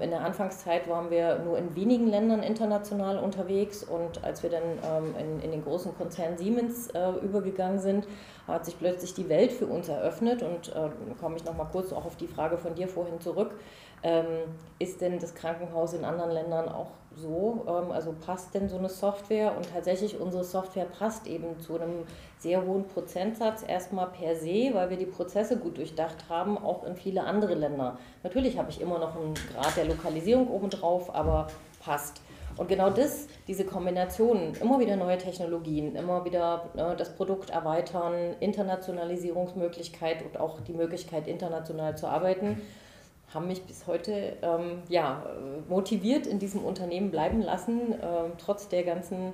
in 0.00 0.10
der 0.10 0.20
Anfangszeit 0.20 0.88
waren 0.88 1.10
wir 1.10 1.38
nur 1.38 1.56
in 1.56 1.74
wenigen 1.74 2.06
Ländern 2.06 2.42
international 2.42 3.18
unterwegs 3.18 3.82
und 3.82 4.22
als 4.22 4.42
wir 4.42 4.50
dann 4.50 4.62
ähm, 4.62 5.14
in, 5.18 5.40
in 5.40 5.50
den 5.52 5.64
großen 5.64 5.96
Konzern 5.96 6.36
Siemens 6.36 6.88
äh, 6.88 7.12
übergegangen 7.22 7.78
sind, 7.78 8.06
hat 8.46 8.66
sich 8.66 8.78
plötzlich 8.78 9.14
die 9.14 9.28
Welt 9.30 9.52
für 9.52 9.66
uns 9.66 9.88
eröffnet 9.88 10.42
und 10.42 10.68
äh, 10.68 10.90
komme 11.18 11.36
ich 11.36 11.44
nochmal 11.46 11.68
kurz 11.72 11.94
auch 11.94 12.04
auf 12.04 12.16
die 12.16 12.26
Frage 12.26 12.58
von 12.58 12.74
dir 12.74 12.88
vorhin 12.88 13.20
zurück. 13.20 13.52
Ähm, 14.02 14.26
ist 14.78 15.00
denn 15.00 15.18
das 15.18 15.34
Krankenhaus 15.34 15.94
in 15.94 16.04
anderen 16.04 16.32
Ländern 16.32 16.68
auch 16.68 16.90
so? 17.16 17.64
Ähm, 17.66 17.90
also 17.90 18.12
passt 18.12 18.54
denn 18.54 18.68
so 18.68 18.78
eine 18.78 18.88
Software? 18.88 19.56
Und 19.56 19.70
tatsächlich, 19.72 20.18
unsere 20.20 20.44
Software 20.44 20.86
passt 20.86 21.26
eben 21.26 21.58
zu 21.60 21.76
einem 21.76 22.04
sehr 22.38 22.64
hohen 22.64 22.86
Prozentsatz 22.86 23.64
erstmal 23.66 24.08
per 24.08 24.36
se, 24.36 24.70
weil 24.72 24.90
wir 24.90 24.96
die 24.96 25.06
Prozesse 25.06 25.58
gut 25.58 25.78
durchdacht 25.78 26.28
haben, 26.28 26.58
auch 26.58 26.84
in 26.84 26.96
viele 26.96 27.24
andere 27.24 27.54
Länder. 27.54 27.98
Natürlich 28.22 28.58
habe 28.58 28.70
ich 28.70 28.80
immer 28.80 28.98
noch 28.98 29.16
einen 29.16 29.34
Grad 29.34 29.76
der 29.76 29.86
Lokalisierung 29.86 30.48
obendrauf, 30.48 31.14
aber 31.14 31.46
passt. 31.80 32.20
Und 32.56 32.68
genau 32.68 32.90
das, 32.90 33.26
diese 33.48 33.64
Kombination, 33.64 34.52
immer 34.60 34.78
wieder 34.78 34.96
neue 34.96 35.18
Technologien, 35.18 35.96
immer 35.96 36.24
wieder 36.24 36.70
ne, 36.74 36.94
das 36.96 37.14
Produkt 37.16 37.50
erweitern, 37.50 38.36
Internationalisierungsmöglichkeit 38.38 40.24
und 40.24 40.38
auch 40.38 40.60
die 40.60 40.72
Möglichkeit, 40.72 41.26
international 41.26 41.96
zu 41.96 42.06
arbeiten, 42.06 42.62
haben 43.32 43.48
mich 43.48 43.62
bis 43.64 43.86
heute 43.86 44.36
ähm, 44.42 44.82
ja, 44.88 45.24
motiviert 45.68 46.26
in 46.26 46.38
diesem 46.38 46.64
Unternehmen 46.64 47.10
bleiben 47.10 47.42
lassen, 47.42 47.92
äh, 47.92 48.30
trotz 48.38 48.68
der 48.68 48.84
ganzen 48.84 49.32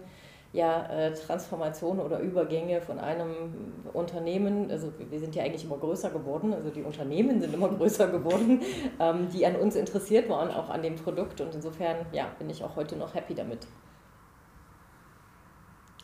ja, 0.52 0.86
äh, 0.86 1.12
Transformation 1.14 2.00
oder 2.00 2.18
Übergänge 2.18 2.80
von 2.80 2.98
einem 2.98 3.52
Unternehmen, 3.92 4.70
also 4.70 4.92
wir 4.98 5.20
sind 5.20 5.36
ja 5.36 5.44
eigentlich 5.44 5.64
immer 5.64 5.78
größer 5.78 6.10
geworden, 6.10 6.52
also 6.52 6.70
die 6.70 6.82
Unternehmen 6.82 7.40
sind 7.40 7.54
immer 7.54 7.68
größer 7.76 8.08
geworden, 8.08 8.60
ähm, 8.98 9.28
die 9.32 9.46
an 9.46 9.56
uns 9.56 9.76
interessiert 9.76 10.28
waren, 10.28 10.50
auch 10.50 10.68
an 10.68 10.82
dem 10.82 10.96
Produkt 10.96 11.40
und 11.40 11.54
insofern 11.54 11.98
ja, 12.12 12.26
bin 12.38 12.50
ich 12.50 12.64
auch 12.64 12.74
heute 12.74 12.96
noch 12.96 13.14
happy 13.14 13.34
damit. 13.34 13.66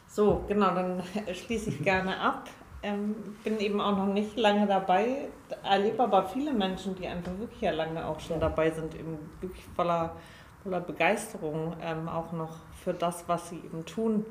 So, 0.07 0.45
genau, 0.47 0.75
dann 0.75 1.03
schließe 1.33 1.71
ich 1.71 1.83
gerne 1.83 2.19
ab. 2.19 2.49
Ähm, 2.83 3.17
bin 3.43 3.59
eben 3.59 3.81
auch 3.81 3.97
noch 3.97 4.13
nicht 4.13 4.37
lange 4.39 4.67
dabei, 4.67 5.29
erlebe 5.63 6.03
aber 6.03 6.27
viele 6.27 6.53
Menschen, 6.53 6.95
die 6.95 7.07
einfach 7.07 7.37
wirklich 7.39 7.61
ja 7.61 7.73
lange 7.73 8.07
auch 8.07 8.21
schon 8.21 8.41
dabei 8.41 8.71
sind, 8.71 8.95
eben 8.95 9.19
wirklich 9.41 9.65
voller, 9.75 10.17
voller 10.63 10.81
Begeisterung 10.81 11.77
ähm, 11.83 12.09
auch 12.09 12.33
noch 12.33 12.57
für 12.83 12.95
das, 12.95 13.29
was 13.29 13.51
sie 13.51 13.57
eben 13.57 13.85
tun, 13.85 14.25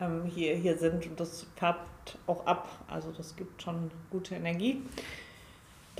ähm, 0.00 0.24
hier, 0.24 0.54
hier 0.54 0.76
sind. 0.78 1.06
Und 1.06 1.20
das 1.20 1.46
färbt 1.56 2.18
auch 2.26 2.46
ab. 2.46 2.68
Also 2.88 3.10
das 3.12 3.36
gibt 3.36 3.62
schon 3.62 3.90
gute 4.10 4.34
Energie. 4.34 4.82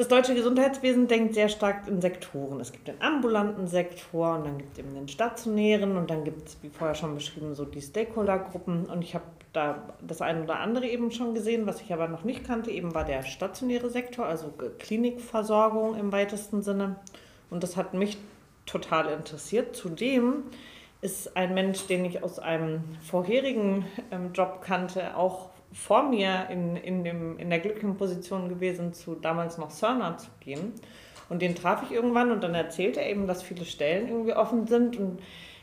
Das 0.01 0.09
deutsche 0.09 0.35
Gesundheitswesen 0.35 1.09
denkt 1.09 1.35
sehr 1.35 1.51
stark 1.51 1.87
in 1.87 2.01
Sektoren. 2.01 2.59
Es 2.59 2.73
gibt 2.73 2.89
den 2.89 3.03
ambulanten 3.03 3.67
Sektor 3.67 4.35
und 4.35 4.47
dann 4.47 4.57
gibt 4.57 4.73
es 4.73 4.79
eben 4.79 4.95
den 4.95 5.09
stationären 5.09 5.99
und 5.99 6.09
dann 6.09 6.25
gibt 6.25 6.49
es, 6.49 6.57
wie 6.63 6.71
vorher 6.71 6.95
schon 6.95 7.15
beschrieben, 7.15 7.55
so 7.55 7.67
die 7.67 7.83
Stakeholder-Gruppen. 7.83 8.87
Und 8.87 9.03
ich 9.03 9.15
habe 9.15 9.27
da 9.53 9.91
das 10.01 10.23
eine 10.23 10.45
oder 10.45 10.59
andere 10.59 10.87
eben 10.87 11.11
schon 11.11 11.35
gesehen, 11.35 11.67
was 11.67 11.83
ich 11.83 11.93
aber 11.93 12.09
noch 12.09 12.25
nicht 12.25 12.47
kannte, 12.47 12.71
eben 12.71 12.95
war 12.95 13.05
der 13.05 13.25
stationäre 13.25 13.91
Sektor, 13.91 14.25
also 14.25 14.55
Klinikversorgung 14.79 15.95
im 15.99 16.13
weitesten 16.13 16.63
Sinne. 16.63 16.97
Und 17.51 17.63
das 17.63 17.77
hat 17.77 17.93
mich 17.93 18.17
total 18.65 19.13
interessiert. 19.13 19.77
Zudem 19.77 20.45
ist 21.03 21.37
ein 21.37 21.53
Mensch, 21.53 21.89
den 21.89 22.07
ich 22.07 22.25
aus 22.25 22.39
einem 22.39 22.85
vorherigen 23.03 23.85
ähm, 24.11 24.33
Job 24.33 24.63
kannte, 24.63 25.15
auch 25.15 25.51
vor 25.73 26.09
mir 26.09 26.49
in, 26.51 26.77
in, 26.77 27.05
dem, 27.05 27.39
in 27.39 27.51
der 27.51 27.61
glücklichen 27.61 27.97
Position 27.97 28.49
gewesen, 28.49 28.93
zu 28.93 29.15
damals 29.15 29.59
noch 29.59 29.71
Cerner 29.71 30.19
zu 30.19 30.29
gehen. 30.41 30.73
Und 31.29 31.43
den 31.43 31.55
traf 31.55 31.85
ich 31.85 31.93
irgendwann 31.93 32.33
und 32.33 32.43
dann 32.43 32.55
erzählte 32.55 33.01
er 33.01 33.11
eben, 33.11 33.27
dass 33.27 33.43
viele 33.43 33.65
Stellen 33.65 34.09
irgendwie 34.09 34.35
offen 34.35 34.67
sind. 34.67 34.97
Und 34.97 35.21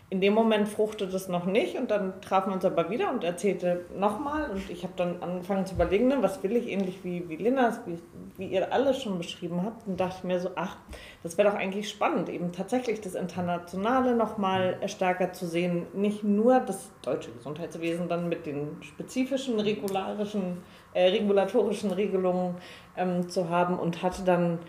in 0.10 0.22
dem 0.22 0.34
Moment 0.34 0.70
fruchtete 0.70 1.14
es 1.14 1.28
noch 1.28 1.46
nicht 1.46 1.78
und 1.78 1.92
dann 1.92 2.22
trafen 2.22 2.52
wir 2.52 2.56
uns 2.56 2.64
aber 2.64 2.90
wieder 2.90 3.12
und 3.12 3.26
erzählte 3.26 3.84
nochmal 3.98 4.50
und 4.50 4.70
ich 4.70 4.84
habe 4.84 4.94
dann 4.96 5.22
angefangen 5.22 5.66
zu 5.66 5.76
überlegen, 5.76 6.08
ne, 6.08 6.18
was 6.22 6.42
will 6.44 6.56
ich 6.56 6.70
ähnlich 6.70 7.04
wie, 7.04 7.28
wie 7.28 7.36
Linnas, 7.36 7.82
wie, 7.86 8.00
wie 8.38 8.48
ihr 8.48 8.72
alle 8.72 8.94
schon 8.94 9.18
beschrieben 9.18 9.64
habt 9.66 9.86
und 9.86 10.00
dachte 10.00 10.26
mir 10.26 10.40
so, 10.40 10.52
ach, 10.56 10.78
das 11.24 11.38
wäre 11.38 11.50
doch 11.50 11.58
eigentlich 11.58 11.90
spannend, 11.90 12.30
eben 12.30 12.54
tatsächlich 12.54 13.02
das 13.02 13.16
Internationale 13.16 14.16
nochmal 14.16 14.78
stärker 14.86 15.34
zu 15.34 15.46
sehen, 15.46 15.88
nicht 15.94 16.24
nur 16.24 16.62
das 16.62 16.90
deutsche 17.02 17.32
Gesundheitswesen 17.32 18.08
dann 18.08 18.30
mit 18.30 18.46
den 18.46 18.78
spezifischen 18.82 19.60
regularischen, 19.60 20.64
äh, 20.94 21.10
regulatorischen 21.10 21.92
Regelungen 21.92 22.56
ähm, 22.96 23.28
zu 23.28 23.50
haben 23.50 23.78
und 23.78 24.02
hatte 24.04 24.24
dann 24.24 24.60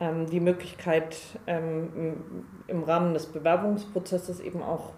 die 0.00 0.40
Möglichkeit, 0.40 1.16
ähm, 1.46 2.24
im 2.68 2.84
Rahmen 2.84 3.14
des 3.14 3.26
Bewerbungsprozesses 3.26 4.38
eben 4.40 4.62
auch 4.62 4.92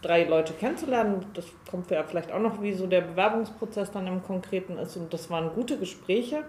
drei 0.00 0.24
Leute 0.24 0.52
kennenzulernen. 0.52 1.26
Das 1.34 1.46
kommt 1.70 1.90
ja 1.90 2.02
vielleicht 2.04 2.32
auch 2.32 2.40
noch, 2.40 2.62
wie 2.62 2.72
so 2.72 2.86
der 2.86 3.00
Bewerbungsprozess 3.00 3.90
dann 3.90 4.06
im 4.06 4.22
Konkreten 4.22 4.78
ist. 4.78 4.96
Und 4.96 5.12
das 5.12 5.30
waren 5.30 5.54
gute 5.54 5.78
Gespräche. 5.78 6.44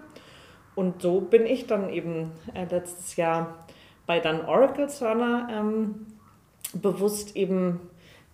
Und 0.74 1.02
so 1.02 1.20
bin 1.20 1.46
ich 1.46 1.66
dann 1.66 1.88
eben 1.88 2.32
äh, 2.52 2.64
letztes 2.64 3.16
Jahr 3.16 3.66
bei 4.06 4.20
dann 4.20 4.44
Oracle 4.44 4.88
Cerner 4.88 5.48
ähm, 5.50 6.06
bewusst 6.74 7.36
eben 7.36 7.80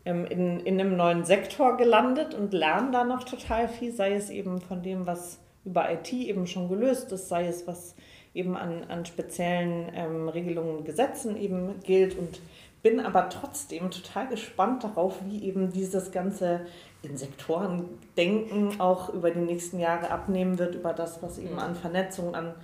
ähm, 0.05 0.25
in, 0.27 0.61
in 0.61 0.81
einem 0.81 0.97
neuen 0.97 1.25
Sektor 1.25 1.77
gelandet 1.77 2.35
und 2.35 2.53
lerne 2.53 2.91
da 2.91 3.05
noch 3.05 3.25
total 3.25 3.69
viel, 3.69 3.93
sei 3.93 4.15
es 4.15 4.31
eben 4.31 4.61
von 4.61 4.83
dem, 4.83 5.07
was 5.07 5.39
über 5.65 5.91
IT 5.93 6.13
eben 6.13 6.47
schon 6.47 6.69
gelöst 6.69 7.13
ist, 7.13 7.29
sei 7.29 7.47
es 7.47 7.67
was 7.67 7.95
eben 8.35 8.57
an, 8.57 8.85
an 8.89 9.05
speziellen 9.07 9.91
ähm, 9.95 10.29
Regelungen 10.29 10.79
und 10.79 10.85
Gesetzen 10.85 11.37
eben 11.37 11.81
gilt 11.81 12.17
und 12.17 12.41
bin 12.83 13.01
aber 13.01 13.29
trotzdem 13.29 13.91
total 13.91 14.29
gespannt 14.29 14.85
darauf, 14.85 15.19
wie 15.27 15.45
eben 15.45 15.73
dieses 15.73 16.13
ganze 16.13 16.67
in 17.03 17.17
Sektoren 17.17 17.89
denken 18.17 18.81
auch 18.81 19.11
über 19.11 19.31
die 19.31 19.41
nächsten 19.41 19.79
Jahre 19.79 20.11
abnehmen 20.11 20.59
wird, 20.59 20.75
über 20.75 20.93
das, 20.93 21.23
was 21.23 21.39
eben 21.39 21.59
an 21.59 21.75
Vernetzung, 21.75 22.35
an 22.35 22.55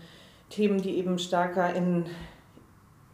Themen, 0.50 0.80
die 0.80 0.96
eben 0.96 1.18
stärker 1.18 1.74
in, 1.74 2.06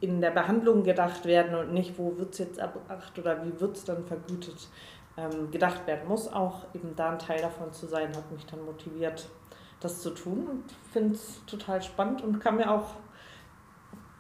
in 0.01 0.21
der 0.21 0.31
Behandlung 0.31 0.83
gedacht 0.83 1.25
werden 1.25 1.55
und 1.55 1.73
nicht, 1.73 1.99
wo 1.99 2.17
wird 2.19 2.33
es 2.33 2.39
jetzt 2.39 2.59
erbracht 2.59 3.19
oder 3.19 3.45
wie 3.45 3.61
wird 3.61 3.77
es 3.77 3.85
dann 3.85 4.05
vergütet, 4.05 4.69
ähm, 5.17 5.51
gedacht 5.51 5.87
werden 5.87 6.09
muss. 6.09 6.33
Auch 6.33 6.67
eben 6.75 6.95
da 6.97 7.11
ein 7.11 7.19
Teil 7.19 7.41
davon 7.41 7.73
zu 7.73 7.87
sein, 7.87 8.15
hat 8.17 8.31
mich 8.31 8.45
dann 8.47 8.65
motiviert, 8.65 9.29
das 9.83 10.01
zu 10.01 10.11
tun 10.11 10.47
und 10.49 10.65
finde 10.93 11.15
es 11.15 11.41
total 11.47 11.83
spannend 11.83 12.23
und 12.23 12.41
kann 12.41 12.57
mir 12.57 12.71
auch 12.71 12.95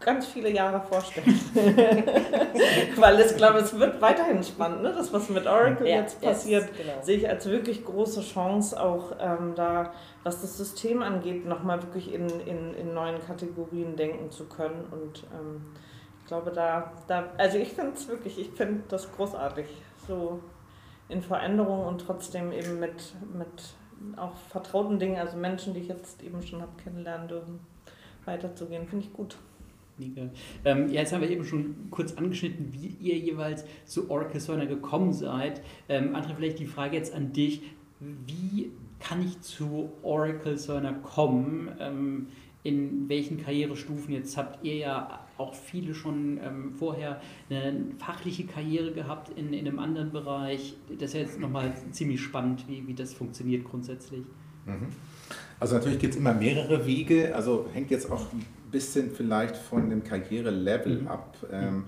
ganz 0.01 0.27
viele 0.27 0.51
Jahre 0.51 0.81
vorstellen. 0.81 1.27
Weil 2.97 3.21
ich 3.21 3.37
glaube, 3.37 3.59
es 3.59 3.79
wird 3.79 4.01
weiterhin 4.01 4.43
spannend. 4.43 4.83
Ne? 4.83 4.93
Das, 4.93 5.13
was 5.13 5.29
mit 5.29 5.47
Oracle 5.47 5.87
ja, 5.87 5.97
jetzt 5.97 6.21
passiert, 6.21 6.69
yes, 6.69 6.77
genau. 6.77 7.03
sehe 7.03 7.17
ich 7.19 7.29
als 7.29 7.47
wirklich 7.47 7.85
große 7.85 8.23
Chance, 8.23 8.81
auch 8.81 9.13
ähm, 9.21 9.55
da, 9.55 9.93
was 10.25 10.41
das 10.41 10.57
System 10.57 11.03
angeht, 11.03 11.47
nochmal 11.47 11.83
wirklich 11.83 12.13
in, 12.13 12.29
in, 12.41 12.75
in 12.75 12.95
neuen 12.95 13.21
Kategorien 13.21 13.97
denken 13.97 14.31
zu 14.31 14.47
können. 14.47 14.85
Und 14.91 15.25
ähm, 15.33 15.67
ich 16.21 16.27
glaube, 16.27 16.51
da, 16.51 16.93
da 17.07 17.31
also 17.39 17.59
ich 17.59 17.73
finde 17.73 17.93
es 17.95 18.09
wirklich, 18.09 18.39
ich 18.39 18.51
finde 18.51 18.83
das 18.89 19.11
großartig. 19.13 19.67
So 20.09 20.41
in 21.09 21.23
Veränderung 21.23 21.87
und 21.87 22.01
trotzdem 22.01 22.53
eben 22.53 22.81
mit, 22.81 23.15
mit 23.35 23.75
auch 24.17 24.37
vertrauten 24.37 24.99
Dingen, 24.99 25.19
also 25.19 25.37
Menschen, 25.37 25.75
die 25.75 25.81
ich 25.81 25.89
jetzt 25.89 26.23
eben 26.23 26.43
schon 26.43 26.63
habe 26.63 26.73
kennenlernen 26.83 27.29
dürfen, 27.29 27.61
weiterzugehen. 28.25 28.87
Finde 28.87 29.07
ich 29.07 29.13
gut. 29.13 29.37
Ähm, 30.65 30.89
ja, 30.89 31.01
jetzt 31.01 31.13
haben 31.13 31.21
wir 31.21 31.31
eben 31.31 31.45
schon 31.45 31.91
kurz 31.91 32.15
angeschnitten, 32.15 32.73
wie 32.73 32.97
ihr 33.01 33.17
jeweils 33.19 33.65
zu 33.85 34.11
Oracle 34.11 34.41
Cerner 34.41 34.67
gekommen 34.67 35.13
seid. 35.13 35.61
Ähm, 35.89 36.17
André, 36.17 36.35
vielleicht 36.35 36.59
die 36.59 36.67
Frage 36.67 36.97
jetzt 36.97 37.15
an 37.15 37.33
dich. 37.33 37.63
Wie 38.01 38.73
kann 38.99 39.23
ich 39.23 39.41
zu 39.43 39.93
Oracle 40.03 40.57
Cerner 40.59 40.95
kommen? 40.95 41.71
Ähm, 41.79 42.29
in 42.63 43.09
welchen 43.09 43.43
Karrierestufen? 43.43 44.15
Jetzt 44.15 44.37
habt 44.37 44.65
ihr 44.65 44.77
ja 44.77 45.22
auch 45.39 45.55
viele 45.55 45.95
schon 45.95 46.39
ähm, 46.43 46.73
vorher 46.79 47.21
eine 47.51 47.87
fachliche 47.99 48.45
Karriere 48.45 48.93
gehabt 48.93 49.31
in, 49.37 49.53
in 49.53 49.67
einem 49.67 49.79
anderen 49.79 50.13
Bereich. 50.13 50.77
Das 50.89 51.11
ist 51.11 51.15
ja 51.15 51.21
jetzt 51.21 51.41
nochmal 51.41 51.73
ziemlich 51.91 52.21
spannend, 52.21 52.65
wie, 52.69 52.87
wie 52.87 52.95
das 52.95 53.15
funktioniert 53.15 53.65
grundsätzlich. 53.65 54.25
Mhm. 54.67 54.89
Also 55.59 55.77
natürlich 55.77 55.99
gibt 55.99 56.15
es 56.15 56.21
immer 56.21 56.35
mehrere 56.35 56.87
Wege, 56.87 57.35
also 57.35 57.69
hängt 57.73 57.91
jetzt 57.91 58.11
auch 58.11 58.33
ein 58.33 58.45
bisschen 58.71 59.11
vielleicht 59.11 59.57
von 59.57 59.89
dem 59.89 60.03
Karrierelevel 60.03 61.03
mhm. 61.03 61.09
ab. 61.09 61.37
Ähm, 61.51 61.85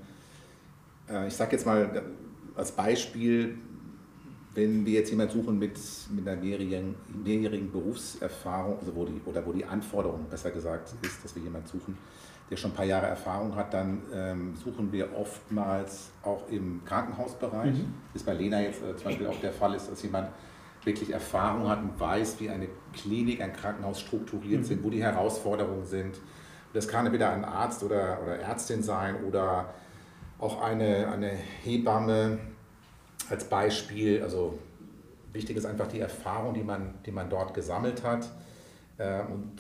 äh, 1.09 1.27
ich 1.29 1.35
sage 1.35 1.53
jetzt 1.53 1.67
mal 1.67 2.03
als 2.55 2.73
Beispiel, 2.73 3.57
wenn 4.55 4.87
wir 4.87 4.93
jetzt 4.93 5.11
jemanden 5.11 5.33
suchen 5.33 5.59
mit, 5.59 5.79
mit 6.15 6.27
einer 6.27 6.41
mehrjährigen, 6.41 6.95
mehrjährigen 7.25 7.73
Berufserfahrung, 7.73 8.79
also 8.79 8.95
wo 8.95 9.05
die, 9.05 9.21
oder 9.27 9.45
wo 9.45 9.53
die 9.53 9.65
Anforderung 9.65 10.27
besser 10.31 10.51
gesagt 10.51 10.95
ist, 11.03 11.25
dass 11.25 11.35
wir 11.35 11.43
jemanden 11.43 11.67
suchen, 11.67 11.99
der 12.51 12.57
schon 12.57 12.73
ein 12.73 12.75
paar 12.75 12.85
Jahre 12.85 13.07
Erfahrung 13.07 13.57
hat, 13.57 13.73
dann 13.73 14.03
ähm, 14.13 14.55
suchen 14.57 14.93
wir 14.93 15.17
oftmals 15.17 16.11
auch 16.23 16.49
im 16.51 16.85
Krankenhausbereich. 16.85 17.73
Mhm. 17.75 17.95
Ist 18.13 18.27
bei 18.27 18.35
Lena 18.35 18.61
jetzt 18.61 18.83
äh, 18.83 18.97
zum 18.97 19.05
Beispiel 19.07 19.27
auch 19.27 19.41
der 19.41 19.53
Fall 19.53 19.75
ist, 19.75 19.91
dass 19.91 20.03
jemand 20.03 20.29
wirklich 20.85 21.11
Erfahrung 21.11 21.69
hat 21.69 21.81
und 21.83 21.99
weiß, 21.99 22.41
wie 22.41 22.51
eine 22.51 22.69
Klinik, 22.93 23.41
ein 23.41 23.55
Krankenhaus 23.55 24.01
strukturiert 24.01 24.61
mhm. 24.61 24.65
sind, 24.65 24.85
wo 24.85 24.91
die 24.91 25.03
Herausforderungen 25.03 25.87
sind. 25.87 26.21
Das 26.75 26.89
kann 26.89 27.07
entweder 27.07 27.31
ein 27.31 27.45
Arzt 27.45 27.83
oder, 27.83 28.19
oder 28.23 28.39
Ärztin 28.41 28.83
sein 28.83 29.25
oder 29.25 29.73
auch 30.39 30.61
eine, 30.61 31.09
eine 31.09 31.31
Hebamme 31.31 32.39
als 33.31 33.45
Beispiel. 33.45 34.23
Also 34.23 34.59
wichtig 35.33 35.57
ist 35.57 35.65
einfach 35.65 35.89
die 35.89 36.01
Erfahrung, 36.01 36.53
die 36.53 36.63
man, 36.63 36.95
die 37.07 37.13
man 37.13 37.31
dort 37.31 37.55
gesammelt 37.55 38.03
hat. 38.03 38.29
Äh, 38.99 39.21
und 39.23 39.55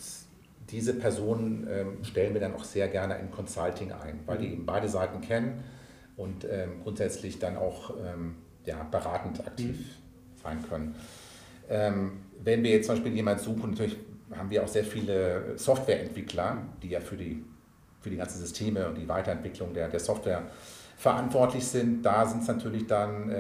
diese 0.70 0.94
Personen 0.94 1.66
ähm, 1.70 2.04
stellen 2.04 2.34
wir 2.34 2.40
dann 2.40 2.54
auch 2.54 2.64
sehr 2.64 2.88
gerne 2.88 3.18
in 3.18 3.30
Consulting 3.30 3.92
ein, 3.92 4.20
weil 4.26 4.38
die 4.38 4.46
mhm. 4.46 4.52
eben 4.52 4.66
beide 4.66 4.88
Seiten 4.88 5.20
kennen 5.20 5.62
und 6.16 6.44
ähm, 6.44 6.80
grundsätzlich 6.82 7.38
dann 7.38 7.56
auch 7.56 7.94
ähm, 8.04 8.36
ja, 8.64 8.82
beratend 8.84 9.46
aktiv 9.46 9.78
mhm. 9.78 10.42
sein 10.42 10.58
können. 10.68 10.94
wenn 11.66 12.62
wir 12.62 12.72
jetzt 12.72 12.86
zum 12.86 12.96
Beispiel 12.96 13.14
jemanden 13.14 13.42
suchen, 13.42 13.70
natürlich 13.70 13.96
haben 14.36 14.50
wir 14.50 14.62
auch 14.62 14.68
sehr 14.68 14.84
viele 14.84 15.56
Softwareentwickler, 15.56 16.58
die 16.82 16.90
ja 16.90 17.00
für 17.00 17.16
die, 17.16 17.42
für 18.00 18.10
die 18.10 18.16
ganzen 18.16 18.38
Systeme 18.38 18.86
und 18.86 18.96
die 18.96 19.08
Weiterentwicklung 19.08 19.72
der, 19.72 19.88
der 19.88 20.00
Software 20.00 20.42
verantwortlich 20.96 21.66
sind. 21.66 22.02
Da 22.02 22.26
sind 22.26 22.42
es 22.42 22.48
natürlich 22.48 22.86
dann 22.86 23.30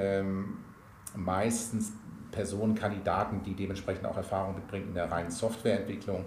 meistens 1.14 1.92
Personen, 2.34 2.74
Kandidaten, 2.74 3.42
die 3.42 3.54
dementsprechend 3.54 4.06
auch 4.06 4.16
Erfahrung 4.16 4.54
mitbringen 4.56 4.88
in 4.88 4.94
der 4.94 5.10
reinen 5.10 5.30
Softwareentwicklung 5.30 6.24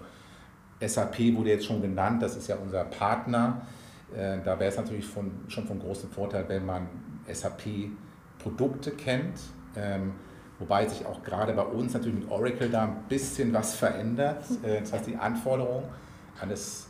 SAP 0.80 1.34
wurde 1.34 1.50
jetzt 1.50 1.66
schon 1.66 1.82
genannt, 1.82 2.22
das 2.22 2.36
ist 2.36 2.48
ja 2.48 2.56
unser 2.56 2.84
Partner. 2.84 3.62
Äh, 4.16 4.38
da 4.44 4.58
wäre 4.58 4.70
es 4.70 4.76
natürlich 4.76 5.06
von, 5.06 5.30
schon 5.48 5.66
von 5.66 5.78
großem 5.78 6.10
Vorteil, 6.10 6.44
wenn 6.48 6.64
man 6.64 6.88
SAP-Produkte 7.30 8.92
kennt. 8.92 9.38
Ähm, 9.76 10.12
wobei 10.58 10.86
sich 10.86 11.04
auch 11.06 11.22
gerade 11.22 11.52
bei 11.52 11.62
uns 11.62 11.94
natürlich 11.94 12.20
mit 12.20 12.30
Oracle 12.30 12.70
da 12.70 12.84
ein 12.84 13.04
bisschen 13.08 13.52
was 13.52 13.74
verändert. 13.74 14.44
Äh, 14.62 14.80
das 14.80 14.92
heißt, 14.92 15.06
die 15.06 15.16
Anforderungen 15.16 15.84
eines 16.40 16.86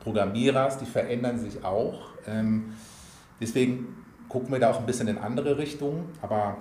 Programmierers, 0.00 0.78
die 0.78 0.86
verändern 0.86 1.38
sich 1.38 1.64
auch. 1.64 2.10
Ähm, 2.26 2.72
deswegen 3.40 3.96
gucken 4.28 4.50
wir 4.52 4.58
da 4.58 4.70
auch 4.70 4.80
ein 4.80 4.86
bisschen 4.86 5.08
in 5.08 5.18
andere 5.18 5.58
Richtungen, 5.58 6.06
aber 6.22 6.56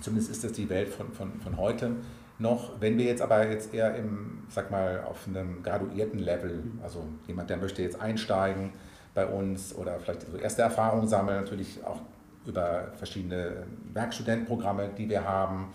zumindest 0.00 0.30
ist 0.30 0.44
das 0.44 0.52
die 0.52 0.68
Welt 0.68 0.88
von, 0.88 1.12
von, 1.12 1.40
von 1.40 1.56
heute 1.56 1.96
noch. 2.38 2.80
Wenn 2.80 2.98
wir 2.98 3.04
jetzt 3.04 3.22
aber 3.22 3.48
jetzt 3.48 3.74
eher 3.74 3.94
im, 3.96 4.44
sag 4.48 4.70
mal, 4.70 5.04
auf 5.04 5.26
einem 5.26 5.62
graduierten 5.62 6.20
Level, 6.20 6.62
also 6.82 7.04
jemand, 7.26 7.50
der 7.50 7.56
möchte 7.56 7.82
jetzt 7.82 8.00
einsteigen 8.00 8.72
bei 9.14 9.26
uns 9.26 9.74
oder 9.74 9.98
vielleicht 9.98 10.22
so 10.22 10.36
erste 10.36 10.62
Erfahrungen 10.62 11.08
sammeln, 11.08 11.40
natürlich 11.42 11.84
auch 11.84 12.00
über 12.46 12.88
verschiedene 12.96 13.64
Werkstudentenprogramme, 13.92 14.90
die 14.96 15.08
wir 15.08 15.24
haben, 15.24 15.72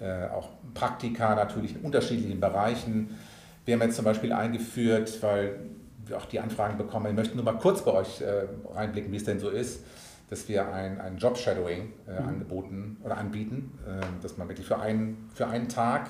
äh, 0.00 0.28
auch 0.28 0.50
Praktika 0.74 1.34
natürlich 1.34 1.74
in 1.74 1.82
unterschiedlichen 1.82 2.40
Bereichen. 2.40 3.16
Wir 3.64 3.74
haben 3.74 3.82
jetzt 3.82 3.96
zum 3.96 4.04
Beispiel 4.04 4.32
eingeführt, 4.32 5.22
weil 5.22 5.58
wir 6.06 6.16
auch 6.16 6.26
die 6.26 6.40
Anfragen 6.40 6.78
bekommen. 6.78 7.06
Ich 7.06 7.16
möchte 7.16 7.34
nur 7.34 7.44
mal 7.44 7.58
kurz 7.58 7.82
bei 7.82 7.92
euch 7.92 8.20
äh, 8.20 8.44
reinblicken, 8.72 9.12
wie 9.12 9.16
es 9.16 9.24
denn 9.24 9.40
so 9.40 9.50
ist, 9.50 9.84
dass 10.30 10.48
wir 10.48 10.72
ein, 10.72 11.00
ein 11.00 11.18
Job-Shadowing 11.18 11.92
äh, 12.06 12.20
mhm. 12.20 12.28
angeboten 12.28 12.96
oder 13.02 13.16
anbieten, 13.16 13.78
äh, 13.86 14.22
dass 14.22 14.36
man 14.36 14.48
wirklich 14.48 14.66
für 14.66 14.78
einen, 14.78 15.30
für 15.34 15.46
einen 15.46 15.68
Tag 15.68 16.08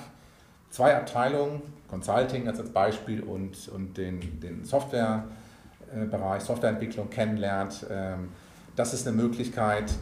zwei 0.70 0.96
Abteilungen, 0.96 1.62
Consulting 1.88 2.48
als, 2.48 2.60
als 2.60 2.70
Beispiel 2.70 3.22
und, 3.22 3.68
und 3.68 3.96
den, 3.96 4.40
den 4.40 4.64
Softwarebereich, 4.64 6.42
Softwareentwicklung 6.42 7.10
kennenlernt. 7.10 7.86
Ähm, 7.90 8.30
das 8.76 8.92
ist 8.92 9.06
eine 9.06 9.16
Möglichkeit. 9.16 9.92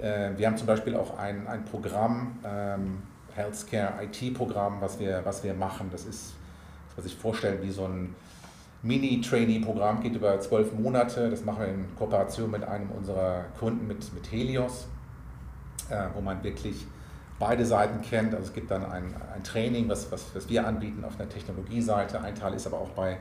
Äh, 0.00 0.30
wir 0.36 0.46
haben 0.46 0.56
zum 0.56 0.66
Beispiel 0.66 0.96
auch 0.96 1.18
ein, 1.18 1.46
ein 1.46 1.64
Programm, 1.64 2.38
ähm, 2.44 3.02
Healthcare 3.34 4.04
IT-Programm, 4.04 4.80
was 4.80 4.98
wir, 4.98 5.22
was 5.24 5.42
wir 5.44 5.54
machen. 5.54 5.88
Das 5.92 6.04
ist, 6.04 6.34
das 6.88 6.96
man 6.96 7.04
sich 7.04 7.16
vorstellen, 7.16 7.62
wie 7.62 7.70
so 7.70 7.84
ein 7.84 8.14
Mini-Trainee-Programm, 8.82 10.02
geht 10.02 10.14
über 10.14 10.40
zwölf 10.40 10.72
Monate. 10.72 11.30
Das 11.30 11.44
machen 11.44 11.60
wir 11.60 11.68
in 11.68 11.96
Kooperation 11.96 12.50
mit 12.50 12.64
einem 12.64 12.90
unserer 12.90 13.44
Kunden, 13.58 13.86
mit, 13.86 14.12
mit 14.14 14.32
Helios, 14.32 14.88
äh, 15.90 16.06
wo 16.14 16.20
man 16.20 16.42
wirklich 16.42 16.86
beide 17.38 17.64
Seiten 17.66 18.00
kennt. 18.02 18.34
Also 18.34 18.46
es 18.46 18.52
gibt 18.52 18.70
dann 18.70 18.84
ein, 18.84 19.14
ein 19.34 19.42
Training, 19.42 19.88
was, 19.88 20.10
was, 20.10 20.26
was 20.34 20.48
wir 20.48 20.66
anbieten 20.66 21.04
auf 21.04 21.16
der 21.16 21.28
Technologieseite. 21.28 22.20
Ein 22.20 22.34
Teil 22.34 22.54
ist 22.54 22.66
aber 22.66 22.78
auch 22.78 22.90
bei, 22.90 23.18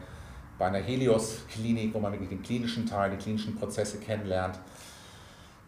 bei 0.58 0.68
einer 0.68 0.80
Helios-Klinik, 0.80 1.94
wo 1.94 2.00
man 2.00 2.12
wirklich 2.14 2.30
den 2.30 2.44
klinischen 2.44 2.86
Teil, 2.86 3.12
die 3.12 3.18
klinischen 3.18 3.56
Prozesse 3.56 3.98
kennenlernt. 3.98 4.60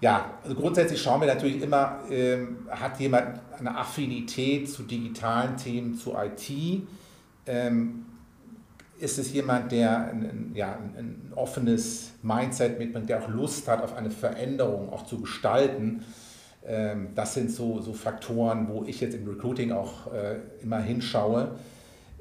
Ja, 0.02 0.32
also 0.44 0.56
grundsätzlich 0.56 1.02
schauen 1.02 1.22
wir 1.22 1.28
natürlich 1.28 1.62
immer, 1.62 2.00
ähm, 2.10 2.68
hat 2.70 3.00
jemand 3.00 3.40
eine 3.60 3.78
Affinität 3.78 4.70
zu 4.70 4.84
digitalen 4.84 5.58
Themen, 5.58 5.94
zu 5.94 6.16
IT? 6.16 6.88
Ähm, 7.46 8.06
ist 9.02 9.18
es 9.18 9.34
jemand, 9.34 9.72
der 9.72 10.12
ein, 10.12 10.52
ja, 10.54 10.78
ein 10.98 11.34
offenes 11.36 12.12
Mindset 12.22 12.78
mitbringt, 12.78 13.10
der 13.10 13.24
auch 13.24 13.30
Lust 13.30 13.68
hat, 13.68 13.84
auf 13.84 13.96
eine 13.96 14.12
Veränderung 14.12 14.94
auch 14.94 15.06
zu 15.06 15.20
gestalten? 15.22 16.04
Ähm, 16.66 17.10
das 17.16 17.34
sind 17.34 17.52
so, 17.52 17.82
so 17.82 17.94
Faktoren, 17.94 18.68
wo 18.70 18.84
ich 18.86 19.02
jetzt 19.02 19.16
im 19.16 19.28
Recruiting 19.28 19.72
auch 19.72 20.14
äh, 20.14 20.38
immer 20.62 20.80
hinschaue. 20.80 21.56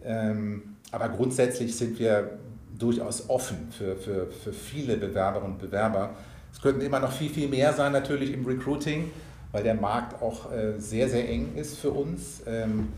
Ähm, 0.03 0.77
aber 0.91 1.11
grundsätzlich 1.11 1.77
sind 1.77 1.99
wir 1.99 2.39
durchaus 2.79 3.29
offen 3.29 3.69
für, 3.71 3.97
für, 3.97 4.27
für 4.29 4.53
viele 4.53 4.97
Bewerberinnen 4.97 5.53
und 5.53 5.59
Bewerber. 5.59 6.15
Es 6.53 6.63
könnten 6.63 6.81
immer 6.81 6.99
noch 6.99 7.13
viel, 7.13 7.31
viel 7.31 7.49
mehr 7.49 7.75
sein 7.75 7.93
natürlich 7.93 8.33
im 8.33 8.47
Recruiting, 8.47 9.11
weil 9.53 9.63
der 9.63 9.75
Markt 9.75 10.21
auch 10.23 10.51
äh, 10.51 10.79
sehr, 10.79 11.11
sehr 11.11 11.29
eng 11.29 11.55
ist 11.57 11.79
für 11.79 11.91
uns. 11.91 12.43
Ähm, 12.47 12.89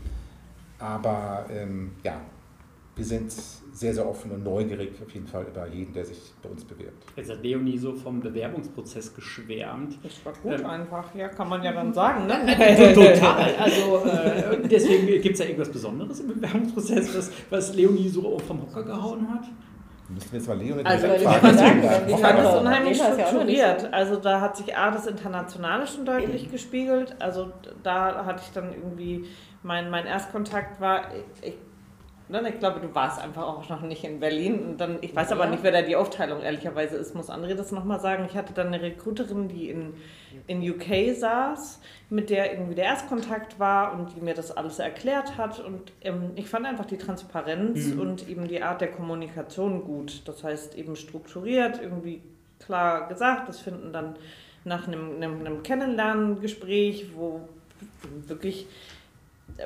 aber 0.79 1.45
ja, 2.03 2.19
wir 2.95 3.05
sind 3.05 3.31
sehr, 3.31 3.93
sehr 3.93 4.07
offen 4.07 4.29
und 4.31 4.43
neugierig 4.43 4.91
auf 5.01 5.11
jeden 5.11 5.25
Fall 5.25 5.45
über 5.45 5.67
jeden, 5.67 5.93
der 5.93 6.05
sich 6.05 6.31
bei 6.43 6.49
uns 6.49 6.63
bewirbt. 6.63 7.03
Jetzt 7.15 7.31
hat 7.31 7.41
Leonie 7.41 7.77
so 7.77 7.93
vom 7.93 8.19
Bewerbungsprozess 8.19 9.15
geschwärmt. 9.15 9.97
Das 10.03 10.23
war 10.23 10.33
gut 10.33 10.59
ähm, 10.59 10.65
einfach, 10.67 11.15
ja, 11.15 11.27
kann 11.29 11.49
man 11.49 11.63
ja 11.63 11.71
dann 11.71 11.91
sagen. 11.91 12.27
Ne? 12.27 12.45
Total. 12.93 13.55
Also 13.55 14.05
äh, 14.05 14.67
deswegen 14.67 15.07
gibt 15.21 15.33
es 15.33 15.39
ja 15.39 15.45
irgendwas 15.45 15.71
Besonderes 15.71 16.19
im 16.19 16.27
Bewerbungsprozess, 16.27 17.17
was, 17.17 17.31
was 17.49 17.75
Leonie 17.75 18.09
so 18.09 18.37
vom 18.37 18.61
Hocker 18.61 18.83
gehauen 18.83 19.27
hat. 19.33 19.45
Müssen 20.09 20.31
wir 20.31 20.39
jetzt 20.39 20.47
mal 20.47 20.57
Leonie 20.57 20.85
also, 20.85 21.07
direkt 21.07 21.23
fragen. 21.23 21.57
Sagen, 21.57 21.81
ich 22.07 22.15
fand 22.17 22.39
das 22.39 22.55
unheimlich 22.61 22.97
strukturiert. 22.97 23.91
Also 23.91 24.17
da 24.17 24.39
hat 24.39 24.55
sich 24.55 24.75
A, 24.77 24.91
das 24.91 25.07
Internationale 25.07 25.87
schon 25.87 26.05
deutlich 26.05 26.51
gespiegelt. 26.51 27.15
Also 27.19 27.51
da 27.81 28.23
hatte 28.23 28.43
ich 28.45 28.51
dann 28.51 28.71
irgendwie, 28.71 29.25
mein, 29.63 29.89
mein 29.89 30.05
Erstkontakt 30.05 30.79
war, 30.79 31.05
ich, 31.41 31.55
Ich 32.29 32.59
glaube, 32.59 32.79
du 32.79 32.95
warst 32.95 33.21
einfach 33.21 33.43
auch 33.43 33.69
noch 33.69 33.81
nicht 33.81 34.03
in 34.03 34.19
Berlin. 34.19 34.59
Und 34.65 34.77
dann, 34.81 34.97
ich 35.01 35.15
weiß 35.15 35.29
ja. 35.29 35.35
aber 35.35 35.47
nicht, 35.47 35.61
wer 35.61 35.71
da 35.71 35.81
die 35.81 35.95
Aufteilung 35.95 36.41
ehrlicherweise 36.41 36.95
ist. 36.95 37.13
Muss 37.15 37.29
André 37.29 37.53
das 37.53 37.71
nochmal 37.71 37.99
sagen? 37.99 38.25
Ich 38.27 38.35
hatte 38.35 38.53
dann 38.53 38.67
eine 38.67 38.81
Recruiterin, 38.81 39.49
die 39.49 39.69
in, 39.69 39.93
in 40.47 40.61
UK 40.67 41.15
saß, 41.15 41.81
mit 42.09 42.29
der 42.29 42.53
irgendwie 42.53 42.75
der 42.75 42.85
Erstkontakt 42.85 43.59
war 43.59 43.93
und 43.93 44.15
die 44.15 44.21
mir 44.21 44.33
das 44.33 44.55
alles 44.55 44.79
erklärt 44.79 45.37
hat. 45.37 45.59
Und 45.59 45.91
ähm, 46.01 46.31
ich 46.35 46.47
fand 46.47 46.65
einfach 46.65 46.85
die 46.85 46.97
Transparenz 46.97 47.87
mhm. 47.87 47.99
und 47.99 48.29
eben 48.29 48.47
die 48.47 48.63
Art 48.63 48.79
der 48.79 48.91
Kommunikation 48.91 49.83
gut. 49.83 50.21
Das 50.25 50.43
heißt, 50.43 50.75
eben 50.75 50.95
strukturiert, 50.95 51.81
irgendwie 51.81 52.21
klar 52.59 53.09
gesagt. 53.09 53.49
Das 53.49 53.59
finden 53.59 53.91
dann 53.91 54.15
nach 54.63 54.87
einem, 54.87 55.17
einem, 55.17 55.39
einem 55.41 55.61
Kennenlerngespräch, 55.61 57.07
wo 57.15 57.41
wirklich 58.27 58.67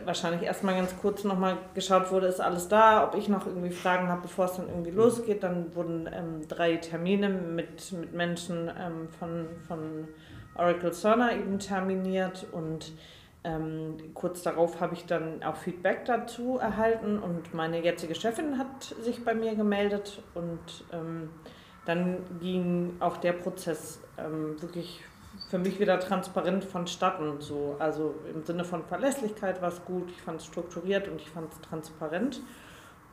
wahrscheinlich 0.06 0.44
erstmal 0.44 0.76
ganz 0.76 0.96
kurz 1.00 1.24
nochmal 1.24 1.58
geschaut 1.74 2.12
wurde, 2.12 2.28
ist 2.28 2.42
alles 2.42 2.68
da, 2.68 3.06
ob 3.06 3.16
ich 3.16 3.30
noch 3.30 3.46
irgendwie 3.46 3.70
Fragen 3.72 4.08
habe, 4.10 4.24
bevor 4.24 4.46
es 4.46 4.54
dann 4.54 4.68
irgendwie 4.68 4.92
losgeht. 4.92 5.44
Dann 5.44 5.74
wurden 5.76 6.10
ähm, 6.12 6.48
drei 6.48 6.76
Termine 6.78 7.30
mit, 7.30 7.92
mit 7.94 8.14
Menschen 8.14 8.70
ähm, 8.78 9.10
von, 9.18 9.48
von 9.68 10.08
Oracle 10.56 10.94
Cerner 10.94 11.34
eben 11.34 11.60
terminiert 11.60 12.46
und 12.52 12.92
ähm, 13.44 13.98
kurz 14.14 14.42
darauf 14.42 14.82
habe 14.82 14.96
ich 14.96 15.06
dann 15.06 15.42
auch 15.44 15.56
Feedback 15.56 16.06
dazu 16.06 16.58
erhalten 16.58 17.20
und 17.20 17.54
meine 17.54 17.82
jetzige 17.82 18.16
Chefin 18.16 18.58
hat 18.58 18.84
sich 19.02 19.24
bei 19.24 19.34
mir 19.34 19.56
gemeldet 19.56 20.22
und 20.34 20.60
ähm, 20.92 21.30
dann 21.86 22.18
ging 22.42 22.98
auch 23.00 23.18
der 23.18 23.34
Prozess 23.34 24.02
ähm, 24.18 24.62
wirklich 24.62 25.02
für 25.50 25.58
mich 25.58 25.80
wieder 25.80 26.00
transparent 26.00 26.64
vonstatten. 26.64 27.40
So. 27.40 27.76
Also 27.80 28.16
im 28.34 28.44
Sinne 28.44 28.64
von 28.64 28.84
Verlässlichkeit 28.84 29.62
war 29.62 29.70
es 29.70 29.84
gut, 29.86 30.10
ich 30.10 30.22
fand 30.22 30.42
es 30.42 30.46
strukturiert 30.46 31.08
und 31.08 31.22
ich 31.22 31.30
fand 31.30 31.52
es 31.52 31.62
transparent. 31.62 32.42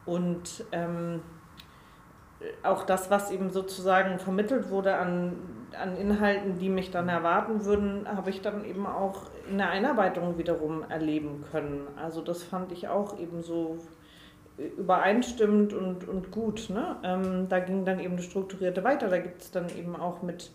Und 0.07 0.65
ähm, 0.73 1.23
auch 2.63 2.85
das, 2.85 3.11
was 3.11 3.31
eben 3.31 3.51
sozusagen 3.51 4.19
vermittelt 4.19 4.71
wurde 4.71 4.97
an, 4.97 5.37
an 5.81 5.97
Inhalten, 5.97 6.59
die 6.59 6.69
mich 6.69 6.91
dann 6.91 7.09
erwarten 7.09 7.65
würden, 7.65 8.07
habe 8.07 8.31
ich 8.31 8.43
dann 8.43 8.65
eben 8.65 8.87
auch 8.87 9.23
in 9.49 9.59
der 9.59 9.71
Einarbeitung 9.71 10.39
wiederum 10.39 10.83
erleben 10.89 11.45
können. 11.51 11.87
Also 11.97 12.21
das 12.21 12.43
fand 12.43 12.73
ich 12.73 12.89
auch 12.89 13.19
eben 13.19 13.43
so 13.43 13.79
übereinstimmend 14.57 15.73
und, 15.73 16.07
und 16.07 16.31
gut. 16.31 16.71
Ne? 16.71 16.97
Ähm, 17.03 17.49
da 17.49 17.61
ging 17.61 17.85
dann 17.85 17.99
eben 17.99 18.17
das 18.17 18.27
Strukturierte 18.27 18.85
weiter. 18.85 19.09
Da 19.09 19.19
gibt 19.19 19.43
es 19.43 19.51
dann 19.51 19.69
eben 19.77 19.97
auch 19.97 20.23
mit 20.23 20.53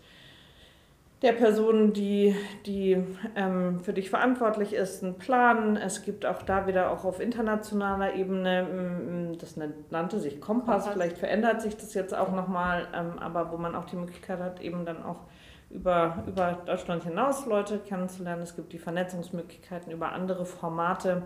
der 1.22 1.32
Person, 1.32 1.92
die, 1.92 2.34
die 2.64 3.04
ähm, 3.36 3.80
für 3.80 3.92
dich 3.92 4.08
verantwortlich 4.08 4.72
ist, 4.72 5.04
einen 5.04 5.18
Plan. 5.18 5.76
Es 5.76 6.02
gibt 6.02 6.24
auch 6.24 6.42
da 6.42 6.66
wieder 6.66 6.90
auch 6.90 7.04
auf 7.04 7.20
internationaler 7.20 8.14
Ebene, 8.14 8.62
mm, 8.62 9.32
mm, 9.32 9.38
das 9.38 9.56
nannte 9.90 10.18
sich 10.18 10.40
Kompass, 10.40 10.84
Kompass. 10.84 10.92
vielleicht 10.94 11.18
verändert 11.18 11.60
sich 11.60 11.76
das 11.76 11.92
jetzt 11.92 12.14
auch 12.14 12.32
nochmal, 12.32 12.88
ähm, 12.94 13.18
aber 13.18 13.52
wo 13.52 13.58
man 13.58 13.74
auch 13.74 13.84
die 13.84 13.96
Möglichkeit 13.96 14.38
hat, 14.40 14.60
eben 14.60 14.86
dann 14.86 15.02
auch 15.02 15.20
über, 15.68 16.24
über 16.26 16.58
Deutschland 16.64 17.04
hinaus 17.04 17.44
Leute 17.44 17.78
kennenzulernen. 17.78 18.42
Es 18.42 18.56
gibt 18.56 18.72
die 18.72 18.78
Vernetzungsmöglichkeiten 18.78 19.92
über 19.92 20.12
andere 20.12 20.46
Formate, 20.46 21.22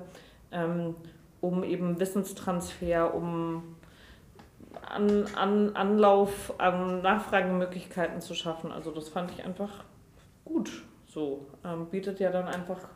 ähm, 0.51 0.97
um 1.40 1.62
eben 1.62 2.01
Wissenstransfer, 2.01 3.14
um 3.14 3.74
an, 4.89 5.26
an 5.35 5.76
Anlauf, 5.76 6.59
an 6.59 7.03
Nachfragemöglichkeiten 7.03 8.20
zu 8.20 8.35
schaffen. 8.35 8.72
Also 8.72 8.91
das 8.91 9.09
fand 9.09 9.30
ich 9.32 9.45
einfach 9.45 9.85
gut. 10.45 10.70
So 11.07 11.47
ähm, 11.64 11.87
bietet 11.87 12.20
ja 12.20 12.30
dann 12.30 12.47
einfach 12.47 12.89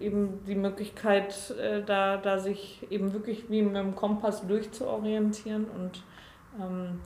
eben 0.00 0.44
die 0.46 0.54
Möglichkeit, 0.54 1.50
äh, 1.50 1.82
da, 1.82 2.16
da 2.16 2.38
sich 2.38 2.86
eben 2.90 3.12
wirklich 3.12 3.50
wie 3.50 3.62
mit 3.62 3.76
dem 3.76 3.94
Kompass 3.94 4.46
durchzuorientieren 4.46 5.66
und 5.66 6.02
ähm, 6.60 7.00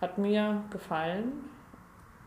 hat 0.00 0.18
mir 0.18 0.62
gefallen, 0.70 1.32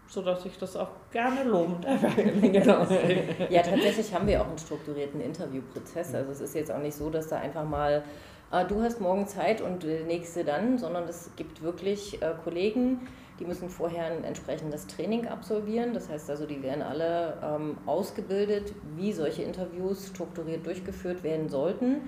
sodass 0.10 0.46
ich 0.46 0.58
das 0.58 0.76
auch 0.76 0.90
gerne 1.12 1.44
lobend 1.44 1.86
erwähne. 1.86 2.50
genau. 2.52 2.86
Ja, 3.50 3.62
tatsächlich 3.62 4.14
haben 4.14 4.28
wir 4.28 4.42
auch 4.42 4.48
einen 4.48 4.58
strukturierten 4.58 5.22
Interviewprozess. 5.22 6.14
Also 6.14 6.32
es 6.32 6.42
ist 6.42 6.56
jetzt 6.56 6.72
auch 6.72 6.80
nicht 6.80 6.96
so, 6.96 7.10
dass 7.10 7.28
da 7.28 7.38
einfach 7.38 7.64
mal 7.64 8.04
äh, 8.52 8.66
du 8.66 8.82
hast 8.82 9.00
morgen 9.00 9.28
Zeit 9.28 9.62
und 9.62 9.84
der 9.84 10.04
nächste 10.04 10.44
dann, 10.44 10.78
sondern 10.78 11.08
es 11.08 11.32
gibt 11.36 11.62
wirklich 11.62 12.22
äh, 12.22 12.34
Kollegen, 12.44 13.08
die 13.40 13.46
müssen 13.46 13.70
vorher 13.70 14.06
ein 14.06 14.24
entsprechendes 14.24 14.88
Training 14.88 15.28
absolvieren. 15.28 15.94
Das 15.94 16.10
heißt 16.10 16.30
also, 16.30 16.46
die 16.46 16.62
werden 16.62 16.82
alle 16.82 17.38
ähm, 17.42 17.78
ausgebildet, 17.86 18.74
wie 18.96 19.14
solche 19.14 19.44
Interviews 19.44 20.08
strukturiert 20.08 20.66
durchgeführt 20.66 21.24
werden 21.24 21.48
sollten. 21.48 22.02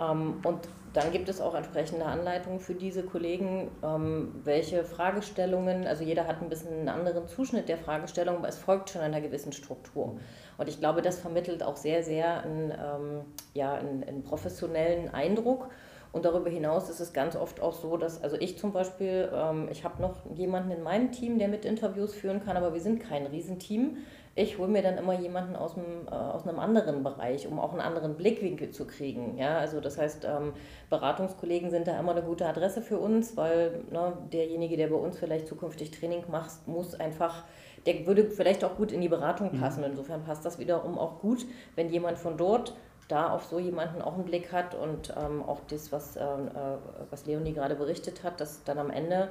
Ähm, 0.00 0.34
und 0.44 0.68
dann 0.92 1.12
gibt 1.12 1.28
es 1.28 1.40
auch 1.40 1.54
entsprechende 1.54 2.04
Anleitungen 2.04 2.58
für 2.58 2.74
diese 2.74 3.04
Kollegen, 3.04 3.70
ähm, 3.82 4.40
welche 4.44 4.84
Fragestellungen, 4.84 5.86
also 5.86 6.02
jeder 6.02 6.26
hat 6.26 6.42
ein 6.42 6.48
bisschen 6.48 6.72
einen 6.72 6.88
anderen 6.88 7.28
Zuschnitt 7.28 7.68
der 7.68 7.78
Fragestellung, 7.78 8.38
aber 8.38 8.48
es 8.48 8.58
folgt 8.58 8.90
schon 8.90 9.02
einer 9.02 9.20
gewissen 9.20 9.52
Struktur. 9.52 10.18
Und 10.58 10.68
ich 10.68 10.80
glaube, 10.80 11.00
das 11.00 11.18
vermittelt 11.18 11.62
auch 11.62 11.76
sehr, 11.76 12.02
sehr 12.02 12.42
einen, 12.42 12.72
ähm, 12.72 13.24
ja, 13.54 13.74
einen, 13.74 14.02
einen 14.04 14.22
professionellen 14.22 15.08
Eindruck 15.14 15.70
Und 16.12 16.24
darüber 16.24 16.50
hinaus 16.50 16.90
ist 16.90 17.00
es 17.00 17.12
ganz 17.12 17.36
oft 17.36 17.60
auch 17.60 17.72
so, 17.72 17.96
dass, 17.96 18.22
also 18.22 18.36
ich 18.36 18.58
zum 18.58 18.72
Beispiel, 18.72 19.30
ähm, 19.32 19.68
ich 19.70 19.84
habe 19.84 20.02
noch 20.02 20.16
jemanden 20.34 20.72
in 20.72 20.82
meinem 20.82 21.12
Team, 21.12 21.38
der 21.38 21.48
mit 21.48 21.64
Interviews 21.64 22.14
führen 22.14 22.44
kann, 22.44 22.56
aber 22.56 22.74
wir 22.74 22.80
sind 22.80 23.00
kein 23.00 23.26
Riesenteam. 23.26 23.98
Ich 24.36 24.58
hole 24.58 24.68
mir 24.68 24.82
dann 24.82 24.96
immer 24.96 25.18
jemanden 25.18 25.56
aus, 25.56 25.74
dem, 25.74 26.06
äh, 26.06 26.14
aus 26.14 26.46
einem 26.46 26.60
anderen 26.60 27.02
Bereich, 27.02 27.46
um 27.48 27.58
auch 27.58 27.72
einen 27.72 27.80
anderen 27.80 28.16
Blickwinkel 28.16 28.70
zu 28.70 28.86
kriegen. 28.86 29.36
Ja, 29.36 29.58
also 29.58 29.80
das 29.80 29.98
heißt, 29.98 30.24
ähm, 30.24 30.52
Beratungskollegen 30.88 31.70
sind 31.70 31.88
da 31.88 31.98
immer 31.98 32.12
eine 32.12 32.22
gute 32.22 32.46
Adresse 32.46 32.80
für 32.80 32.98
uns, 32.98 33.36
weil 33.36 33.82
ne, 33.90 34.16
derjenige, 34.32 34.76
der 34.76 34.88
bei 34.88 34.96
uns 34.96 35.18
vielleicht 35.18 35.48
zukünftig 35.48 35.90
Training 35.90 36.24
macht, 36.30 36.66
muss 36.68 36.94
einfach 36.94 37.44
der 37.86 38.06
würde 38.06 38.24
vielleicht 38.30 38.64
auch 38.64 38.76
gut 38.76 38.92
in 38.92 39.00
die 39.00 39.08
Beratung 39.08 39.52
mhm. 39.52 39.60
passen. 39.60 39.84
Insofern 39.84 40.22
passt 40.22 40.44
das 40.44 40.58
wiederum 40.58 40.98
auch 40.98 41.20
gut, 41.20 41.46
wenn 41.76 41.88
jemand 41.90 42.18
von 42.18 42.36
dort 42.36 42.74
da 43.08 43.30
auf 43.30 43.44
so 43.44 43.58
jemanden 43.58 44.02
auch 44.02 44.14
einen 44.14 44.24
Blick 44.24 44.52
hat 44.52 44.74
und 44.74 45.12
ähm, 45.16 45.42
auch 45.42 45.60
das, 45.68 45.90
was, 45.90 46.16
äh, 46.16 46.20
äh, 46.22 46.78
was 47.10 47.26
Leonie 47.26 47.52
gerade 47.52 47.74
berichtet 47.74 48.22
hat, 48.22 48.40
dass 48.40 48.62
dann 48.62 48.78
am 48.78 48.90
Ende, 48.90 49.30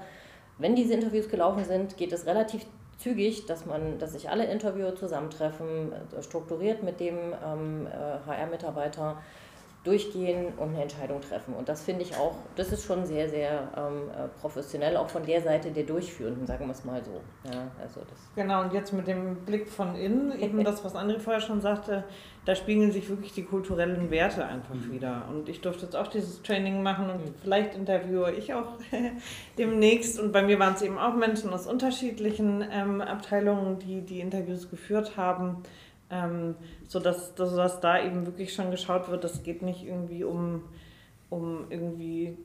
wenn 0.57 0.75
diese 0.75 0.93
Interviews 0.93 1.29
gelaufen 1.29 1.63
sind, 1.63 1.95
geht 1.95 2.11
es 2.11 2.25
relativ 2.25 2.65
zügig, 2.99 3.45
dass 3.45 3.65
man, 3.65 3.97
dass 3.97 4.11
sich 4.11 4.29
alle 4.29 4.45
Interviewer 4.45 4.95
zusammentreffen, 4.95 5.93
äh, 5.93 6.21
strukturiert 6.21 6.83
mit 6.83 6.99
dem 6.99 7.17
ähm, 7.43 7.87
äh, 7.87 8.29
HR-Mitarbeiter 8.29 9.21
durchgehen 9.89 10.53
und 10.57 10.69
eine 10.69 10.83
Entscheidung 10.83 11.19
treffen. 11.19 11.55
Und 11.55 11.67
das 11.67 11.81
finde 11.81 12.03
ich 12.03 12.15
auch, 12.15 12.35
das 12.55 12.71
ist 12.71 12.85
schon 12.85 13.07
sehr, 13.07 13.27
sehr 13.27 13.69
ähm, 13.75 14.09
äh, 14.11 14.27
professionell, 14.39 14.95
auch 14.97 15.09
von 15.09 15.25
der 15.25 15.41
Seite 15.41 15.71
der 15.71 15.83
Durchführenden, 15.83 16.45
sagen 16.45 16.67
wir 16.67 16.73
es 16.73 16.85
mal 16.85 17.01
so. 17.03 17.19
Ja, 17.51 17.71
also 17.81 18.01
das 18.01 18.19
genau, 18.35 18.61
und 18.61 18.71
jetzt 18.71 18.93
mit 18.93 19.07
dem 19.07 19.37
Blick 19.45 19.67
von 19.67 19.95
innen, 19.95 20.39
eben 20.39 20.63
das, 20.63 20.85
was 20.85 20.93
André 20.93 21.17
vorher 21.17 21.41
schon 21.41 21.59
sagte, 21.59 22.03
da 22.45 22.53
spiegeln 22.53 22.91
sich 22.91 23.09
wirklich 23.09 23.33
die 23.33 23.43
kulturellen 23.43 24.11
Werte 24.11 24.45
einfach 24.45 24.75
mhm. 24.75 24.91
wieder. 24.91 25.23
Und 25.29 25.49
ich 25.49 25.61
durfte 25.61 25.85
jetzt 25.85 25.95
auch 25.95 26.07
dieses 26.07 26.43
Training 26.43 26.83
machen 26.83 27.09
und 27.09 27.21
vielleicht 27.41 27.73
interviewe 27.73 28.31
ich 28.31 28.53
auch 28.53 28.73
demnächst. 29.57 30.19
Und 30.19 30.31
bei 30.31 30.43
mir 30.43 30.59
waren 30.59 30.75
es 30.75 30.83
eben 30.83 30.99
auch 30.99 31.15
Menschen 31.15 31.51
aus 31.51 31.65
unterschiedlichen 31.65 32.63
ähm, 32.71 33.01
Abteilungen, 33.01 33.79
die 33.79 34.01
die 34.01 34.19
Interviews 34.19 34.69
geführt 34.69 35.17
haben. 35.17 35.63
Ähm, 36.11 36.55
sodass, 36.87 37.35
dass 37.35 37.79
da 37.81 38.03
eben 38.03 38.25
wirklich 38.25 38.53
schon 38.53 38.71
geschaut 38.71 39.09
wird, 39.09 39.23
das 39.23 39.43
geht 39.43 39.61
nicht 39.61 39.85
irgendwie 39.85 40.23
um, 40.23 40.63
um 41.29 41.69
irgendwie 41.69 42.35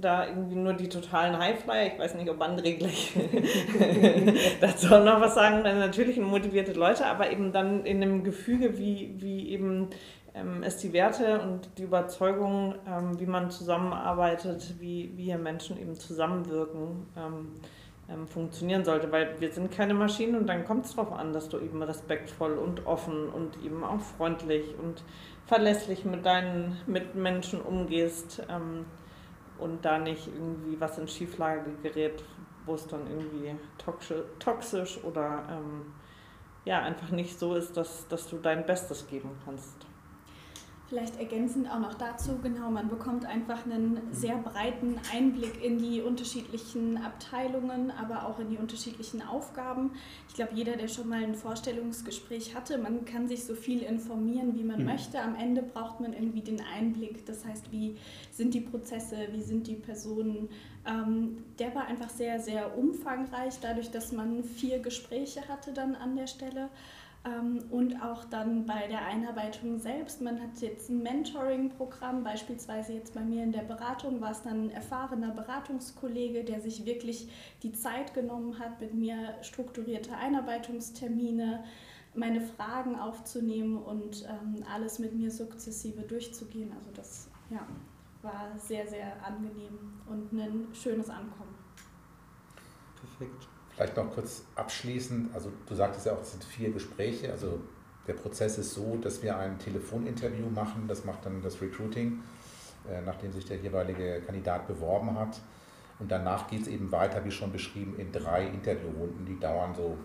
da 0.00 0.26
irgendwie 0.26 0.56
nur 0.56 0.74
die 0.74 0.88
totalen 0.88 1.38
Highflyer. 1.38 1.86
Ich 1.86 1.98
weiß 1.98 2.14
nicht, 2.14 2.30
ob 2.30 2.40
André 2.40 2.76
gleich 2.76 3.12
dazu 4.60 4.88
noch 4.88 5.20
was 5.20 5.34
sagen. 5.34 5.62
Natürlich 5.62 6.18
motivierte 6.18 6.72
Leute, 6.72 7.06
aber 7.06 7.30
eben 7.30 7.52
dann 7.52 7.84
in 7.84 8.02
einem 8.02 8.24
Gefüge, 8.24 8.78
wie, 8.78 9.14
wie 9.18 9.50
eben 9.50 9.88
ähm, 10.34 10.62
es 10.62 10.76
die 10.78 10.92
Werte 10.92 11.40
und 11.40 11.68
die 11.78 11.82
Überzeugung, 11.82 12.74
ähm, 12.86 13.18
wie 13.18 13.26
man 13.26 13.50
zusammenarbeitet, 13.50 14.74
wie, 14.78 15.12
wie 15.16 15.24
hier 15.24 15.38
Menschen 15.38 15.80
eben 15.80 15.94
zusammenwirken. 15.96 17.06
Ähm, 17.16 17.48
ähm, 18.08 18.26
funktionieren 18.26 18.84
sollte, 18.84 19.12
weil 19.12 19.40
wir 19.40 19.52
sind 19.52 19.70
keine 19.70 19.94
Maschinen 19.94 20.36
und 20.36 20.46
dann 20.46 20.64
kommt 20.64 20.86
es 20.86 20.96
darauf 20.96 21.12
an, 21.12 21.32
dass 21.32 21.48
du 21.48 21.58
eben 21.58 21.82
respektvoll 21.82 22.54
und 22.54 22.86
offen 22.86 23.28
und 23.28 23.62
eben 23.62 23.84
auch 23.84 24.00
freundlich 24.00 24.74
und 24.82 25.02
verlässlich 25.46 26.04
mit 26.04 26.24
deinen 26.24 26.78
Mitmenschen 26.86 27.60
umgehst 27.60 28.42
ähm, 28.48 28.86
und 29.58 29.84
da 29.84 29.98
nicht 29.98 30.26
irgendwie 30.28 30.80
was 30.80 30.98
in 30.98 31.08
Schieflage 31.08 31.70
gerät, 31.82 32.24
wo 32.64 32.74
es 32.74 32.86
dann 32.86 33.06
irgendwie 33.06 33.54
toxisch 34.38 35.02
oder 35.04 35.44
ähm, 35.50 35.92
ja, 36.64 36.82
einfach 36.82 37.10
nicht 37.10 37.38
so 37.38 37.54
ist, 37.54 37.76
dass, 37.76 38.08
dass 38.08 38.28
du 38.28 38.36
dein 38.36 38.66
Bestes 38.66 39.06
geben 39.06 39.30
kannst. 39.44 39.77
Vielleicht 40.88 41.18
ergänzend 41.18 41.70
auch 41.70 41.80
noch 41.80 41.92
dazu, 41.92 42.38
genau, 42.42 42.70
man 42.70 42.88
bekommt 42.88 43.26
einfach 43.26 43.66
einen 43.66 44.00
sehr 44.10 44.36
breiten 44.36 44.98
Einblick 45.12 45.62
in 45.62 45.76
die 45.76 46.00
unterschiedlichen 46.00 46.96
Abteilungen, 46.96 47.90
aber 47.90 48.26
auch 48.26 48.38
in 48.38 48.48
die 48.48 48.56
unterschiedlichen 48.56 49.20
Aufgaben. 49.20 49.90
Ich 50.28 50.34
glaube, 50.34 50.52
jeder, 50.54 50.78
der 50.78 50.88
schon 50.88 51.06
mal 51.06 51.22
ein 51.22 51.34
Vorstellungsgespräch 51.34 52.54
hatte, 52.54 52.78
man 52.78 53.04
kann 53.04 53.28
sich 53.28 53.44
so 53.44 53.54
viel 53.54 53.82
informieren, 53.82 54.54
wie 54.54 54.64
man 54.64 54.78
mhm. 54.78 54.86
möchte. 54.86 55.20
Am 55.20 55.34
Ende 55.34 55.62
braucht 55.62 56.00
man 56.00 56.14
irgendwie 56.14 56.40
den 56.40 56.62
Einblick. 56.74 57.26
Das 57.26 57.44
heißt, 57.44 57.70
wie 57.70 57.98
sind 58.30 58.54
die 58.54 58.62
Prozesse, 58.62 59.28
wie 59.32 59.42
sind 59.42 59.66
die 59.66 59.74
Personen. 59.74 60.48
Ähm, 60.86 61.44
der 61.58 61.74
war 61.74 61.84
einfach 61.84 62.08
sehr, 62.08 62.40
sehr 62.40 62.78
umfangreich, 62.78 63.58
dadurch, 63.60 63.90
dass 63.90 64.12
man 64.12 64.42
vier 64.42 64.78
Gespräche 64.78 65.46
hatte 65.48 65.74
dann 65.74 65.94
an 65.96 66.16
der 66.16 66.28
Stelle. 66.28 66.70
Ähm, 67.24 67.64
und 67.70 68.00
auch 68.00 68.24
dann 68.24 68.64
bei 68.66 68.86
der 68.86 69.04
Einarbeitung 69.04 69.78
selbst. 69.78 70.20
Man 70.20 70.40
hat 70.40 70.60
jetzt 70.60 70.88
ein 70.88 71.02
Mentoring-Programm, 71.02 72.22
beispielsweise 72.22 72.92
jetzt 72.92 73.14
bei 73.14 73.22
mir 73.22 73.42
in 73.42 73.52
der 73.52 73.62
Beratung 73.62 74.20
war 74.20 74.30
es 74.30 74.42
dann 74.42 74.66
ein 74.66 74.70
erfahrener 74.70 75.32
Beratungskollege, 75.32 76.44
der 76.44 76.60
sich 76.60 76.84
wirklich 76.86 77.28
die 77.62 77.72
Zeit 77.72 78.14
genommen 78.14 78.58
hat, 78.58 78.80
mit 78.80 78.94
mir 78.94 79.34
strukturierte 79.42 80.16
Einarbeitungstermine, 80.16 81.64
meine 82.14 82.40
Fragen 82.40 82.98
aufzunehmen 82.98 83.78
und 83.78 84.24
ähm, 84.24 84.64
alles 84.72 84.98
mit 84.98 85.14
mir 85.14 85.30
sukzessive 85.30 86.02
durchzugehen. 86.02 86.72
Also 86.78 86.90
das 86.94 87.28
ja, 87.50 87.66
war 88.22 88.56
sehr, 88.56 88.86
sehr 88.86 89.24
angenehm 89.24 90.00
und 90.08 90.32
ein 90.32 90.68
schönes 90.72 91.10
Ankommen. 91.10 91.54
Perfekt. 92.96 93.48
Vielleicht 93.78 93.96
noch 93.96 94.10
kurz 94.12 94.42
abschließend, 94.56 95.32
also 95.32 95.52
du 95.68 95.74
sagtest 95.76 96.06
ja 96.06 96.12
auch, 96.12 96.20
es 96.20 96.32
sind 96.32 96.42
vier 96.42 96.72
Gespräche, 96.72 97.30
also 97.30 97.60
der 98.08 98.14
Prozess 98.14 98.58
ist 98.58 98.74
so, 98.74 98.96
dass 98.96 99.22
wir 99.22 99.38
ein 99.38 99.56
Telefoninterview 99.60 100.50
machen, 100.50 100.86
das 100.88 101.04
macht 101.04 101.24
dann 101.24 101.42
das 101.42 101.62
Recruiting, 101.62 102.24
äh, 102.90 103.00
nachdem 103.02 103.30
sich 103.30 103.44
der 103.44 103.58
jeweilige 103.58 104.20
Kandidat 104.22 104.66
beworben 104.66 105.16
hat. 105.16 105.40
Und 106.00 106.10
danach 106.10 106.48
geht 106.48 106.62
es 106.62 106.66
eben 106.66 106.90
weiter, 106.90 107.24
wie 107.24 107.30
schon 107.30 107.52
beschrieben, 107.52 107.94
in 107.98 108.10
drei 108.10 108.48
Interviewrunden, 108.48 109.24
die 109.24 109.38
dauern 109.38 109.76
so 109.76 109.96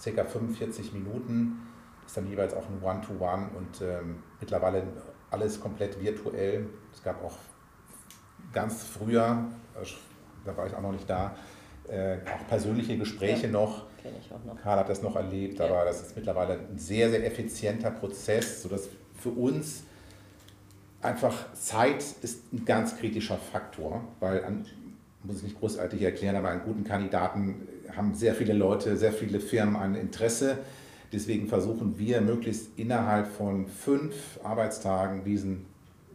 circa 0.00 0.24
45 0.24 0.92
Minuten. 0.92 1.62
Das 2.00 2.10
ist 2.10 2.16
dann 2.16 2.26
jeweils 2.28 2.54
auch 2.54 2.68
ein 2.68 2.82
One-to-One 2.82 3.20
-One 3.20 3.56
und 3.56 3.82
ähm, 3.82 4.24
mittlerweile 4.40 4.82
alles 5.30 5.60
komplett 5.60 6.02
virtuell. 6.02 6.66
Es 6.92 7.04
gab 7.04 7.24
auch 7.24 7.38
ganz 8.52 8.82
früher, 8.82 9.44
äh, 9.80 9.86
da 10.44 10.56
war 10.56 10.66
ich 10.66 10.74
auch 10.74 10.82
noch 10.82 10.90
nicht 10.90 11.08
da, 11.08 11.36
äh, 11.88 12.16
auch 12.26 12.48
persönliche 12.48 12.96
Gespräche 12.96 13.46
ja, 13.46 13.52
noch. 13.52 13.86
noch. 14.46 14.60
Karl 14.62 14.78
hat 14.78 14.88
das 14.88 15.02
noch 15.02 15.16
erlebt, 15.16 15.58
ja. 15.58 15.66
aber 15.66 15.84
das 15.84 16.02
ist 16.02 16.16
mittlerweile 16.16 16.54
ein 16.54 16.78
sehr, 16.78 17.10
sehr 17.10 17.24
effizienter 17.26 17.90
Prozess, 17.90 18.62
sodass 18.62 18.88
für 19.14 19.30
uns 19.30 19.84
einfach 21.00 21.52
Zeit 21.54 22.04
ist 22.22 22.52
ein 22.52 22.64
ganz 22.64 22.96
kritischer 22.96 23.36
Faktor, 23.36 24.04
weil 24.20 24.44
an, 24.44 24.64
muss 25.24 25.38
ich 25.38 25.42
nicht 25.44 25.60
großartig 25.60 26.02
erklären, 26.02 26.36
aber 26.36 26.50
an 26.50 26.62
guten 26.64 26.84
Kandidaten 26.84 27.68
haben 27.96 28.14
sehr 28.14 28.34
viele 28.34 28.52
Leute, 28.54 28.96
sehr 28.96 29.12
viele 29.12 29.40
Firmen 29.40 29.76
ein 29.76 29.94
Interesse. 29.94 30.58
Deswegen 31.12 31.46
versuchen 31.46 31.98
wir 31.98 32.20
möglichst 32.22 32.78
innerhalb 32.78 33.26
von 33.26 33.66
fünf 33.66 34.40
Arbeitstagen 34.42 35.24
diesen, 35.24 35.66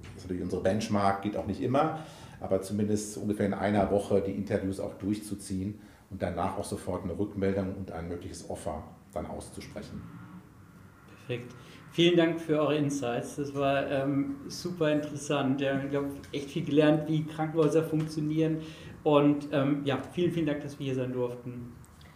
das 0.02 0.18
ist 0.18 0.24
natürlich 0.24 0.44
unsere 0.44 0.64
Benchmark, 0.64 1.22
geht 1.22 1.38
auch 1.38 1.46
nicht 1.46 1.62
immer, 1.62 2.00
aber 2.40 2.62
zumindest 2.62 3.18
ungefähr 3.18 3.46
in 3.46 3.54
einer 3.54 3.92
Woche 3.92 4.22
die 4.22 4.32
Interviews 4.32 4.80
auch 4.80 4.94
durchzuziehen 4.96 5.80
und 6.10 6.22
danach 6.22 6.58
auch 6.58 6.66
sofort 6.66 7.04
eine 7.04 7.18
Rückmeldung 7.18 7.76
und 7.76 7.92
ein 7.92 8.08
mögliches 8.08 8.50
Offer 8.50 8.84
dann 9.14 9.26
auszusprechen. 9.26 10.02
Perfekt. 11.26 11.54
Vielen 11.92 12.16
Dank 12.16 12.40
für 12.40 12.60
eure 12.60 12.78
Insights. 12.78 13.38
Das 13.38 13.56
war 13.56 13.90
ähm, 13.90 14.36
super 14.48 14.92
interessant. 14.92 15.62
Ja, 15.62 15.82
ich 15.84 15.96
habe 15.96 16.10
echt 16.32 16.52
viel 16.52 16.64
gelernt, 16.64 17.08
wie 17.08 17.26
Krankenhäuser 17.26 17.84
funktionieren. 17.84 18.60
Und 19.04 19.48
ähm, 19.52 19.82
ja, 19.84 20.00
vielen, 20.12 20.32
vielen 20.32 20.46
Dank, 20.46 20.62
dass 20.62 20.78
wir 20.80 20.86
hier 20.86 20.96
sein 20.96 21.14
durften. 21.14 21.74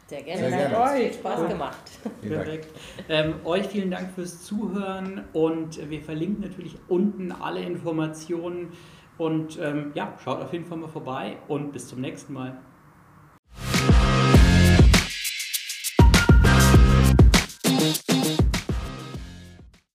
Sehr 0.08 0.24
gerne. 0.24 0.42
Sehr 0.42 0.50
gerne. 0.50 0.78
Hat 0.78 0.92
euch 0.94 1.14
Spaß 1.14 1.48
gemacht. 1.48 1.92
Perfekt. 2.22 2.68
Ähm, 3.08 3.36
euch 3.46 3.68
vielen 3.68 3.92
Dank 3.92 4.12
fürs 4.12 4.44
Zuhören 4.44 5.24
und 5.32 5.90
wir 5.90 6.02
verlinken 6.02 6.42
natürlich 6.42 6.76
unten 6.90 7.32
alle 7.32 7.62
Informationen 7.62 8.74
und 9.22 9.60
ähm, 9.62 9.92
ja, 9.94 10.16
schaut 10.24 10.42
auf 10.42 10.52
jeden 10.52 10.66
Fall 10.66 10.80
mal 10.80 10.88
vorbei 10.88 11.38
und 11.48 11.74
bis 11.74 11.88
zum 11.88 12.02
nächsten 12.02 12.34
Mal. 12.34 12.58